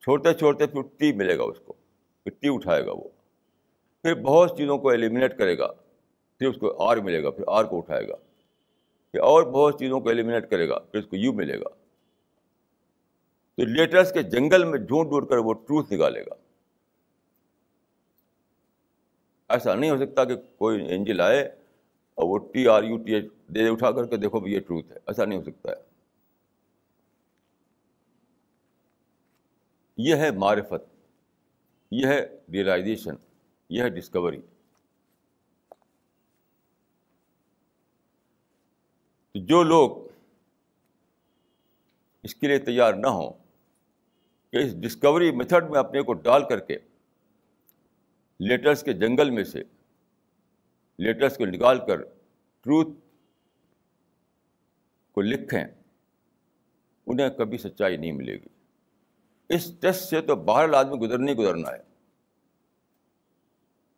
چھوڑتے 0.00 0.34
چھوڑتے 0.34 0.66
پھر 0.66 0.82
ٹی 0.82 1.12
ملے 1.12 1.38
گا 1.38 1.42
اس 1.42 1.60
کو۔ 1.60 1.72
پھر 2.24 2.30
ٹی 2.30 2.48
اٹھائے 2.54 2.86
گا 2.86 2.92
وہ۔ 2.92 3.08
پھر 4.02 4.14
بہت 4.14 4.56
چیزوں 4.56 4.78
کو 4.78 4.88
ایلیمنیٹ 4.88 5.38
کرے 5.38 5.58
گا۔ 5.58 5.66
پھر 6.38 6.48
اس 6.48 6.56
کو 6.56 6.82
آر 6.88 6.96
ملے 6.96 7.22
گا، 7.22 7.30
پھر 7.30 7.44
آر 7.46 7.64
کو 7.64 7.78
اٹھائے 7.78 8.08
گا۔ 8.08 8.16
پھر 9.12 9.20
اور 9.20 9.42
بہت 9.42 9.78
چیزوں 9.78 10.00
کو 10.00 10.08
ایلیمنیٹ 10.08 10.50
کرے 10.50 10.68
گا، 10.68 10.78
پھر 10.78 10.98
اس 11.00 11.06
کو 11.06 11.16
یو 11.16 11.32
ملے 11.32 11.60
گا۔ 11.60 11.68
تو 13.54 13.64
لیٹرس 13.64 14.12
کے 14.12 14.22
جنگل 14.22 14.64
میں 14.64 14.78
ڈھونڈ 14.78 15.08
ڈھونڈ 15.08 15.28
کر 15.28 15.36
وہ 15.36 15.52
ٹروتھ 15.52 15.92
نکالے 15.92 16.20
گا۔ 16.20 16.34
ایسا 19.48 19.74
نہیں 19.74 19.90
ہو 19.90 19.96
سکتا 19.96 20.24
کہ 20.24 20.36
کوئی 20.36 20.94
انجل 20.94 21.20
آئے 21.20 21.42
اور 22.14 22.24
وہ 22.24 22.38
T 22.38 22.68
R 22.68 22.82
U 22.82 22.96
T 22.96 23.14
H 23.14 23.24
دے 23.48 23.68
اٹھا 23.68 23.90
کر 23.90 24.06
کے 24.06 24.16
دیکھو 24.16 24.48
یہ 24.48 24.60
ٹروتھ 24.60 24.92
ہے۔ 24.92 24.96
ایسا 25.06 25.24
نہیں 25.24 25.38
ہو 25.38 25.44
سکتا 25.44 25.70
ہے۔ 25.70 25.76
یہ 29.96 30.14
ہے 30.14 30.30
معرفت، 30.30 30.96
یہ 31.90 32.06
ہے 32.06 32.26
ریئلائزیشن 32.52 33.14
یہ 33.68 33.82
ہے 33.82 33.88
ڈسکوری 33.88 34.40
تو 39.36 39.44
جو 39.44 39.62
لوگ 39.62 39.90
اس 42.22 42.34
کے 42.34 42.46
لیے 42.46 42.58
تیار 42.58 42.94
نہ 42.94 43.06
ہوں 43.06 43.32
کہ 44.52 44.56
اس 44.56 44.76
ڈسکوری 44.76 45.30
میتھڈ 45.32 45.70
میں 45.70 45.78
اپنے 45.78 46.02
کو 46.02 46.12
ڈال 46.12 46.48
کر 46.48 46.58
کے 46.58 46.78
لیٹرس 48.40 48.82
کے 48.82 48.92
جنگل 48.92 49.30
میں 49.30 49.44
سے 49.44 49.62
لیٹرس 50.98 51.36
کو 51.36 51.46
نکال 51.46 51.78
کر 51.86 52.02
ٹروتھ 52.60 52.88
کو 55.12 55.20
لکھیں، 55.20 55.64
انہیں 57.06 57.28
کبھی 57.28 57.58
سچائی 57.58 57.96
نہیں 57.96 58.12
ملے 58.12 58.36
گی۔ 58.36 58.48
اس 59.48 59.72
ٹیسٹ 59.80 60.00
سے 60.00 60.20
تو 60.20 60.36
باہر 60.36 60.72
آدمی 60.72 60.98
گزرنے 60.98 61.34
گزرنا 61.34 61.70
ہے۔ 61.70 61.82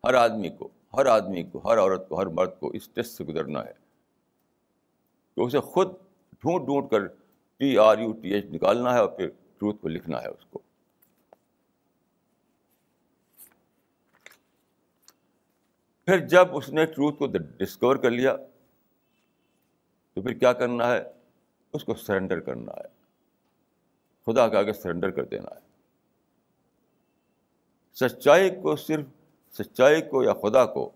ہر 0.03 0.13
آدمی 0.13 0.49
کو، 0.49 0.69
ہر 0.93 1.05
آدمی 1.05 1.43
کو، 1.43 1.59
ہر 1.59 1.77
عورت 1.77 2.09
کو، 2.09 2.21
ہر 2.21 2.25
مرد 2.25 2.59
کو 2.59 2.67
اس 2.67 2.89
ٹیسٹ 2.89 3.17
سے 3.17 3.23
گزرنا 3.23 3.65
ہے۔ 3.65 3.88
تو 5.39 5.45
اسے 5.45 5.59
خود 5.59 5.87
ڈھونڈ 6.31 6.65
ڈھونڈ 6.65 6.89
کر 6.89 7.07
T 7.57 7.77
R 7.77 7.97
U 7.97 8.11
T 8.11 8.33
H 8.33 8.45
نکالنا 8.45 8.93
ہے 8.93 8.99
اور 8.99 9.07
پھر 9.07 9.27
ٹروتھ 9.27 9.81
کو 9.81 9.87
لکھنا 9.87 10.21
ہے 10.21 10.27
اس 10.27 10.45
کو۔ 10.45 10.59
پھر 16.05 16.27
جب 16.27 16.57
اس 16.57 16.69
نے 16.69 16.85
ٹروتھ 16.85 17.19
کو 17.19 17.27
ڈسکور 17.27 17.95
کر 17.95 18.11
لیا، 18.11 18.35
تو 20.13 20.21
پھر 20.21 20.33
کیا 20.33 20.53
کرنا 20.53 20.91
ہے؟ 20.91 21.03
اس 21.73 21.83
کو 21.83 21.93
سرنڈر 21.93 22.39
کرنا 22.39 22.71
ہے۔ 22.71 22.87
خدا 24.25 24.47
کے 24.47 24.57
آگے 24.57 24.73
سرنڈر 24.73 25.09
کر 25.09 25.23
دینا 25.23 25.55
ہے۔ 25.55 25.61
سچائی 27.93 28.49
کو 28.49 28.75
صرف، 28.75 29.05
سچائی 29.53 30.01
کو 30.01 30.23
یا 30.23 30.33
خدا 30.33 30.65
کو 30.65 30.91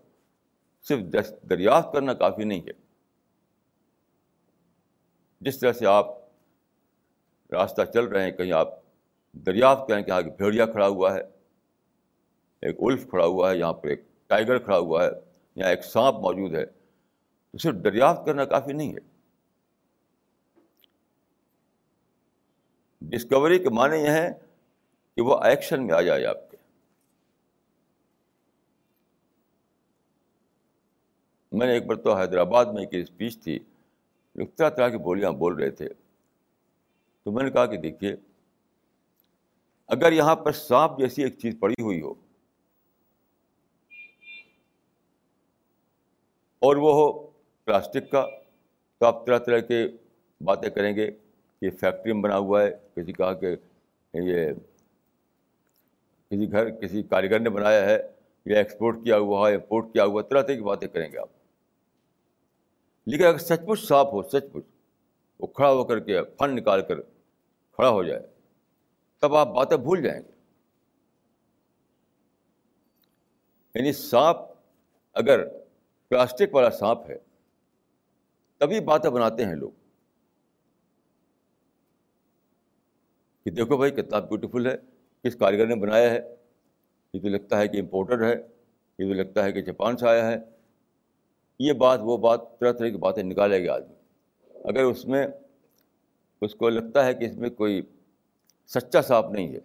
صرف 0.82 1.00
دریافت 1.50 1.92
کرنا 1.92 2.14
کافی 2.14 2.44
نہیں 2.44 2.60
ہے۔ 2.60 2.83
جس 5.44 5.58
طرح 5.58 5.72
سے 5.72 5.86
آپ 5.86 6.06
راستہ 7.50 7.82
چل 7.94 8.04
رہے 8.04 8.24
ہیں، 8.24 8.30
کہیں 8.30 8.52
آپ 8.52 8.68
دریافت 9.32 9.88
کریں 9.88 10.02
کہ 10.02 10.10
یہاں 10.10 10.20
بھیڑیا 10.20 10.66
کھڑا 10.66 10.88
ہوا 10.88 11.14
ہے، 11.14 11.20
ایک 12.60 12.76
الف 12.80 13.10
کھڑا 13.10 13.26
ہوا 13.26 13.50
ہے، 13.50 13.58
یہاں 13.58 13.72
پر 13.72 13.88
ایک 13.88 14.02
ٹائیگر 14.26 14.58
کھڑا 14.58 14.78
ہوا 14.78 15.04
ہے، 15.04 15.10
یہاں 15.56 15.70
ایک 15.70 15.84
سانپ 15.84 16.16
موجود 16.16 16.54
ہے، 16.54 16.66
تو 17.50 17.58
صرف 17.58 17.74
دریافت 17.74 18.26
کرنا 18.26 18.44
کافی 18.44 18.72
نہیں 18.72 18.94
ہے۔ 18.94 19.14
ڈسکوری 23.00 23.58
کے 23.58 23.68
معنی 23.68 23.96
یہ 23.96 24.08
ہے 24.08 24.32
کہ 25.14 25.22
وہ 25.22 25.38
ایکشن 25.38 25.86
میں 25.86 25.94
آ 25.94 26.00
جائے 26.00 26.26
آپ 26.26 26.50
کے۔ 26.50 26.56
میں 31.52 31.66
نے 31.66 31.72
ایک 31.72 31.86
بار 31.86 31.96
تو 31.96 32.16
حیدرآباد 32.16 32.64
میں 32.64 32.82
ایک 32.82 33.02
اسپیچ 33.02 33.44
تھی۔ 33.44 33.58
طرح 34.34 34.68
طرح 34.68 34.88
کی 34.88 34.98
بولیاں 34.98 35.30
بول 35.32 35.54
رہے 35.54 35.70
تھے۔ 35.70 35.88
تو 37.22 37.32
میں 37.32 37.44
نے 37.44 37.50
کہا 37.50 37.66
کہ 37.66 37.76
دیکھیے، 37.76 38.14
اگر 39.86 40.12
یہاں 40.12 40.36
پر 40.36 40.52
سانپ 40.52 40.98
جیسی 40.98 41.22
ایک 41.22 41.38
چیز 41.38 41.54
پڑی 41.60 41.82
ہوئی 41.82 42.00
ہو 42.00 42.14
اور 46.62 46.76
وہ 46.76 46.92
ہو 46.94 47.12
پلاسٹک 47.64 48.10
کا، 48.10 48.26
تو 49.00 49.06
آپ 49.06 49.26
طرح 49.26 49.38
طرح 49.38 49.58
کے 49.58 49.86
باتیں 50.40 50.70
کریں 50.70 50.94
گے 50.96 51.10
کہ 51.62 51.70
فیکٹری 51.70 52.12
میں 52.12 52.22
بنا 52.22 52.38
ہوا 52.38 52.62
ہے، 52.62 52.70
کسی 52.94 53.12
کہا 53.12 53.32
کہ 53.32 53.56
یہ 54.14 54.52
کسی 56.30 56.50
گھر، 56.52 56.70
کسی 56.70 57.02
کاریگر 57.02 57.40
نے 57.40 57.50
بنایا 57.50 57.84
ہے 57.84 57.98
یا 58.46 58.58
ایکسپورٹ 58.58 58.96
کیا 59.04 59.18
ہوا 59.18 59.50
ہے 59.50 59.54
امپورٹ 59.54 59.92
کیا 59.92 60.04
ہوا، 60.04 60.22
طرح 60.22 60.42
طرح 60.42 60.54
کی 60.54 60.62
باتیں 60.62 60.88
کریں 60.88 61.12
گے 61.12 61.18
آپ۔ 61.18 61.28
لیکن 63.06 63.24
اگر 63.24 63.38
سچ 63.38 63.60
مچ 63.66 63.80
صاف 63.80 64.06
ہو 64.06 64.22
سچ 64.22 64.44
مچ 64.54 64.64
وہ 65.38 65.46
کھڑا 65.46 65.70
ہو 65.72 65.84
کر 65.84 66.00
کے 66.00 66.22
فن 66.38 66.56
نکال 66.56 66.82
کر 66.82 67.00
کھڑا 67.72 67.88
ہو 67.88 68.02
جائے، 68.02 68.22
تب 69.20 69.34
آپ 69.34 69.48
باتیں 69.48 69.76
بھول 69.76 70.02
جائیں 70.02 70.22
گے۔ 70.22 70.34
یعنی 73.74 73.92
سانپ 73.92 74.36
اگر 75.12 75.48
پلاسٹک 76.08 76.54
والا 76.54 76.70
سانپ 76.70 77.10
ہے، 77.10 77.18
تبھی 78.58 78.80
باتیں 78.80 79.10
بناتے 79.10 79.44
ہیں 79.44 79.54
لوگ۔ 79.54 79.70
کہ 83.44 83.50
دیکھو 83.50 83.76
بھائی، 83.76 83.92
کتنا 83.92 84.18
بیوٹیفل 84.18 84.66
ہے، 84.66 84.76
کس 85.22 85.36
کاریگر 85.36 85.66
نے 85.66 85.74
بنایا 85.74 86.10
ہے؟ 86.10 86.34
یہ 87.12 87.20
تو 87.20 87.28
لگتا 87.28 87.58
ہے 87.58 87.68
کہ 87.68 87.80
امپورٹر 87.80 88.24
ہے، 88.24 88.34
یہ 88.98 89.06
تو 89.08 89.12
لگتا 89.12 89.44
ہے 89.44 89.52
کہ 89.52 89.62
جاپان 89.62 89.96
سے 89.96 90.08
آیا 90.08 90.30
ہے۔ 90.30 90.53
یہ 91.58 91.72
بات، 91.72 92.00
وہ 92.02 92.16
بات 92.16 92.58
طرح 92.60 92.72
طرح 92.72 92.88
کی 92.88 92.96
باتیں 92.96 93.22
نکالے 93.22 93.66
گا 93.66 93.74
آدمی۔ 93.74 93.94
اگر 94.64 94.82
اس 94.82 95.04
میں، 95.06 95.26
اس 96.40 96.54
کو 96.54 96.68
لگتا 96.68 97.04
ہے 97.04 97.14
کہ 97.14 97.24
اس 97.24 97.36
میں 97.36 97.50
کوئی 97.50 97.82
سچا 98.66 99.02
سانپ 99.02 99.30
نہیں 99.30 99.54
ہے، 99.54 99.58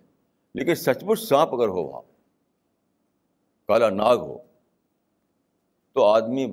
لیکن 0.53 0.75
سچ 0.75 1.03
مچ 1.03 1.19
سانپ 1.19 1.55
اگر 1.55 1.67
ہو 1.67 1.83
وہاں، 1.83 2.01
کالا 3.67 3.89
ناگ 3.89 4.17
ہو، 4.17 4.37
تو 5.93 6.05
آدمی 6.05 6.47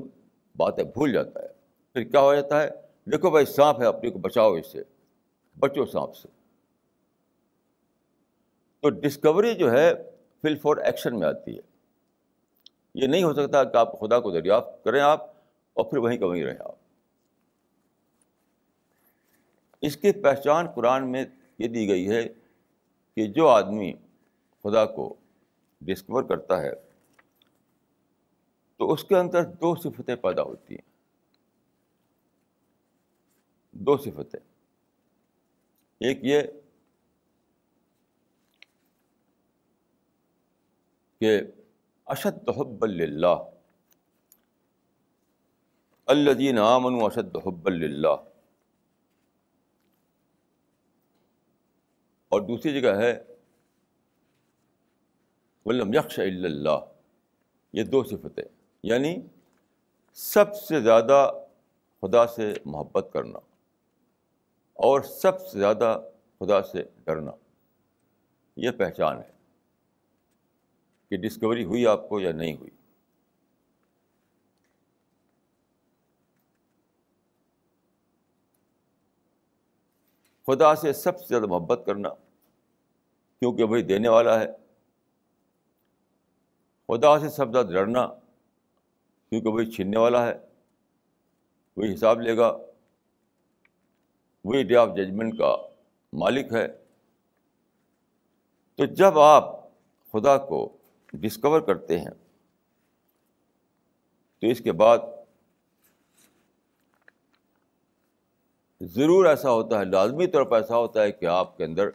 باتیں 0.57 0.85
بھول 0.85 1.13
جاتا 1.13 1.43
ہے۔ 1.43 1.49
پھر 1.93 2.05
کیا 2.05 2.21
ہو 2.21 2.35
جاتا 2.35 2.63
ہے؟ 2.63 2.69
دیکھو 3.13 3.31
بھائی، 3.31 3.47
سانپ 3.47 3.81
ہے 3.81 3.87
اپنے 3.87 4.11
کو 4.11 4.19
بچاؤ 4.19 4.55
اس 4.55 4.67
سے، 4.67 4.83
بچو 5.59 5.87
سانپ 5.87 6.17
سے۔ 6.17 6.29
تو 8.81 8.91
ڈسکوری 8.91 9.55
جو 9.55 9.73
ہے 9.73 9.93
فل 10.43 10.57
فور 10.57 10.77
ایکشن 10.77 11.19
میں 11.19 11.29
آتی 11.29 11.57
ہے۔ 11.57 11.76
یہ 12.97 13.07
نہیں 13.07 13.25
ہو 13.25 13.35
سکتا 13.35 13.65
کہ 13.65 13.77
آپ 13.77 14.01
خدا 14.01 14.21
کو 14.21 14.31
دریافت 14.31 14.85
کریں 14.85 15.01
آپ 15.01 15.31
اور 15.75 15.85
پھر 15.85 15.99
وہیں 15.99 16.19
کا 16.19 16.27
وہیں 16.27 16.45
رہیں 16.45 16.59
آپ۔ 16.61 16.75
اس 19.81 19.97
کی 19.97 20.13
پہچان 20.13 20.67
قرآن 20.75 21.13
میں 21.13 21.25
یہ 21.59 21.69
دی 21.69 21.89
گئی 21.89 22.11
ہے 22.11 22.29
کہ 23.15 23.27
جو 23.27 23.49
آدمی 23.49 23.93
خدا 24.63 24.85
کو 24.85 25.15
ڈسکور 25.81 26.23
کرتا 26.23 26.63
ہے، 26.63 26.71
تو 28.77 28.93
اس 28.93 29.05
کے 29.05 29.17
اندر 29.17 29.45
دو 29.45 29.77
صفتیں 29.77 30.17
پیدا 30.17 30.43
ہوتی 30.43 30.75
ہیں۔ 30.75 30.91
دو 33.73 33.97
صفتیں۔ 33.97 34.41
ایک 36.01 36.19
یہ 36.23 36.41
کہ 41.21 41.41
اشد 42.07 42.49
حب 42.49 42.83
اللہ 42.83 43.51
الدین 46.07 46.59
عامن 46.59 47.03
اشد 47.03 47.37
حب 47.37 47.67
اللہ 47.67 48.09
اور 52.29 52.41
دوسری 52.41 52.81
جگہ 52.81 52.89
ہے، 52.89 53.25
ولم 55.67 55.95
یکش 55.95 56.19
اللہ 56.19 56.79
یہ 57.73 57.85
دو 57.85 58.05
صفتیں 58.05 58.45
یعنی 58.83 59.17
سب 60.15 60.55
سے 60.55 60.81
زیادہ 60.81 61.33
خدا 62.01 62.27
سے 62.27 62.55
محبت 62.65 63.11
کرنا 63.13 63.39
اور 64.73 65.01
سب 65.01 65.41
سے 65.41 65.59
زیادہ 65.59 66.01
خدا 66.39 66.63
سے 66.63 66.85
ڈرنا. 67.05 67.31
یہ 68.57 68.71
پہچان 68.71 69.19
ہے۔ 69.19 69.36
کہ 71.11 71.17
ڈسکوری 71.17 71.65
ہوئی 71.65 71.87
آپ 71.87 72.09
کو 72.09 72.21
یا 72.21 72.33
نہیں 72.33 72.57
ہوئی۔ 72.57 72.71
خدا 80.47 80.75
سے 80.75 80.93
سب 80.93 81.19
سے 81.19 81.27
زیادہ 81.29 81.47
محبت 81.47 81.83
کرنا 81.87 82.09
کیونکہ 83.41 83.65
وہی 83.65 83.83
دینے 83.83 84.09
والا 84.09 84.41
ہے۔ 84.41 84.47
خدا 86.89 87.19
سے 87.19 87.29
سب 87.29 87.53
زیادہ 87.53 87.67
ڈرنا 87.67 88.07
کیونکہ 89.29 89.49
وہی 89.49 89.71
چھیننے 89.71 89.99
والا 89.99 90.27
ہے، 90.27 90.35
وہی 91.77 91.95
حساب 91.95 92.21
لے 92.21 92.37
گا، 92.37 92.59
وہی 94.45 94.63
ڈے 94.63 94.77
آف 94.77 94.89
ججمنٹ 94.89 95.39
کا 95.39 95.57
مالک 96.13 96.53
ہے۔ 96.53 96.69
تو 98.75 98.85
جب 98.85 99.19
آپ 99.19 99.69
خدا 100.13 100.39
کو 100.39 100.76
ڈسکور 101.21 101.61
کرتے 101.61 101.99
ہیں۔ 101.99 102.11
تو 104.39 104.47
اس 104.47 104.59
کے 104.59 104.73
بعد 104.73 104.99
ضرور 108.81 109.25
ایسا 109.25 109.51
ہوتا 109.51 109.79
ہے، 109.79 109.85
لازمی 109.85 110.27
طور 110.27 110.43
پر 110.43 110.57
ایسا 110.57 110.77
ہوتا 110.77 111.03
ہے 111.03 111.13
کہ 111.13 111.27
آپ 111.27 111.57
کے 111.57 111.65
اندر 111.65 111.91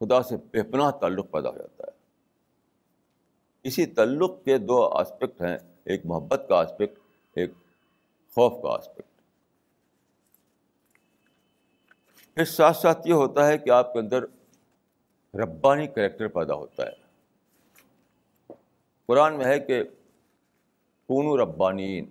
خدا 0.00 0.22
سے 0.22 0.36
بے 0.36 0.62
پناہ 0.62 0.90
تعلق 0.90 1.30
پیدا 1.30 1.50
ہو 1.50 1.56
جاتا 1.56 1.84
ہے۔ 1.84 1.90
اسی 3.62 3.86
تعلق 3.86 4.44
کے 4.44 4.58
دو 4.58 4.88
آسپیکٹ 4.88 5.42
ہیں، 5.42 5.58
ایک 5.84 6.06
محبت 6.06 6.46
کا 6.48 6.56
آسپیکٹ 6.56 6.98
ایک 7.34 7.50
خوف 8.34 8.62
کا 8.62 8.68
آسپیکٹ 8.68 9.10
پھر 12.34 12.44
ساتھ 12.44 12.76
ساتھ 12.76 13.08
یہ 13.08 13.12
ہوتا 13.12 13.46
ہے 13.46 13.58
کہ 13.58 13.70
آپ 13.70 13.92
کے 13.92 13.98
اندر 13.98 14.24
ربانی 15.34 15.86
کریکٹر 15.86 16.28
پیدا 16.28 16.54
ہوتا 16.54 16.86
ہے۔ 16.86 17.10
قرآن 19.06 19.36
میں 19.36 19.44
ہے 19.44 19.60
کہ 19.60 19.84
کون 21.06 21.40
ربانین 21.40 22.10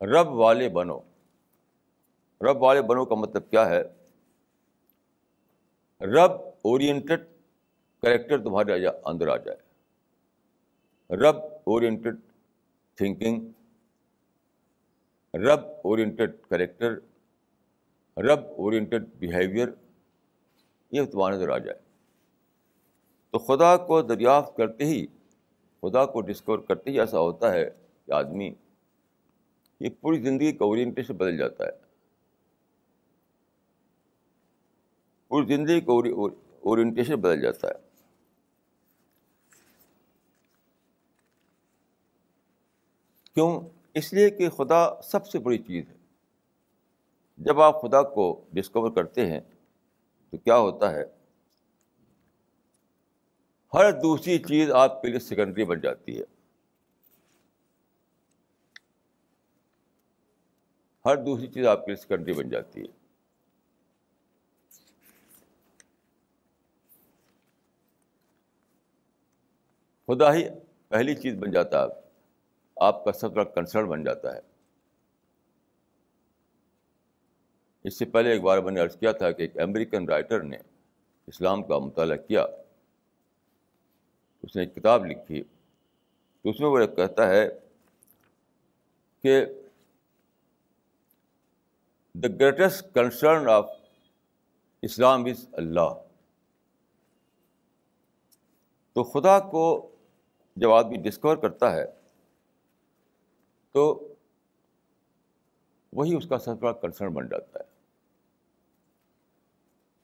رب 0.00 0.28
والے 0.28 0.68
بنو۔ 0.68 1.00
رب 2.40 2.62
والے 2.62 2.82
بنو 2.82 3.04
کا 3.04 3.14
مطلب 3.14 3.50
کیا 3.50 3.68
ہے؟ 3.68 3.82
رب 6.00 6.30
اورینٹڈ 6.62 7.20
کریکٹر 8.02 8.42
تمہارے 8.42 8.86
اندر 8.86 9.28
آ 9.28 9.36
جائے۔ 9.36 9.58
رب 11.16 11.36
اورینٹڈ 11.66 12.16
تھنکنگ، 12.94 13.48
رب 15.34 15.60
اورینٹڈ 15.84 16.30
کریکٹر، 16.48 16.92
رب 18.16 18.40
اورینٹڈ 18.58 19.04
بیہیویئر 19.18 19.68
یہ 20.92 21.02
تمہارے 21.04 21.36
نظر 21.36 21.48
آ 21.48 21.58
جائے۔ 21.58 21.78
تو 23.30 23.38
خدا 23.38 23.76
کو 23.76 24.02
دریافت 24.02 24.56
کرتے 24.56 24.84
ہی، 24.84 25.06
خدا 25.82 26.06
کو 26.06 26.20
ڈسکور 26.20 26.58
کرتے 26.58 26.90
ہی 26.90 27.00
ایسا 27.00 27.18
ہوتا 27.18 27.52
ہے 27.52 27.70
کہ 28.06 28.12
آدمی، 28.12 28.54
یہ 29.80 29.88
پوری 30.00 30.20
زندگی 30.20 30.52
کا 30.52 30.64
اورینٹیشن 30.64 31.14
بدل 31.14 31.36
جاتا 31.36 31.64
ہے۔ 31.64 31.70
پوری 35.28 35.56
زندگی 35.56 35.80
کا 35.80 35.92
اورینٹیشن 36.60 37.14
بدل 37.14 37.40
جاتا 37.40 37.68
ہے۔ 37.68 37.92
کیوں؟ 43.34 43.60
اس 43.94 44.12
لیے 44.12 44.30
کہ 44.30 44.48
خدا 44.48 45.02
سب 45.02 45.26
سے 45.26 45.38
بڑی 45.38 45.58
چیز 45.58 45.88
ہے۔ 45.88 45.94
جب 47.36 47.60
آپ 47.60 47.82
خدا 47.82 48.02
کو 48.02 48.44
ڈسکور 48.52 48.90
کرتے 48.90 49.26
ہیں 49.26 49.40
تو 50.32 50.38
کیا 50.38 50.56
ہوتا 50.56 50.92
ہے؟ 50.92 51.04
ہر 53.74 53.92
دوسری 54.00 54.38
چیز 54.38 54.70
آپ 54.70 55.02
کے 55.02 55.08
لیے 55.08 55.18
سیکنڈری 55.18 55.64
بن 55.64 55.80
جاتی 55.80 56.20
ہے۔ 56.20 56.24
ہر 61.04 61.16
دوسری 61.16 61.46
چیز 61.46 61.66
آپ 61.66 61.86
کے 61.86 61.86
لیے 61.86 61.96
سیکنڈری 61.96 62.32
بن 62.32 62.48
جاتی 62.48 62.80
ہے۔ 62.80 62.86
خدا 70.06 70.34
ہی 70.34 70.48
پہلی 70.88 71.14
چیز 71.14 71.34
بن 71.34 71.50
جاتا 71.50 71.82
ہے۔ 71.82 72.08
آپ 72.76 73.04
کا 73.04 73.12
سب 73.12 73.32
بڑا 73.32 73.44
کنسرن 73.44 73.86
بن 73.86 74.04
جاتا 74.04 74.36
ہے۔ 74.36 74.51
اس 77.84 77.98
سے 77.98 78.04
پہلے 78.04 78.32
ایک 78.32 78.42
بار 78.42 78.58
میں 78.58 78.72
نے 78.72 78.80
عرض 78.80 78.96
کیا 78.96 79.12
تھا 79.12 79.30
کہ 79.30 79.42
ایک 79.42 79.58
امریکن 79.60 80.08
رائٹر 80.08 80.42
نے 80.42 80.56
اسلام 81.28 81.62
کا 81.62 81.78
مطالعہ 81.78 82.16
کیا، 82.16 82.42
اس 84.42 84.56
نے 84.56 84.62
ایک 84.62 84.74
کتاب 84.74 85.06
لکھی، 85.06 85.42
تو 86.42 86.50
اس 86.50 86.60
میں 86.60 86.68
وہ 86.68 86.86
کہتا 86.96 87.28
ہے 87.28 87.48
کہ 89.24 89.44
the 92.14 92.28
greatest 92.40 92.94
concern 92.94 93.48
of 93.48 93.70
Islam 94.82 95.24
is 95.24 95.46
Allah 95.52 95.92
تو 98.96 99.02
خدا 99.02 99.38
کو 99.40 99.64
جب 100.56 100.72
آدمی 100.72 100.96
ڈسکور 101.02 101.36
کرتا 101.36 101.72
ہے، 101.72 101.84
تو 103.74 104.08
وہی 105.92 106.14
اس 106.16 106.26
کا 106.28 106.38
سب 106.38 106.58
بڑا 106.60 106.72
کنسرن 106.72 107.12
بن 107.14 107.28
جاتا 107.28 107.58
ہے۔ 107.58 107.70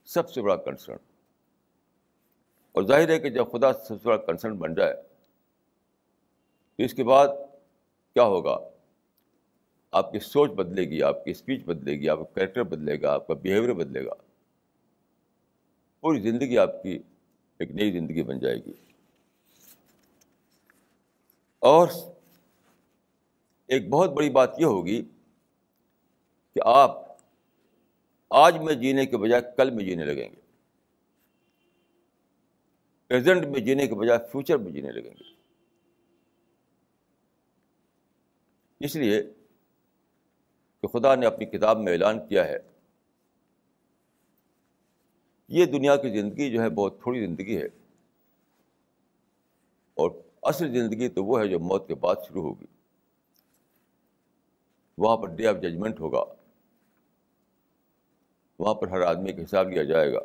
سب 0.09 0.31
سے 0.31 0.43
بڑا 0.43 0.57
کنسرن 0.57 0.97
اور 2.73 2.83
ظاہر 2.83 3.09
ہے 3.09 3.19
کہ 3.19 3.31
جب 3.31 3.45
خدا 3.53 3.73
سب 3.73 3.89
سے 3.89 4.09
بڑا 4.09 4.17
کنسرن 4.17 4.57
بن 4.57 4.75
جائے، 4.75 4.95
تو 6.77 6.83
اس 6.83 6.95
کے 6.95 7.05
بعد 7.05 7.29
کیا 8.15 8.23
ہوگا؟ 8.23 8.59
آپ 9.91 10.13
کی 10.13 10.19
سوچ 10.19 10.51
بدلے 10.51 10.83
گی، 10.83 11.03
آپ 11.03 11.25
کی 11.25 11.31
اسپیچ 11.31 11.65
بدلے 11.65 11.93
گی، 11.93 12.09
آپ 12.09 12.19
کا 12.19 12.25
کریکٹر 12.25 12.63
بدلے 12.63 13.03
گا، 13.03 13.15
آپ 13.15 13.27
کا 13.27 13.35
بیہیویئر 13.35 13.75
بدلے 13.75 14.07
گا۔ 14.07 14.13
پوری 16.01 16.21
زندگی 16.21 16.59
آپ 16.59 16.83
کی 16.83 16.99
ایک 17.59 17.71
نئی 17.71 17.93
زندگی 17.93 18.23
بن 18.23 18.39
جائے 18.39 18.57
گی۔ 18.57 18.73
اور 21.59 21.89
ایک 23.67 23.89
بہت 23.89 24.11
بڑی 24.11 24.31
بات 24.31 24.61
یہ 24.61 24.65
ہوگی 24.65 25.05
کہ 26.55 26.61
آپ 26.65 27.08
آج 28.31 28.59
میں 28.59 28.75
جینے 28.75 29.07
کے 29.07 29.17
بجائے 29.17 29.43
کل 29.57 29.71
میں 29.71 29.85
جینے 29.85 30.05
لگیں 30.05 30.29
گے۔ 30.37 30.41
پریزنٹ 33.07 33.47
میں 33.47 33.61
جینے 33.61 33.87
کے 33.87 33.95
بجائے 33.95 34.19
فیوچر 34.33 34.59
میں 34.59 34.73
جینے 34.73 34.93
لگیں 34.93 35.15
گے۔ 35.21 35.25
اس 38.81 38.97
لیے 38.97 39.23
کہ 40.81 40.87
خدا 40.87 41.15
نے 41.15 41.27
اپنی 41.27 41.45
کتاب 41.47 41.79
میں 41.79 41.93
اعلان 41.93 42.29
کیا 42.29 42.45
ہے۔ 42.45 42.59
یہ 45.49 45.65
دنیا 45.67 45.97
کی 45.97 46.21
زندگی 46.21 46.51
جو 46.51 46.63
ہے 46.63 46.69
بہت 46.71 47.03
تھوڑی 47.03 47.27
زندگی 47.27 47.57
ہے۔ 47.57 47.67
اور 49.95 50.11
اصل 50.43 50.73
زندگی 50.73 51.09
تو 51.09 51.25
وہ 51.25 51.41
ہے 51.41 51.49
جو 51.49 51.61
موت 51.61 51.89
کے 51.89 51.95
بعد 51.95 52.17
شروع 52.29 52.43
ہوگی۔ 52.43 52.67
وہاں 54.99 55.17
پر 55.17 55.27
ڈے 55.29 55.47
آف 55.47 55.57
ججمنٹ 55.57 56.01
ہوگا۔ 56.01 56.38
وہاں 58.59 58.75
پر 58.75 58.89
ہر 58.89 59.01
آدمی 59.01 59.33
کا 59.33 59.43
حساب 59.43 59.69
لیا 59.69 59.83
جائے 59.83 60.13
گا۔ 60.13 60.21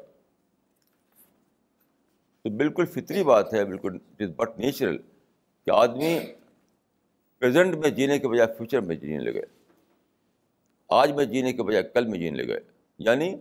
تو 2.42 2.50
بالکل 2.50 2.86
فطری 2.86 3.24
بات 3.24 3.54
ہے، 3.54 3.66
بالکل 3.66 3.98
اٹ 4.12 4.22
از 4.22 4.30
بٹ 4.36 4.60
نیچرل 4.60 4.98
کہ 5.66 5.72
آدمی 5.72 6.20
پریزنٹ 7.40 7.76
میں 7.76 7.90
جینے 7.90 8.20
کے 8.20 8.28
بجائے 8.28 8.54
فیوچر 8.58 8.82
میں 8.82 8.96
جینے 8.96 9.32
لگے۔ 9.32 9.42
آج 10.88 11.12
میں 11.12 11.26
جینے 11.26 11.54
کے 11.54 11.64
بجائے 11.64 11.84
کل 11.84 12.08
میں 12.08 12.20
جینے 12.20 12.44
لگے۔ 12.44 12.60
یعنی 12.98 13.36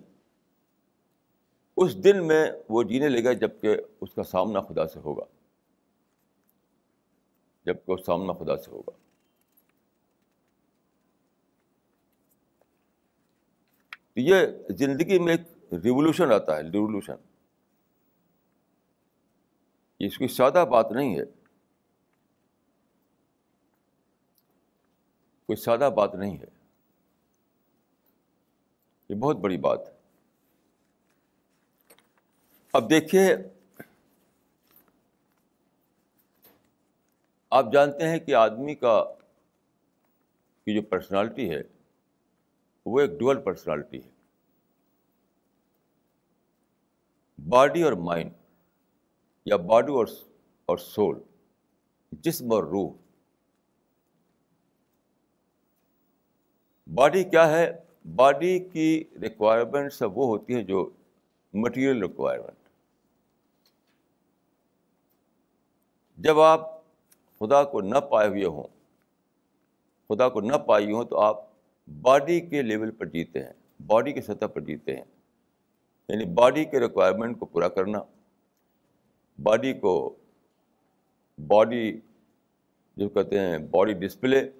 اس 1.77 2.05
دن 2.05 2.27
میں 2.27 2.53
وہ 2.69 2.83
جینے 2.83 3.09
لگے 3.09 3.35
جبکہ 3.35 3.77
اس 4.01 4.15
کا 4.15 4.23
سامنا 4.23 4.61
خدا 4.61 4.87
سے 4.87 5.01
ہوگا۔ 5.01 5.25
جبکہ 7.67 7.93
اس 7.93 8.07
سامنا 8.07 8.33
خدا 8.33 8.57
سے 8.57 8.71
ہوگا۔ 8.71 8.91
یہ 14.17 14.35
زندگی 14.69 15.19
میں 15.19 15.37
ایک 15.37 15.75
ریولیوشن 15.85 16.33
آتا 16.33 16.57
ہے 16.57 16.63
ریولیوشن 16.63 17.15
اس 19.99 20.19
کی 20.19 20.29
سادہ 20.29 20.65
بات 20.71 20.93
نہیں 20.93 21.19
ہے۔ 21.19 21.25
کوئی 25.47 25.57
سادہ 25.57 25.91
بات 25.97 26.15
نہیں 26.15 26.39
ہے۔ 26.39 26.45
یہ 29.09 29.15
بہت 29.15 29.37
بڑی 29.37 29.57
بات 29.57 29.79
ہے۔ 29.79 29.93
اب 32.73 32.91
دیکھیے، 32.91 33.37
آپ 37.51 37.65
جانتے 37.73 38.09
ہیں 38.09 38.19
کہ 38.19 38.35
آدمی 38.35 38.75
کا، 38.75 39.05
کی 40.65 40.75
جو 40.75 40.83
پرسنالٹی 40.83 41.51
ہے 41.51 41.63
وہ 42.87 43.01
ایک 43.01 43.11
ڈوئل 43.11 43.41
پرسنالٹی 43.41 44.05
ہے۔ 44.05 44.11
باڈی 47.49 47.83
اور 47.83 47.93
مائنڈ 47.93 48.33
یا 49.45 49.57
باڈی 49.57 49.93
اور 49.93 50.07
اور 50.67 50.79
سول 50.79 51.19
جسم 52.13 52.53
اور 52.53 52.65
روح۔ 52.65 52.93
باڈی 56.95 57.25
کیا 57.25 57.49
ہے؟ 57.49 57.73
باڈی 58.17 58.59
کی 58.59 59.05
ریکوائرمنٹ 59.23 59.93
سب 59.93 60.19
وہ 60.19 60.27
ہوتی 60.27 60.55
ہیں 60.55 60.63
جو 60.63 60.91
مٹیریل 61.55 62.03
ریکوائرمنٹ 62.03 62.69
جب 66.19 66.41
آپ 66.41 66.61
خدا 67.41 67.65
کو 67.65 67.81
نہ 67.81 67.99
پائے 67.99 68.29
ہوئے 68.29 68.45
ہوں، 68.45 68.67
خدا 70.09 70.29
کو 70.29 70.41
نہ 70.41 70.57
پائی 70.57 70.93
ہوں 70.93 71.05
تو 71.05 71.21
آپ 71.21 71.52
باڈی 71.87 72.41
کے 72.41 72.63
لیول 72.63 72.91
پر 72.91 73.07
جیتے 73.07 73.45
ہیں، 73.45 73.53
باڈی 73.87 74.13
کی 74.13 74.21
سطح 74.21 74.47
پر 74.47 74.61
جیتے 74.61 74.97
ہیں۔ 74.97 75.05
یعنی 76.09 76.25
باڈی 76.25 76.65
کے 76.65 76.81
ریکوائرمنٹ 76.81 77.39
کو 77.39 77.47
پورا 77.47 77.69
کرنا، 77.69 77.99
باڈی 79.43 79.73
کو 79.73 80.17
باڈی 81.47 82.01
جو 82.97 83.09
کہتے 83.09 83.41
ہیں 83.41 83.59
باڈی 83.59 83.93
ڈسپلے 83.93 84.51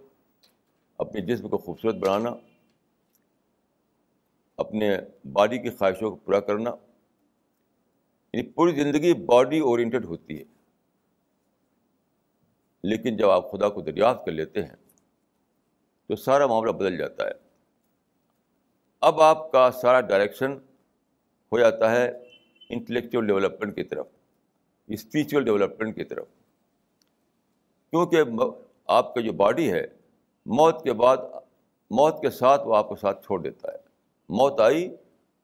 اپنے 0.99 1.21
جسم 1.21 1.49
کو 1.49 1.59
خوبصورت 1.59 1.95
بنانا، 1.95 2.31
اپنے 4.57 4.97
باڈی 5.33 5.59
کی 5.59 5.71
خواہشوں 5.71 6.11
کو 6.11 6.17
پورا 6.17 6.41
کرنا۔ 6.41 6.71
یعنی 8.33 8.51
پوری 8.51 8.73
زندگی 8.73 9.15
باڈی 9.15 9.59
اورینٹیڈ 9.59 10.05
ہوتی 10.05 10.39
ہے۔ 10.39 10.45
لیکن 12.83 13.17
جب 13.17 13.31
آپ 13.31 13.53
خدا 13.53 13.69
کو 13.69 13.81
دریافت 13.81 14.25
کر 14.25 14.33
لیتے 14.33 14.63
ہیں 14.63 14.82
تو 16.13 16.17
سارا 16.17 16.47
معاملہ 16.47 16.73
بدل 16.73 16.97
جاتا 16.97 17.27
ہے۔ 17.27 17.33
اب 19.01 19.21
آپ 19.21 19.53
کا 19.53 19.71
سارا 19.71 20.01
ڈائریکشن 20.01 20.53
ہو 21.53 21.59
جاتا 21.59 21.91
ہے 21.91 22.13
انٹلیکچوئل 22.71 23.27
ڈیولپمنٹ 23.27 23.75
کی 23.75 23.85
طرف 23.85 24.07
اسپریچول 24.87 25.45
ڈیولپمنٹ 25.45 25.97
کی 25.97 26.05
طرف۔ 26.05 26.27
کیونکہ 27.91 28.19
آپ 28.87 29.15
کا 29.15 29.21
جو 29.21 29.33
باڈی 29.33 29.73
ہے، 29.73 29.87
موت 30.47 30.85
کے 30.85 30.93
بعد، 30.93 31.17
موت 31.91 32.23
کے 32.23 32.31
ساتھ 32.31 32.67
وہ 32.67 32.77
آپ 32.77 32.89
کو 32.89 32.97
ساتھ 32.97 33.27
چھوڑ 33.27 33.43
دیتا 33.43 33.73
ہے۔ 33.73 33.79
موت 34.29 34.61
آئی 34.61 34.95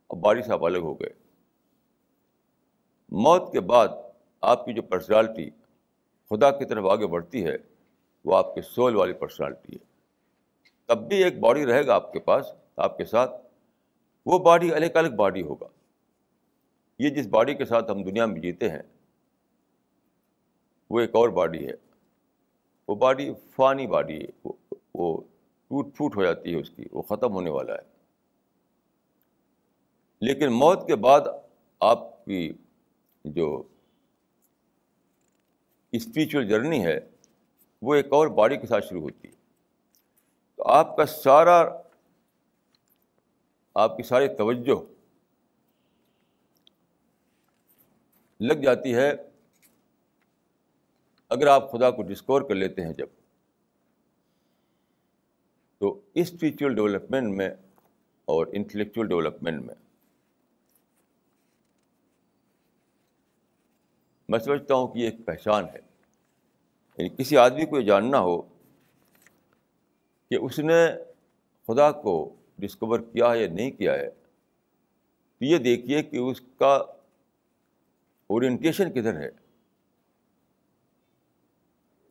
اور 0.06 0.16
باڈی 0.16 0.42
سے 0.42 0.52
آپ 0.52 0.64
الگ 0.64 0.78
ہو 0.78 1.00
گئے۔ 1.00 1.10
موت 3.08 3.52
کے 3.52 3.60
بعد 3.60 3.88
آپ 4.40 4.64
کی 4.64 4.72
جو 4.72 4.82
پرسنالٹی 4.82 5.50
خدا 6.30 6.50
کی 6.50 6.64
طرف 6.64 6.84
آگے 6.84 7.06
بڑھتی 7.06 7.44
ہے، 7.44 7.56
وہ 8.24 8.36
آپ 8.36 8.54
کے 8.54 8.62
سول 8.62 8.96
والی 8.96 9.12
پرسنالٹی 9.12 9.72
ہے۔ 9.72 9.97
تب 10.89 11.09
بھی 11.09 11.24
ایک 11.24 11.41
باڈی 11.41 11.66
رہے 11.66 11.86
گا 11.86 11.95
آپ 11.95 12.12
کے 12.12 12.18
پاس، 12.18 12.47
آپ 12.76 12.99
کے 12.99 13.05
ساتھ، 13.05 13.30
وہ 14.26 14.39
باڈی 14.39 14.74
الگ 14.74 14.97
الگ 14.97 15.16
باڈی 15.16 15.43
ہوگا۔ 15.43 15.66
یہ 16.99 17.11
جس 17.11 17.26
باڈی 17.26 17.55
کے 17.55 17.64
ساتھ 17.64 17.91
ہم 17.91 18.03
دنیا 18.03 18.26
میں 18.26 18.41
جیتے 18.41 18.70
ہیں، 18.70 18.82
وہ 20.91 21.01
ایک 21.01 21.11
اور 21.14 21.28
باڈی 21.28 21.66
ہے۔ 21.66 21.72
وہ 22.89 22.95
باڈی 22.95 23.32
فانی 23.57 23.86
باڈی 23.86 24.24
ہے، 24.24 24.49
وہ 24.95 25.20
ٹوٹ 25.68 25.97
پھوٹ 25.97 26.16
ہو 26.16 26.22
جاتی 26.22 26.55
ہے 26.55 26.61
اس 26.61 26.70
کی، 26.70 26.84
وہ 26.93 27.03
ختم 27.03 27.32
ہونے 27.32 27.51
والا 27.51 27.74
ہے۔ 27.74 27.99
لیکن 30.20 30.53
موت 30.53 30.86
کے 30.86 30.97
بعد 30.97 31.20
آپ 31.80 32.24
کی 32.24 32.53
جو 33.24 33.62
اسپریچل 35.93 36.49
جرنی 36.49 36.86
ہے، 36.86 37.01
وہ 37.82 37.95
ایک 37.95 38.07
اور 38.12 38.28
باڈی 38.28 38.57
کے 38.57 38.66
ساتھ 38.66 38.86
شروع 38.86 39.01
ہوتی 39.01 39.28
ہے۔ 39.28 39.38
آپ 40.68 40.96
کا 40.96 41.06
سارا 41.06 41.62
آپ 43.74 43.96
کی 43.96 44.02
ساری 44.02 44.28
توجہ 44.36 44.92
لگ 48.40 48.52
جاتی 48.52 48.94
ہے 48.94 49.12
اگر 51.28 51.46
آپ 51.46 51.72
خدا 51.72 51.90
کو 51.90 52.02
ڈسکور 52.02 52.42
کر 52.42 52.54
لیتے 52.54 52.84
ہیں 52.84 52.92
جب، 52.92 53.06
تو 55.78 56.00
اسپریچل 56.14 56.74
ڈیولپمنٹ 56.74 57.36
میں 57.36 57.50
اور 58.24 58.46
انٹلیکچوئل 58.52 59.08
ڈیولپمنٹ 59.08 59.64
میں۔ 59.64 59.74
میں 64.28 64.38
سمجھتا 64.38 64.74
ہوں 64.74 64.88
کہ 64.88 64.98
یہ 64.98 65.04
ایک 65.04 65.26
پہچان 65.26 65.64
ہے۔ 65.64 65.78
یعنی 66.98 67.08
کسی 67.08 67.36
آدمی 67.36 67.66
کو 67.66 67.80
یہ 67.80 67.86
جاننا 67.86 68.20
ہو 68.20 68.57
کہ 70.31 70.35
اس 70.35 70.59
نے 70.59 70.87
خدا 71.66 71.93
کو 71.93 72.35
ڈسکور 72.59 73.01
کیا 73.01 73.33
ہے 73.33 73.43
یا 73.43 73.49
نہیں 73.49 73.70
کیا 73.70 73.95
ہے، 73.95 74.11
تو 74.11 75.45
یہ 75.45 75.59
دیکھیے 75.59 76.03
کہ 76.03 76.16
اس 76.16 76.41
کا 76.41 76.74
اورینٹیشن 78.31 78.91
کدھر 78.91 79.20
ہے۔ 79.20 79.31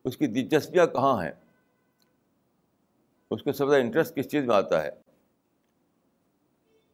اس 0.05 0.17
کی 0.17 0.27
دلچسپیاں 0.27 0.87
کہاں 0.87 1.23
ہیں؟ 1.23 1.31
اس 3.31 3.43
کو 3.43 3.51
سب 3.51 3.69
سے 3.69 3.81
انٹرسٹ 3.81 4.15
کس 4.15 4.27
چیز 4.31 4.45
میں 4.45 4.55
آتا 4.55 4.83
ہے؟ 4.83 4.89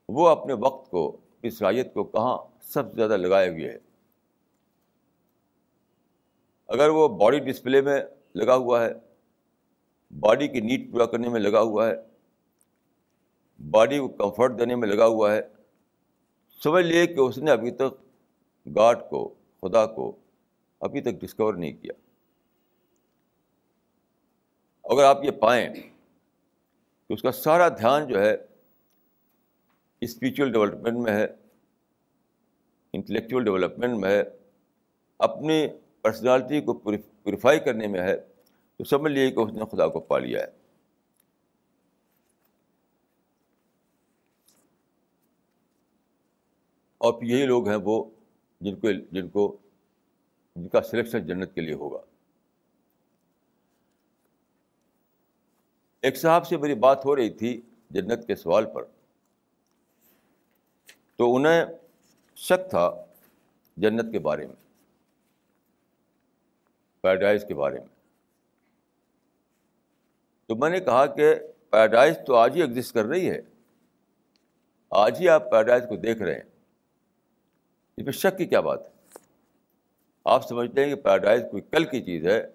وہ 0.09 0.27
اپنے 0.27 0.53
وقت 0.53 0.91
کو، 0.91 1.17
اس 1.41 1.57
صلاحیت 1.57 1.93
کو 1.93 2.03
کہاں 2.03 2.37
سب 2.61 2.89
سے 2.89 2.95
زیادہ 2.95 3.17
لگائے 3.17 3.49
ہوئے 3.49 3.71
ہے 3.71 3.77
اگر 6.67 6.89
وہ 6.89 7.07
باڈی 7.07 7.39
ڈسپلے 7.39 7.81
میں 7.81 8.01
لگا 8.35 8.55
ہوا 8.55 8.85
ہے 8.85 8.89
باڈی 10.19 10.47
کی 10.47 10.59
نیڈ 10.59 10.91
پورا 10.91 11.05
کرنے 11.05 11.29
میں 11.29 11.39
لگا 11.39 11.61
ہوا 11.61 11.87
ہے، 11.87 11.93
باڈی 13.59 13.99
کو 13.99 14.07
کمفرٹ 14.07 14.59
دینے 14.59 14.75
میں 14.75 14.87
لگا 14.87 15.05
ہوا 15.05 15.35
ہے۔ 15.35 15.41
سمجھ 16.63 16.85
لیے 16.85 17.07
کہ 17.07 17.19
اس 17.19 17.37
نے 17.37 17.51
ابھی 17.51 17.71
تک 17.71 18.01
گاڈ 18.75 18.99
کو، 19.09 19.33
خدا 19.61 19.85
کو 19.85 20.15
ابھی 20.79 21.01
تک 21.01 21.21
ڈسکور 21.21 21.53
نہیں 21.53 21.73
کیا۔ 21.73 21.93
اگر 24.83 25.03
آپ 25.03 25.23
یہ 25.23 25.31
پائیں 25.31 25.73
تو 27.07 27.13
اس 27.13 27.21
کا 27.21 27.31
سارا 27.31 27.69
دھیان 27.69 28.07
جو 28.07 28.21
ہے 28.21 28.35
اسپریچل 30.01 30.51
ڈیولپمنٹ 30.51 30.97
میں 30.97 31.13
ہے 31.13 31.25
انٹلیکچوئل 32.93 33.43
ڈیولپمنٹ 33.43 33.97
میں 33.97 34.09
ہے، 34.09 34.23
اپنی 35.17 35.67
پرسنالٹی 36.01 36.61
کو 36.61 36.73
پیوریفائی 36.73 37.59
کرنے 37.59 37.87
میں 37.87 38.01
ہے 38.01 38.15
تو 38.77 38.83
سمجھ 38.83 39.11
لیے 39.11 39.31
کہ 39.31 39.39
اس 39.39 39.53
نے 39.53 39.65
خدا 39.71 39.87
کو 39.87 39.99
پا 39.99 40.19
لیا 40.19 40.41
ہے۔ 40.41 40.47
اور 46.97 47.13
پھر 47.13 47.27
یہی 47.27 47.45
لوگ 47.45 47.69
ہیں 47.69 47.77
وہ 47.83 48.03
جن 48.61 48.75
کو 48.75 48.91
جن 48.91 49.29
کو 49.29 49.57
جن 50.55 50.67
کا 50.67 50.81
سلیکشن 50.81 51.25
جنت 51.25 51.55
کے 51.55 51.61
لیے 51.61 51.73
ہوگا۔ 51.73 51.99
ایک 56.01 56.17
صاحب 56.17 56.47
سے 56.47 56.57
میری 56.57 56.75
بات 56.75 57.05
ہو 57.05 57.15
رہی 57.15 57.29
تھی 57.29 57.61
جنت 57.89 58.27
کے 58.27 58.35
سوال 58.35 58.65
پر۔ 58.73 58.85
تو 61.15 61.35
انہیں 61.35 61.65
شک 62.35 62.69
تھا 62.69 63.05
جنت 63.77 64.11
کے 64.11 64.19
بارے 64.19 64.47
میں۔ 64.47 64.55
پیراڈائز 67.01 67.45
کے 67.47 67.53
بارے 67.53 67.79
میں۔ 67.79 67.92
تو 70.53 70.57
میں 70.57 70.69
نے 70.69 70.79
کہا 70.79 71.05
کہ 71.05 71.35
پیراڈائز 71.69 72.17
تو 72.27 72.35
آج 72.35 72.55
ہی 72.55 72.61
ایگزسٹ 72.61 72.93
کر 72.93 73.05
رہی 73.05 73.29
ہے۔ 73.29 73.41
آج 74.89 75.17
ہی 75.19 75.29
آپ 75.29 75.51
پیراڈائز 75.51 75.83
کو 75.89 75.95
دیکھ 75.95 76.21
رہے 76.21 76.33
ہیں۔ 76.33 76.41
اس 77.97 78.03
میں 78.03 78.13
شک 78.13 78.37
کی 78.37 78.45
کیا 78.45 78.59
بات 78.59 78.81
ہے؟ 78.81 78.89
آپ 80.25 80.47
سمجھتے 80.47 80.85
ہیں 80.85 80.95
کہ 80.95 81.01
پیراڈائز 81.01 81.41
کوئی 81.51 81.61
کل 81.71 81.83
کی 81.83 82.01
چیز 82.01 82.27
ہے، 82.27 82.47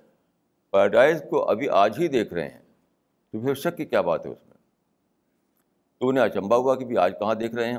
پیراڈائز 0.71 1.23
کو 1.31 1.51
ابھی 1.51 1.69
آج 1.69 1.99
ہی 1.99 2.09
دیکھ 2.09 2.35
رہے 2.35 2.49
ہیں۔ 2.49 2.61
تو 3.33 3.41
پھر 3.41 3.55
شک 3.55 3.77
کی 3.77 3.85
کیا 3.85 4.01
بات 4.01 4.27
ہے 4.27 4.31
اس 4.31 4.47
میں؟ 4.47 4.57
تو 5.99 6.09
انہیں 6.09 6.25
اچمبا 6.25 6.57
ہوا 6.57 6.75
کہ 6.75 6.85
بھی 6.85 6.99
آج 6.99 7.13
کہاں 7.19 7.35
دیکھ 7.35 7.55
رہے 7.55 7.73
ہیں۔ 7.73 7.79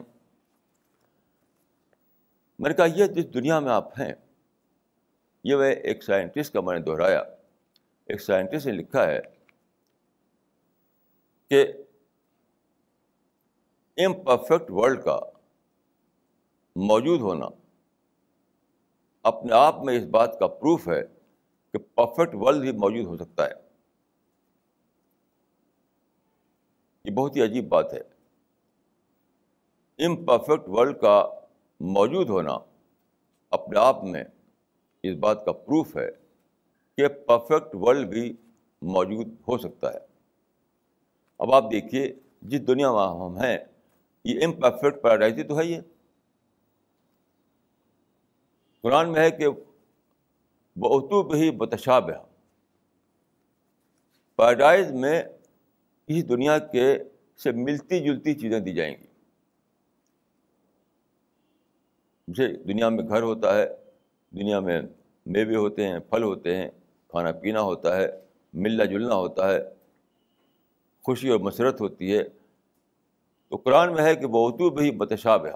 میں 2.59 2.69
نے 2.69 2.75
کہا، 2.75 2.85
یہ 2.85 3.05
جس 3.05 3.33
دنیا 3.33 3.59
میں 3.59 3.71
آپ 3.71 3.99
ہیں، 3.99 4.13
یہ 5.43 5.55
وہ 5.55 5.63
ایک 5.63 6.03
سائنٹسٹ 6.03 6.53
کا 6.53 6.61
میں 6.61 6.79
نے 6.79 6.85
دہرایا۔ 6.85 7.19
ایک 8.05 8.21
سائنٹسٹ 8.21 8.65
نے 8.65 8.71
لکھا 8.71 9.07
ہے 9.07 9.38
کہ 11.49 11.73
امپرفیکٹ 13.97 14.71
ورلڈ 14.71 15.03
کا 15.03 15.19
موجود 16.75 17.19
ہونا 17.19 17.45
اپنے 19.23 19.53
آپ 19.53 19.83
میں 19.83 19.97
اس 19.97 20.05
بات 20.05 20.39
کا 20.39 20.47
پروف 20.47 20.87
ہے 20.87 21.01
کہ 21.73 21.77
پرفیکٹ 21.77 22.35
ورلڈ 22.35 22.61
بھی 22.61 22.71
موجود 22.71 23.05
ہو 23.05 23.25
سکتا 23.25 23.45
ہے۔ 23.45 23.51
یہ 27.05 27.11
بہت 27.11 27.35
ہی 27.35 27.43
عجیب 27.43 27.67
بات 27.67 27.93
ہے۔ 27.93 28.01
امپرفیکٹ 30.05 30.63
ورلڈ 30.67 30.99
کا 30.99 31.29
موجود 31.79 32.29
ہونا 32.29 32.57
اپنے 33.49 33.79
آپ 33.79 34.03
میں 34.03 34.23
اس 35.03 35.17
بات 35.17 35.45
کا 35.45 35.51
پروف 35.51 35.97
ہے 35.97 36.11
کہ 36.97 37.07
پرفیکٹ 37.07 37.67
ورلڈ 37.73 38.07
بھی 38.07 38.33
موجود 38.81 39.27
ہو 39.47 39.57
سکتا 39.57 39.93
ہے۔ 39.93 40.08
اب 41.39 41.53
آپ 41.53 41.71
دیکھیے 41.71 42.13
جس 42.41 42.67
دنیا 42.67 42.91
میں 42.91 43.25
ہم 43.25 43.37
ہیں، 43.37 43.57
یہ 44.23 44.45
امپرفیکٹ 44.45 45.01
پیراڈائز 45.01 45.39
تو 45.47 45.59
ہے 45.59 45.65
یہ 45.65 45.81
قرآن 48.81 49.11
میں 49.11 49.21
ہے 49.21 49.31
کہ 49.31 49.49
بہتو 50.75 51.33
ہی 51.33 51.51
بتشاب 51.51 52.09
ہے 52.09 52.15
پیراڈائز 54.35 54.91
میں 54.91 55.23
اس 56.07 56.29
دنیا 56.29 56.57
کے 56.57 56.97
سے 57.37 57.51
ملتی 57.51 57.99
جلتی 57.99 58.33
چیزیں 58.33 58.59
دی 58.59 58.73
جائیں 58.73 58.93
گی۔ 58.93 59.07
جیسے 62.27 62.63
دنیا 62.63 62.89
میں 62.89 63.03
گھر 63.03 63.21
ہوتا 63.21 63.57
ہے، 63.57 63.65
دنیا 64.31 64.59
میں 64.59 64.81
میوے 65.25 65.55
ہوتے 65.55 65.87
ہیں، 65.87 65.99
پھل 65.99 66.23
ہوتے 66.23 66.55
ہیں، 66.55 66.69
کھانا 67.07 67.31
پینا 67.31 67.61
ہوتا 67.61 67.97
ہے، 67.97 68.07
ملنا 68.53 68.85
جلنا 68.85 69.15
ہوتا 69.15 69.53
ہے۔ 69.53 69.78
خوشی 71.03 71.29
اور 71.29 71.39
مسرت 71.39 71.81
ہوتی 71.81 72.17
ہے، 72.17 72.23
تو 73.49 73.55
قرآن 73.55 73.93
میں 73.93 74.03
ہے 74.03 74.15
کہ 74.15 74.27
بہتو 74.27 74.69
بھی 74.69 74.91
بتشاب 74.91 75.45
ہے 75.45 75.51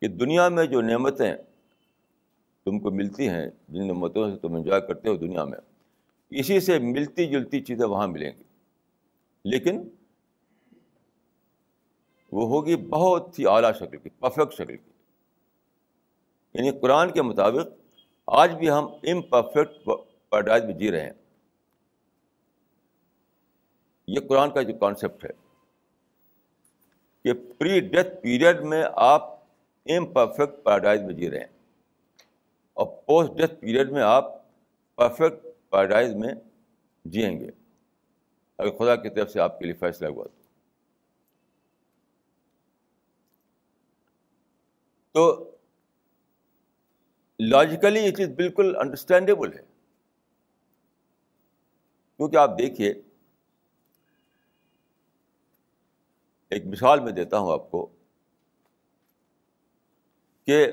کہ 0.00 0.08
دنیا 0.08 0.48
میں 0.48 0.64
جو 0.64 0.80
نعمتیں 0.80 1.34
تم 2.64 2.78
کو 2.78 2.90
ملتی 2.90 3.28
ہیں، 3.28 3.50
جن 3.68 3.86
نعمتوں 3.86 4.30
سے 4.30 4.36
تم 4.36 4.54
انجوائے 4.54 4.80
کرتے 4.80 5.08
ہو 5.08 5.16
دنیا 5.16 5.44
میں، 5.44 5.58
اسی 6.30 6.60
سے 6.60 6.78
ملتی 6.78 7.26
جلتی 7.26 7.60
چیزیں 7.60 7.86
وہاں 7.86 8.08
ملیں 8.08 8.30
گی۔ 8.38 8.42
لیکن 9.44 9.88
وہ 12.32 12.48
ہوگی 12.48 12.76
بہت 12.76 13.38
ہی 13.38 13.46
اعلیٰ 13.46 13.72
شکل 13.74 13.96
کی 13.96 14.08
پرفیکٹ 14.08 14.54
شکل 14.54 14.76
کی۔ 14.76 14.90
یعنی 16.54 16.70
قرآن 16.70 17.10
کے 17.10 17.22
مطابق 17.22 17.68
آج 18.26 18.54
بھی 18.54 18.70
ہم 18.70 18.84
امپرفیکٹ 18.84 19.84
پیراڈائز 20.30 20.64
میں 20.64 20.74
جی 20.74 20.90
رہے 20.90 21.00
ہیں۔ 21.00 21.23
یہ 24.06 24.20
قرآن 24.28 24.50
کا 24.50 24.62
جو 24.62 24.78
کانسیپٹ 24.78 25.24
ہے 25.24 25.30
کہ 27.24 27.32
پری 27.58 27.80
ڈیتھ 27.80 28.22
پیریڈ 28.22 28.60
میں 28.60 28.84
آپ 28.94 29.22
امپرفیکٹ 29.86 30.64
پیراڈائز 30.64 31.02
میں 31.02 31.14
جی 31.14 31.30
رہے 31.30 31.38
ہیں 31.38 31.46
اور 32.72 32.86
پوسٹ 32.86 33.32
ڈیتھ 33.38 33.54
پیریڈ 33.54 33.90
میں 33.92 34.02
آپ 34.02 34.24
پرفیکٹ 34.96 35.46
پیراڈائز 35.70 36.14
میں 36.14 36.34
جئیں 37.04 37.40
گے۔ 37.40 37.50
اگر 38.58 38.70
خدا 38.78 38.96
کی 38.96 39.08
طرف 39.08 39.30
سے 39.30 39.40
آپ 39.40 39.58
کے 39.58 39.64
لیے 39.64 39.74
فیصلہ 39.74 40.08
ہوا۔ 40.08 40.24
تو 45.12 45.50
لاجیکلی 47.38 48.00
یہ 48.00 48.10
چیز 48.10 48.28
بالکل 48.28 48.76
انڈرسٹینڈیبل 48.76 49.52
ہے۔ 49.52 49.62
کیونکہ 52.16 52.36
آپ 52.36 52.50
دیکھیے 52.58 52.94
ایک 56.54 56.66
مثال 56.66 57.00
میں 57.00 57.12
دیتا 57.12 57.38
ہوں 57.38 57.52
آپ 57.52 57.70
کو 57.70 57.86
کہ 60.46 60.66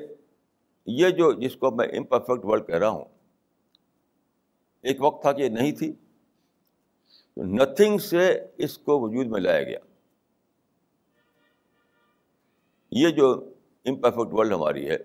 یہ 0.86 1.10
جو 1.10 1.32
جس 1.34 1.56
کو 1.56 1.72
میں 1.72 1.88
امپرفیکٹ 1.88 2.46
ورلڈ 2.46 2.68
کہہ 2.68 2.76
رہا 2.76 2.90
ہوں، 2.90 3.06
ایک 4.82 5.02
وقت 5.02 5.22
تھا 5.22 5.32
کہ 5.32 5.42
یہ 5.42 5.50
نہیں 5.50 5.72
تھی 5.72 5.94
نتھنگ 7.38 7.98
سے 7.98 8.46
اس 8.58 8.78
کو 8.78 9.00
وجود 9.00 9.28
میں 9.28 9.42
لایا 9.42 9.64
گیا۔ 9.64 9.80
یہ 12.92 13.10
جو 13.10 13.54
امپرفیکٹ 13.86 14.34
ورلڈ 14.34 14.54
ہماری 14.54 14.90
ہے، 14.90 14.98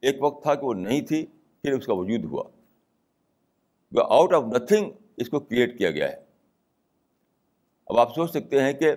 ایک 0.00 0.22
وقت 0.22 0.42
تھا 0.42 0.54
کہ 0.54 0.66
وہ 0.66 0.74
نہیں 0.74 1.00
تھی، 1.00 1.26
پھر 1.62 1.72
اس 1.72 1.86
کا 1.86 1.94
وجود 1.94 2.24
ہوا۔ 2.24 2.44
آؤٹ 4.10 4.34
آف 4.34 4.42
نتھنگ 4.42 4.90
اس 5.16 5.30
کو 5.30 5.40
کریٹ 5.40 5.78
کیا 5.78 5.90
گیا 5.90 6.12
ہے۔ 6.12 6.25
اب 7.86 7.98
آپ 7.98 8.14
سوچ 8.14 8.30
سکتے 8.30 8.62
ہیں 8.62 8.72
کہ 8.72 8.92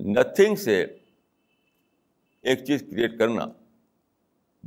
نتھنگ 0.00 0.54
سے 0.54 0.86
ایک 2.40 2.64
چیز 2.64 2.80
کریٹ 2.80 3.18
کرنا 3.18 3.44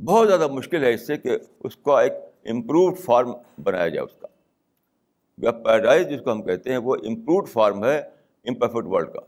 بہت 0.04 0.28
زیادہ 0.28 0.46
مشکل 0.46 0.84
ہے 0.84 0.94
اس 0.94 1.06
سے 1.06 1.16
کہ 1.16 1.38
اس 1.60 1.76
کا 1.76 2.00
ایک 2.00 2.12
امپرووڈ 2.44 2.98
فارم 2.98 3.32
بنایا 3.62 3.88
جائے 3.88 4.04
اس 4.04 4.16
کا۔ 4.20 4.26
پیراڈائز 5.38 6.08
جس 6.08 6.20
کو 6.24 6.32
ہم 6.32 6.42
کہتے 6.42 6.70
ہیں 6.70 6.78
وہ 6.78 6.94
امپرووڈ 6.94 7.48
فارم 7.48 7.84
ہے 7.84 7.98
امپرفیکٹ 8.44 8.86
ورلڈ 8.86 9.12
کا۔ 9.12 9.20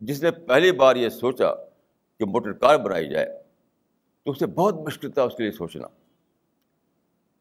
جس 0.00 0.22
نے 0.22 0.30
پہلی 0.30 0.72
بار 0.72 0.96
یہ 0.96 1.08
سوچا 1.08 1.54
کہ 2.18 2.24
موٹر 2.24 2.52
کار 2.52 2.76
بنائی 2.76 3.08
جائے 3.08 3.42
تو 4.24 4.30
اسے 4.30 4.46
بہت 4.46 4.74
مشکل 4.74 5.10
تھا 5.10 5.22
اس 5.22 5.34
کے 5.36 5.42
لیے 5.42 5.52
سوچنا۔ 5.52 5.88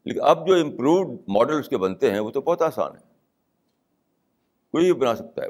لیکن 0.05 0.19
اب 0.23 0.47
جو 0.47 0.53
امپرووڈ 0.53 1.21
ماڈل 1.27 1.59
اس 1.59 1.69
کے 1.69 1.77
بنتے 1.77 2.11
ہیں 2.11 2.19
وہ 2.19 2.31
تو 2.31 2.41
بہت 2.41 2.61
آسان 2.61 2.95
ہے 2.95 3.06
کوئی 4.71 4.83
بھی 4.83 5.01
بنا 5.01 5.15
سکتا 5.15 5.43
ہے 5.43 5.47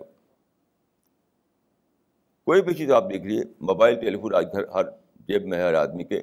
کوئی 2.43 2.61
بھی 2.61 2.73
چیز 2.73 2.91
آپ 2.91 3.03
دیکھ 3.03 3.23
لیجیے 3.23 3.43
موبائل 3.59 3.99
ٹیلیفون 3.99 4.35
آج 4.35 4.47
گھر 4.51 4.67
ہر 4.67 4.83
جیب 5.15 5.45
میں 5.45 5.57
ہے، 5.57 5.63
ہر 5.63 5.73
آدمی 5.73 6.03
کے۔ 6.03 6.21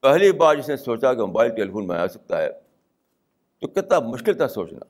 پہلی 0.00 0.32
بار 0.32 0.56
جس 0.56 0.68
نے 0.68 0.76
سوچا 0.76 1.14
کہ 1.14 1.20
موبائل 1.20 1.56
ٹیلیفون 1.56 1.86
میں 1.86 1.96
آ 1.96 2.06
سکتا 2.06 2.42
ہے، 2.42 2.52
تو 3.60 3.68
کتنا 3.68 3.98
مشکل 4.00 4.36
تھا 4.36 4.48
سوچنا۔ 4.48 4.84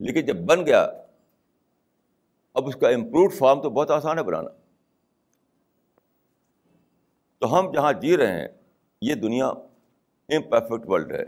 لیکن 0.00 0.20
جب 0.20 0.36
بن 0.36 0.66
گیا، 0.66 0.82
اب 2.54 2.66
اس 2.66 2.76
کا 2.76 2.88
امپرووڈ 2.88 3.32
فارم 3.32 3.62
تو 3.62 3.70
بہت 3.70 3.90
آسان 3.90 4.18
ہے 4.18 4.22
بنانا۔ 4.22 4.50
تو 7.38 7.58
ہم 7.58 7.72
جہاں 7.72 7.92
جی 7.92 8.16
رہے 8.16 8.32
ہیں، 8.32 8.48
یہ 9.00 9.14
دنیا 9.14 9.46
امپرفیکٹ 10.28 10.88
ورلڈ 10.88 11.12
ہے۔ 11.12 11.24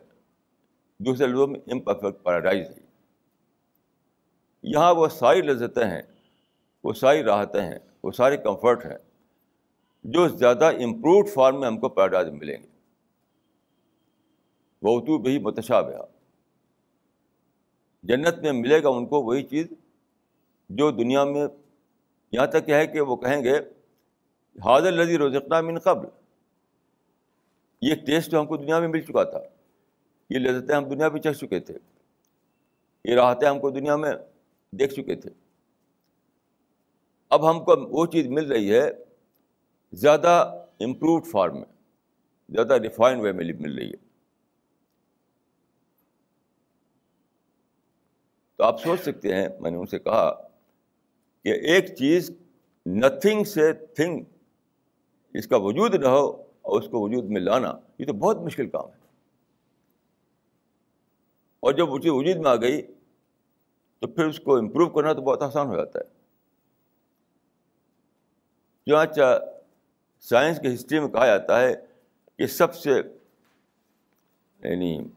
دوسرے 0.99 1.27
لوگوں 1.27 1.47
میں 1.47 1.61
امپرفیکٹ 1.67 2.25
پیراڈائز 2.25 2.71
ہے۔ 2.71 2.84
یہاں 4.65 4.95
وہ 4.95 5.09
ساری 5.09 5.43
لذتیں 5.43 5.85
ہیں، 5.85 6.03
وہ 6.85 6.93
ساری 6.93 7.23
راحتیں 7.23 7.63
ہیں، 7.63 7.79
وہ 8.03 8.11
سارے 8.11 8.37
کمفرٹ 8.37 8.87
ہیں، 8.87 8.99
جو 10.05 10.29
زیادہ 10.29 10.65
امپرووڈ 10.65 11.29
فارم 11.29 11.61
میں 11.61 11.67
ہم 11.67 11.81
کو 11.81 11.89
پیراڈائز 11.89 12.29
ملیں 12.29 12.63
گے۔ 12.63 12.69
وہ 14.83 15.19
بھی 15.19 15.39
متشاب 15.39 15.91
ہے۔ 15.91 15.97
جنت 18.03 18.39
میں 18.39 18.53
ملے 18.53 18.83
گا 18.83 18.89
ان 18.89 19.07
کو 19.07 19.23
وہی 19.23 19.43
چیز 19.43 19.67
جو 20.69 20.91
دنیا 20.91 21.25
میں، 21.25 21.47
یہاں 22.33 22.47
تک 22.47 22.71
ہے 22.71 22.87
کہ 22.87 23.01
وہ 23.01 23.17
کہیں 23.17 23.45
گے 23.45 23.59
حاضر 24.65 24.93
لذی 24.93 25.19
روزقہ 25.19 25.61
من 25.61 25.79
قبل 25.79 26.07
یہ 27.83 27.95
ٹیسٹ 27.95 28.35
ہم 28.35 28.47
کو 28.47 28.57
دنیا 28.57 28.79
میں 28.79 28.89
مل 28.89 29.01
چکا 29.01 29.25
تھا۔ 29.25 29.39
یہ 30.31 30.39
لذتیں 30.39 30.75
ہم 30.75 30.85
دنیا 30.85 31.09
میں 31.09 31.21
چکھ 31.21 31.39
چکے 31.39 31.61
تھے۔ 31.61 31.75
یہ 33.05 33.15
راحتیں 33.15 33.49
ہم 33.49 33.61
کو 33.61 33.71
دنیا 33.71 33.97
میں 33.97 34.13
دیکھ 34.79 34.95
چکے 34.95 35.15
تھے۔ 35.15 35.31
اب 37.31 37.51
ہم 37.51 37.65
کو 37.65 37.99
وہ 38.01 38.07
چیز 38.07 38.27
مل 38.27 38.53
رہی 38.53 38.75
ہے، 38.75 38.91
زیادہ 39.93 40.65
امپرووڈ 40.81 41.27
فارم 41.27 41.55
میں، 41.55 41.73
زیادہ 42.49 42.75
ریفائنڈ 42.75 43.23
وے 43.23 43.33
میں 43.33 43.45
مل 43.45 43.79
رہی 43.79 43.91
ہے۔ 43.91 44.05
تو 48.57 48.65
آپ 48.65 48.83
سوچ 48.83 49.01
سکتے 49.01 49.35
ہیں، 49.35 49.49
میں 49.61 49.71
نے 49.71 49.77
ان 49.77 49.87
سے 49.87 49.99
کہا 49.99 50.49
کہ 51.43 51.49
ایک 51.49 51.97
چیز 51.97 52.31
نتھنگ 52.87 53.45
سے 53.45 53.73
تھنگ 53.73 54.25
اس 55.35 55.47
کا 55.47 55.57
وجود 55.57 55.95
نہ 55.95 56.07
ہو 56.07 56.31
اور 56.63 56.83
اس 56.83 56.89
کو 56.89 57.01
وجود 57.01 57.25
میں 57.25 57.41
لانا، 57.41 57.79
یہ 57.99 58.07
تو 58.07 58.13
بہت 58.13 58.37
مشکل 58.37 58.71
کام 58.71 58.87
ہے۔ 58.87 59.05
اور 61.61 61.73
جب 61.73 61.93
اسی 61.93 62.11
وجود 62.11 62.37
میں 62.37 62.51
آ 62.51 62.57
گئی 62.57 62.94
تو 64.05 64.09
پھر 64.09 64.27
اس 64.27 64.39
کو 64.41 64.57
امپروو 64.57 64.89
کرنا 64.89 65.13
تو 65.13 65.23
بہت 65.23 65.43
آسان 65.43 65.67
ہو 65.67 65.77
جاتا 65.77 65.99
ہے 65.99 66.05
چنانچہ 68.87 69.39
سائنس 70.25 70.61
کی 70.61 70.75
ہسٹری 70.75 71.01
میں 71.01 71.09
کہا 71.09 71.27
جاتا 71.27 71.61
ہے 71.61 71.73
کہ 72.39 72.47
سب 72.47 72.75
سے 72.75 72.91
یعنی 74.61 75.09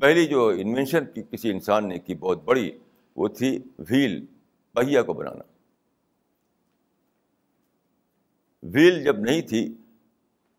پہلی 0.00 0.26
جو 0.26 0.48
انوینشن 0.48 1.04
کی 1.04 1.22
کسی 1.30 1.50
انسان 1.50 1.88
نے 1.88 1.98
کی 1.98 2.14
بہت 2.14 2.42
بڑی 2.44 2.70
وہ 3.16 3.28
تھی 3.28 3.58
ویل 3.78 4.24
پہیا 4.74 5.02
کو 5.02 5.12
بنانا 5.12 5.42
ویل 8.62 9.02
جب 9.04 9.18
نہیں 9.18 9.42
تھی 9.42 9.74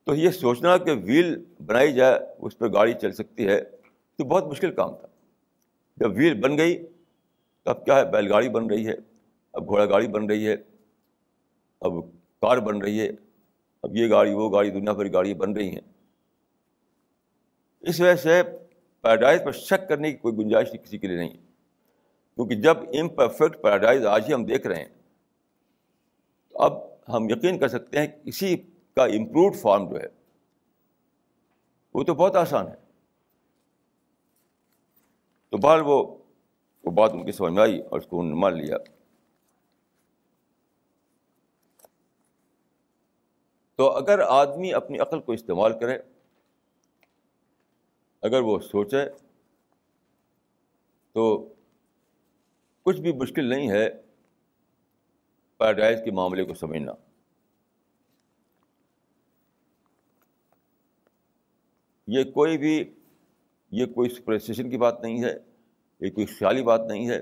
تو 0.05 0.15
یہ 0.15 0.31
سوچنا 0.31 0.77
کہ 0.77 0.91
ویل 1.03 1.35
بنائی 1.65 1.93
جائے 1.93 2.19
اس 2.39 2.57
پہ 2.57 2.65
گاڑی 2.65 2.93
چل 2.93 3.11
سکتی 3.11 3.47
ہے 3.47 3.61
تو 3.61 4.23
بہت 4.23 4.47
مشکل 4.47 4.75
کام 4.75 4.95
تھا 4.95 5.07
جب 5.97 6.15
ویل 6.15 6.39
بن 6.41 6.57
گئی 6.57 6.85
اب 7.67 7.85
کیا 7.85 7.95
ہے 7.95 8.05
بیل 8.11 8.31
گاڑی 8.31 8.49
بن 8.49 8.65
رہی 8.65 8.87
ہے؟ 8.87 8.93
اب 9.53 9.67
گھوڑا 9.67 9.85
گاڑی 9.85 10.07
بن 10.07 10.25
رہی 10.25 10.47
ہے، 10.47 10.55
اب 11.81 11.91
کار 12.41 12.57
بن 12.57 12.77
رہی 12.77 12.99
ہے، 13.01 13.09
اب 13.83 13.95
یہ 13.95 14.09
گاڑی، 14.09 14.33
وہ 14.33 14.51
گاڑی، 14.51 14.69
دنیا 14.69 14.91
بھر 14.91 15.11
گاڑی 15.13 15.33
بن 15.33 15.53
رہی 15.53 15.69
ہیں۔ 15.69 15.81
اس 17.79 18.01
وجہ 18.01 18.15
سے 18.15 18.41
پیراڈائز 19.01 19.41
پر 19.45 19.51
شک 19.51 19.89
کرنے 19.89 20.11
کی 20.11 20.17
کوئی 20.17 20.35
گنجائش 20.37 20.71
کسی 20.71 20.97
کے 20.97 21.07
لیے 21.07 21.17
نہیں۔ 21.17 21.37
کیونکہ 22.35 22.55
جب 22.55 22.77
امپرفیکٹ 22.77 23.61
پیراڈائز 23.61 24.05
آج 24.05 24.27
ہی 24.27 24.33
ہم 24.33 24.45
دیکھ 24.45 24.67
رہے 24.67 24.75
ہیں، 24.75 24.89
تو 26.49 26.59
اب 26.59 26.73
ہم 27.09 27.29
یقین 27.29 27.59
کر 27.59 27.67
سکتے 27.67 27.99
ہیں 27.99 28.07
کہ 28.07 28.19
اسی 28.23 28.57
کا 28.95 29.03
امپرووڈ 29.03 29.55
فارم 29.55 29.89
جو 29.89 29.99
ہے، 29.99 30.07
وہ 31.93 32.03
تو 32.03 32.13
بہت 32.13 32.35
آسان 32.35 32.67
ہے۔ 32.67 32.75
تو 35.49 35.57
بہر 35.57 35.79
وہ 35.79 36.17
وہ 36.87 36.91
بات 36.91 37.11
ان 37.13 37.25
کی 37.25 37.31
سمجھ 37.31 37.53
میں 37.53 37.61
آئی 37.61 37.81
اور 37.81 37.99
اس 37.99 38.07
کو 38.07 38.19
انہوں 38.19 38.33
نے 38.33 38.39
مان 38.39 38.53
لیا 38.53 38.77
تو 43.75 43.91
اگر 43.91 44.19
آدمی 44.19 44.73
اپنی 44.73 44.99
عقل 44.99 45.19
کو 45.19 45.31
استعمال 45.31 45.79
کرے، 45.79 45.97
اگر 48.21 48.41
وہ 48.41 48.59
سوچے، 48.59 48.97
تو 51.11 51.53
کچھ 52.83 53.01
بھی 53.01 53.11
مشکل 53.11 53.45
نہیں 53.45 53.71
ہے 53.71 53.89
پیراڈائز 55.57 55.99
کے 56.05 56.11
معاملے 56.11 56.43
کو 56.43 56.53
سمجھنا۔ 56.53 56.91
یہ 62.07 62.23
کوئی 62.23 62.57
بھی، 62.57 62.93
یہ 63.71 63.85
کوئی 63.85 64.09
سپرسٹیشن 64.09 64.69
کی 64.69 64.77
بات 64.77 65.01
نہیں 65.01 65.23
ہے۔ 65.23 65.46
یہ 65.99 66.09
کوئی 66.09 66.25
خیالی 66.25 66.63
بات 66.63 66.81
نہیں 66.87 67.09
ہے، 67.09 67.21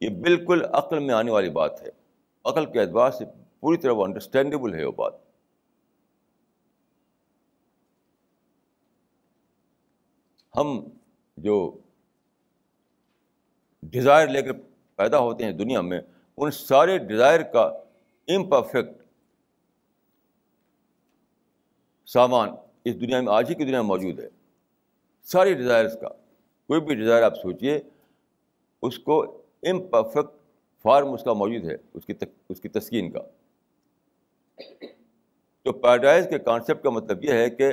یہ 0.00 0.08
بالکل 0.08 0.62
عقل 0.72 0.98
میں 0.98 1.14
آنے 1.14 1.30
والی 1.30 1.50
بات 1.50 1.82
ہے۔ 1.82 1.88
عقل 2.44 2.72
کے 2.72 2.80
اعتبار 2.80 3.10
سے 3.10 3.24
پوری 3.60 3.76
طرح 3.76 3.92
وہ 3.92 4.04
انڈرسٹینڈیبل 4.04 4.74
ہے 4.74 4.84
وہ 4.84 4.92
بات۔ 4.92 5.12
ہم 10.56 10.88
جو 11.36 11.78
ڈیزائر 13.82 14.28
لے 14.28 14.42
کر 14.42 14.52
پیدا 14.96 15.18
ہوتے 15.18 15.44
ہیں 15.44 15.52
دنیا 15.52 15.80
میں، 15.80 16.00
ان 16.36 16.50
سارے 16.50 16.98
ڈیزائر 16.98 17.42
کا 17.42 17.62
امپرفیکٹ 18.28 19.02
سامان 22.06 22.48
اس 22.84 23.00
دنیا 23.00 23.20
میں، 23.20 23.32
آج 23.32 23.50
ہی 23.50 23.54
کی 23.54 23.64
دنیا 23.64 23.80
میں 23.80 23.88
موجود 23.88 24.20
ہے۔ 24.20 24.28
ساری 25.22 25.54
ڈیزائرس 25.54 25.96
کا۔ 26.00 26.27
کوئی 26.68 26.80
بھی 26.80 26.94
ڈیزائر 26.94 27.22
آپ 27.22 27.34
سوچیے 27.34 27.80
اس 28.82 28.98
کو 28.98 29.42
امپرفیکٹ 29.62 30.30
فارم 30.82 31.12
اس 31.12 31.24
کا 31.24 31.32
موجود 31.32 31.70
ہے، 31.70 31.76
اس 31.94 32.06
کی 32.06 32.14
اس 32.48 32.60
کی 32.60 32.68
تسکین 32.68 33.10
کا۔ 33.12 33.20
تو 35.62 35.72
پیراڈائز 35.72 36.26
کے 36.30 36.38
کانسیپٹ 36.38 36.82
کا 36.82 36.90
مطلب 36.90 37.24
یہ 37.24 37.32
ہے 37.32 37.50
کہ 37.50 37.70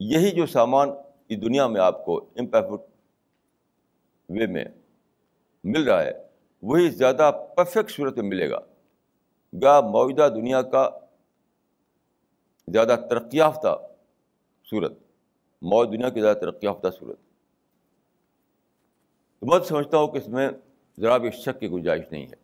یہی 0.00 0.30
جو 0.30 0.46
سامان 0.46 0.90
اس 1.28 1.42
دنیا 1.42 1.66
میں 1.66 1.80
آپ 1.80 2.04
کو 2.04 2.16
امپرفیکٹ 2.36 2.90
وے 4.28 4.46
میں 4.46 4.64
مل 5.64 5.82
رہا 5.82 6.02
ہے، 6.04 6.12
وہی 6.62 6.90
زیادہ 6.90 7.30
پرفیکٹ 7.56 7.90
صورت 7.90 8.18
میں 8.18 8.28
ملے 8.28 8.50
گا۔ 8.50 8.58
گا 9.62 9.80
موجودہ 9.80 10.28
دنیا 10.34 10.62
کا 10.62 10.90
زیادہ 12.68 12.96
ترقی 13.10 13.38
یافتہ 13.38 13.76
صورت 14.70 14.92
موت 15.62 15.92
دنیا 15.92 16.08
کی 16.08 16.20
زیادہ 16.20 16.38
ترقی 16.38 16.66
یافتہ 16.66 16.88
صورت۔ 16.98 17.18
تو 19.42 19.46
میں 19.46 19.58
سمجھتا 19.64 19.98
ہوں 19.98 20.08
کہ 20.08 20.18
اس 20.18 20.28
میں 20.28 20.48
ذرا 20.98 21.16
بھی 21.16 21.30
شک 21.30 21.60
کی 21.60 21.70
گنجائش 21.70 22.04
نہیں 22.10 22.26
ہے 22.26 22.42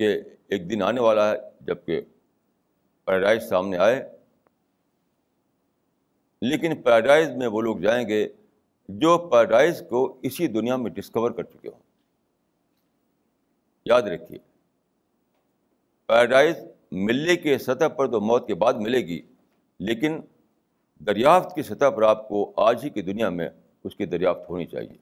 کہ 0.00 0.16
ایک 0.48 0.68
دن 0.70 0.82
آنے 0.82 1.00
والا 1.00 1.30
ہے 1.30 1.36
جبکہ 1.60 2.00
پیراڈائز 3.08 3.48
سامنے 3.48 3.76
آئے، 3.78 4.02
لیکن 6.42 6.74
پیراڈائز 6.82 7.30
میں 7.36 7.46
وہ 7.46 7.60
لوگ 7.62 7.78
جائیں 7.78 8.06
گے 8.08 8.26
جو 8.88 9.16
پیراڈائز 9.30 9.82
کو 9.90 10.02
اسی 10.22 10.46
دنیا 10.46 10.76
میں 10.76 10.90
ڈسکور 10.90 11.30
کر 11.30 11.42
چکے 11.42 11.68
ہوں۔ 11.68 11.80
یاد 13.86 14.02
رکھیے، 14.02 14.38
پیراڈائز 16.08 16.56
ملنے 16.92 17.36
کے 17.36 17.58
سطح 17.58 17.88
پر 17.88 18.10
تو 18.10 18.20
موت 18.20 18.46
کے 18.46 18.54
بعد 18.54 18.74
ملے 18.78 19.00
گی، 19.06 19.20
لیکن 19.80 20.20
دریافت 21.00 21.54
کی 21.54 21.62
سطح 21.62 21.90
پر 21.96 22.02
آپ 22.02 22.28
کو 22.28 22.52
آج 22.62 22.84
ہی 22.84 22.90
کی 22.90 23.02
دنیا 23.02 23.28
میں 23.30 23.48
اس 23.84 23.96
کی 23.96 24.06
دریافت 24.06 24.50
ہونی 24.50 24.66
چاہیے۔ 24.66 24.96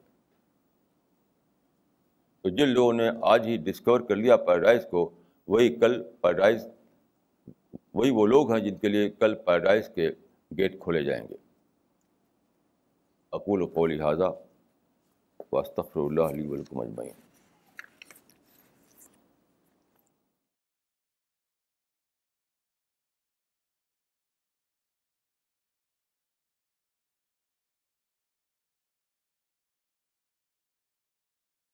تو 2.41 2.49
جن 2.49 2.69
لوگوں 2.69 2.93
نے 2.93 3.09
آج 3.21 3.47
ہی 3.47 3.57
ڈسکور 3.57 3.99
کر 3.99 4.15
لیا 4.15 4.37
پیراڈائز 4.37 4.85
کو، 4.91 5.09
وہی 5.47 5.75
کل 5.75 6.03
پیراڈائز 6.03 6.67
وہی 7.93 8.09
وہ 8.09 8.27
لوگ 8.27 8.51
ہیں 8.51 8.59
جن 8.59 8.75
کے 8.75 8.87
لیے 8.87 9.09
کل 9.09 9.35
پیراڈائز 9.35 9.89
کے 9.95 10.11
گیٹ 10.57 10.79
کھولے 10.79 11.03
جائیں 11.03 11.27
گے۔ 11.29 11.35
اقول 13.31 13.61
و 13.61 13.65
قول 13.65 13.93
لہٰذا 13.93 14.27
واسطر 15.51 15.81
اللہ 15.95 16.21
علیہ 16.21 16.49
ولکم 16.49 16.79
اجمعین 16.79 17.22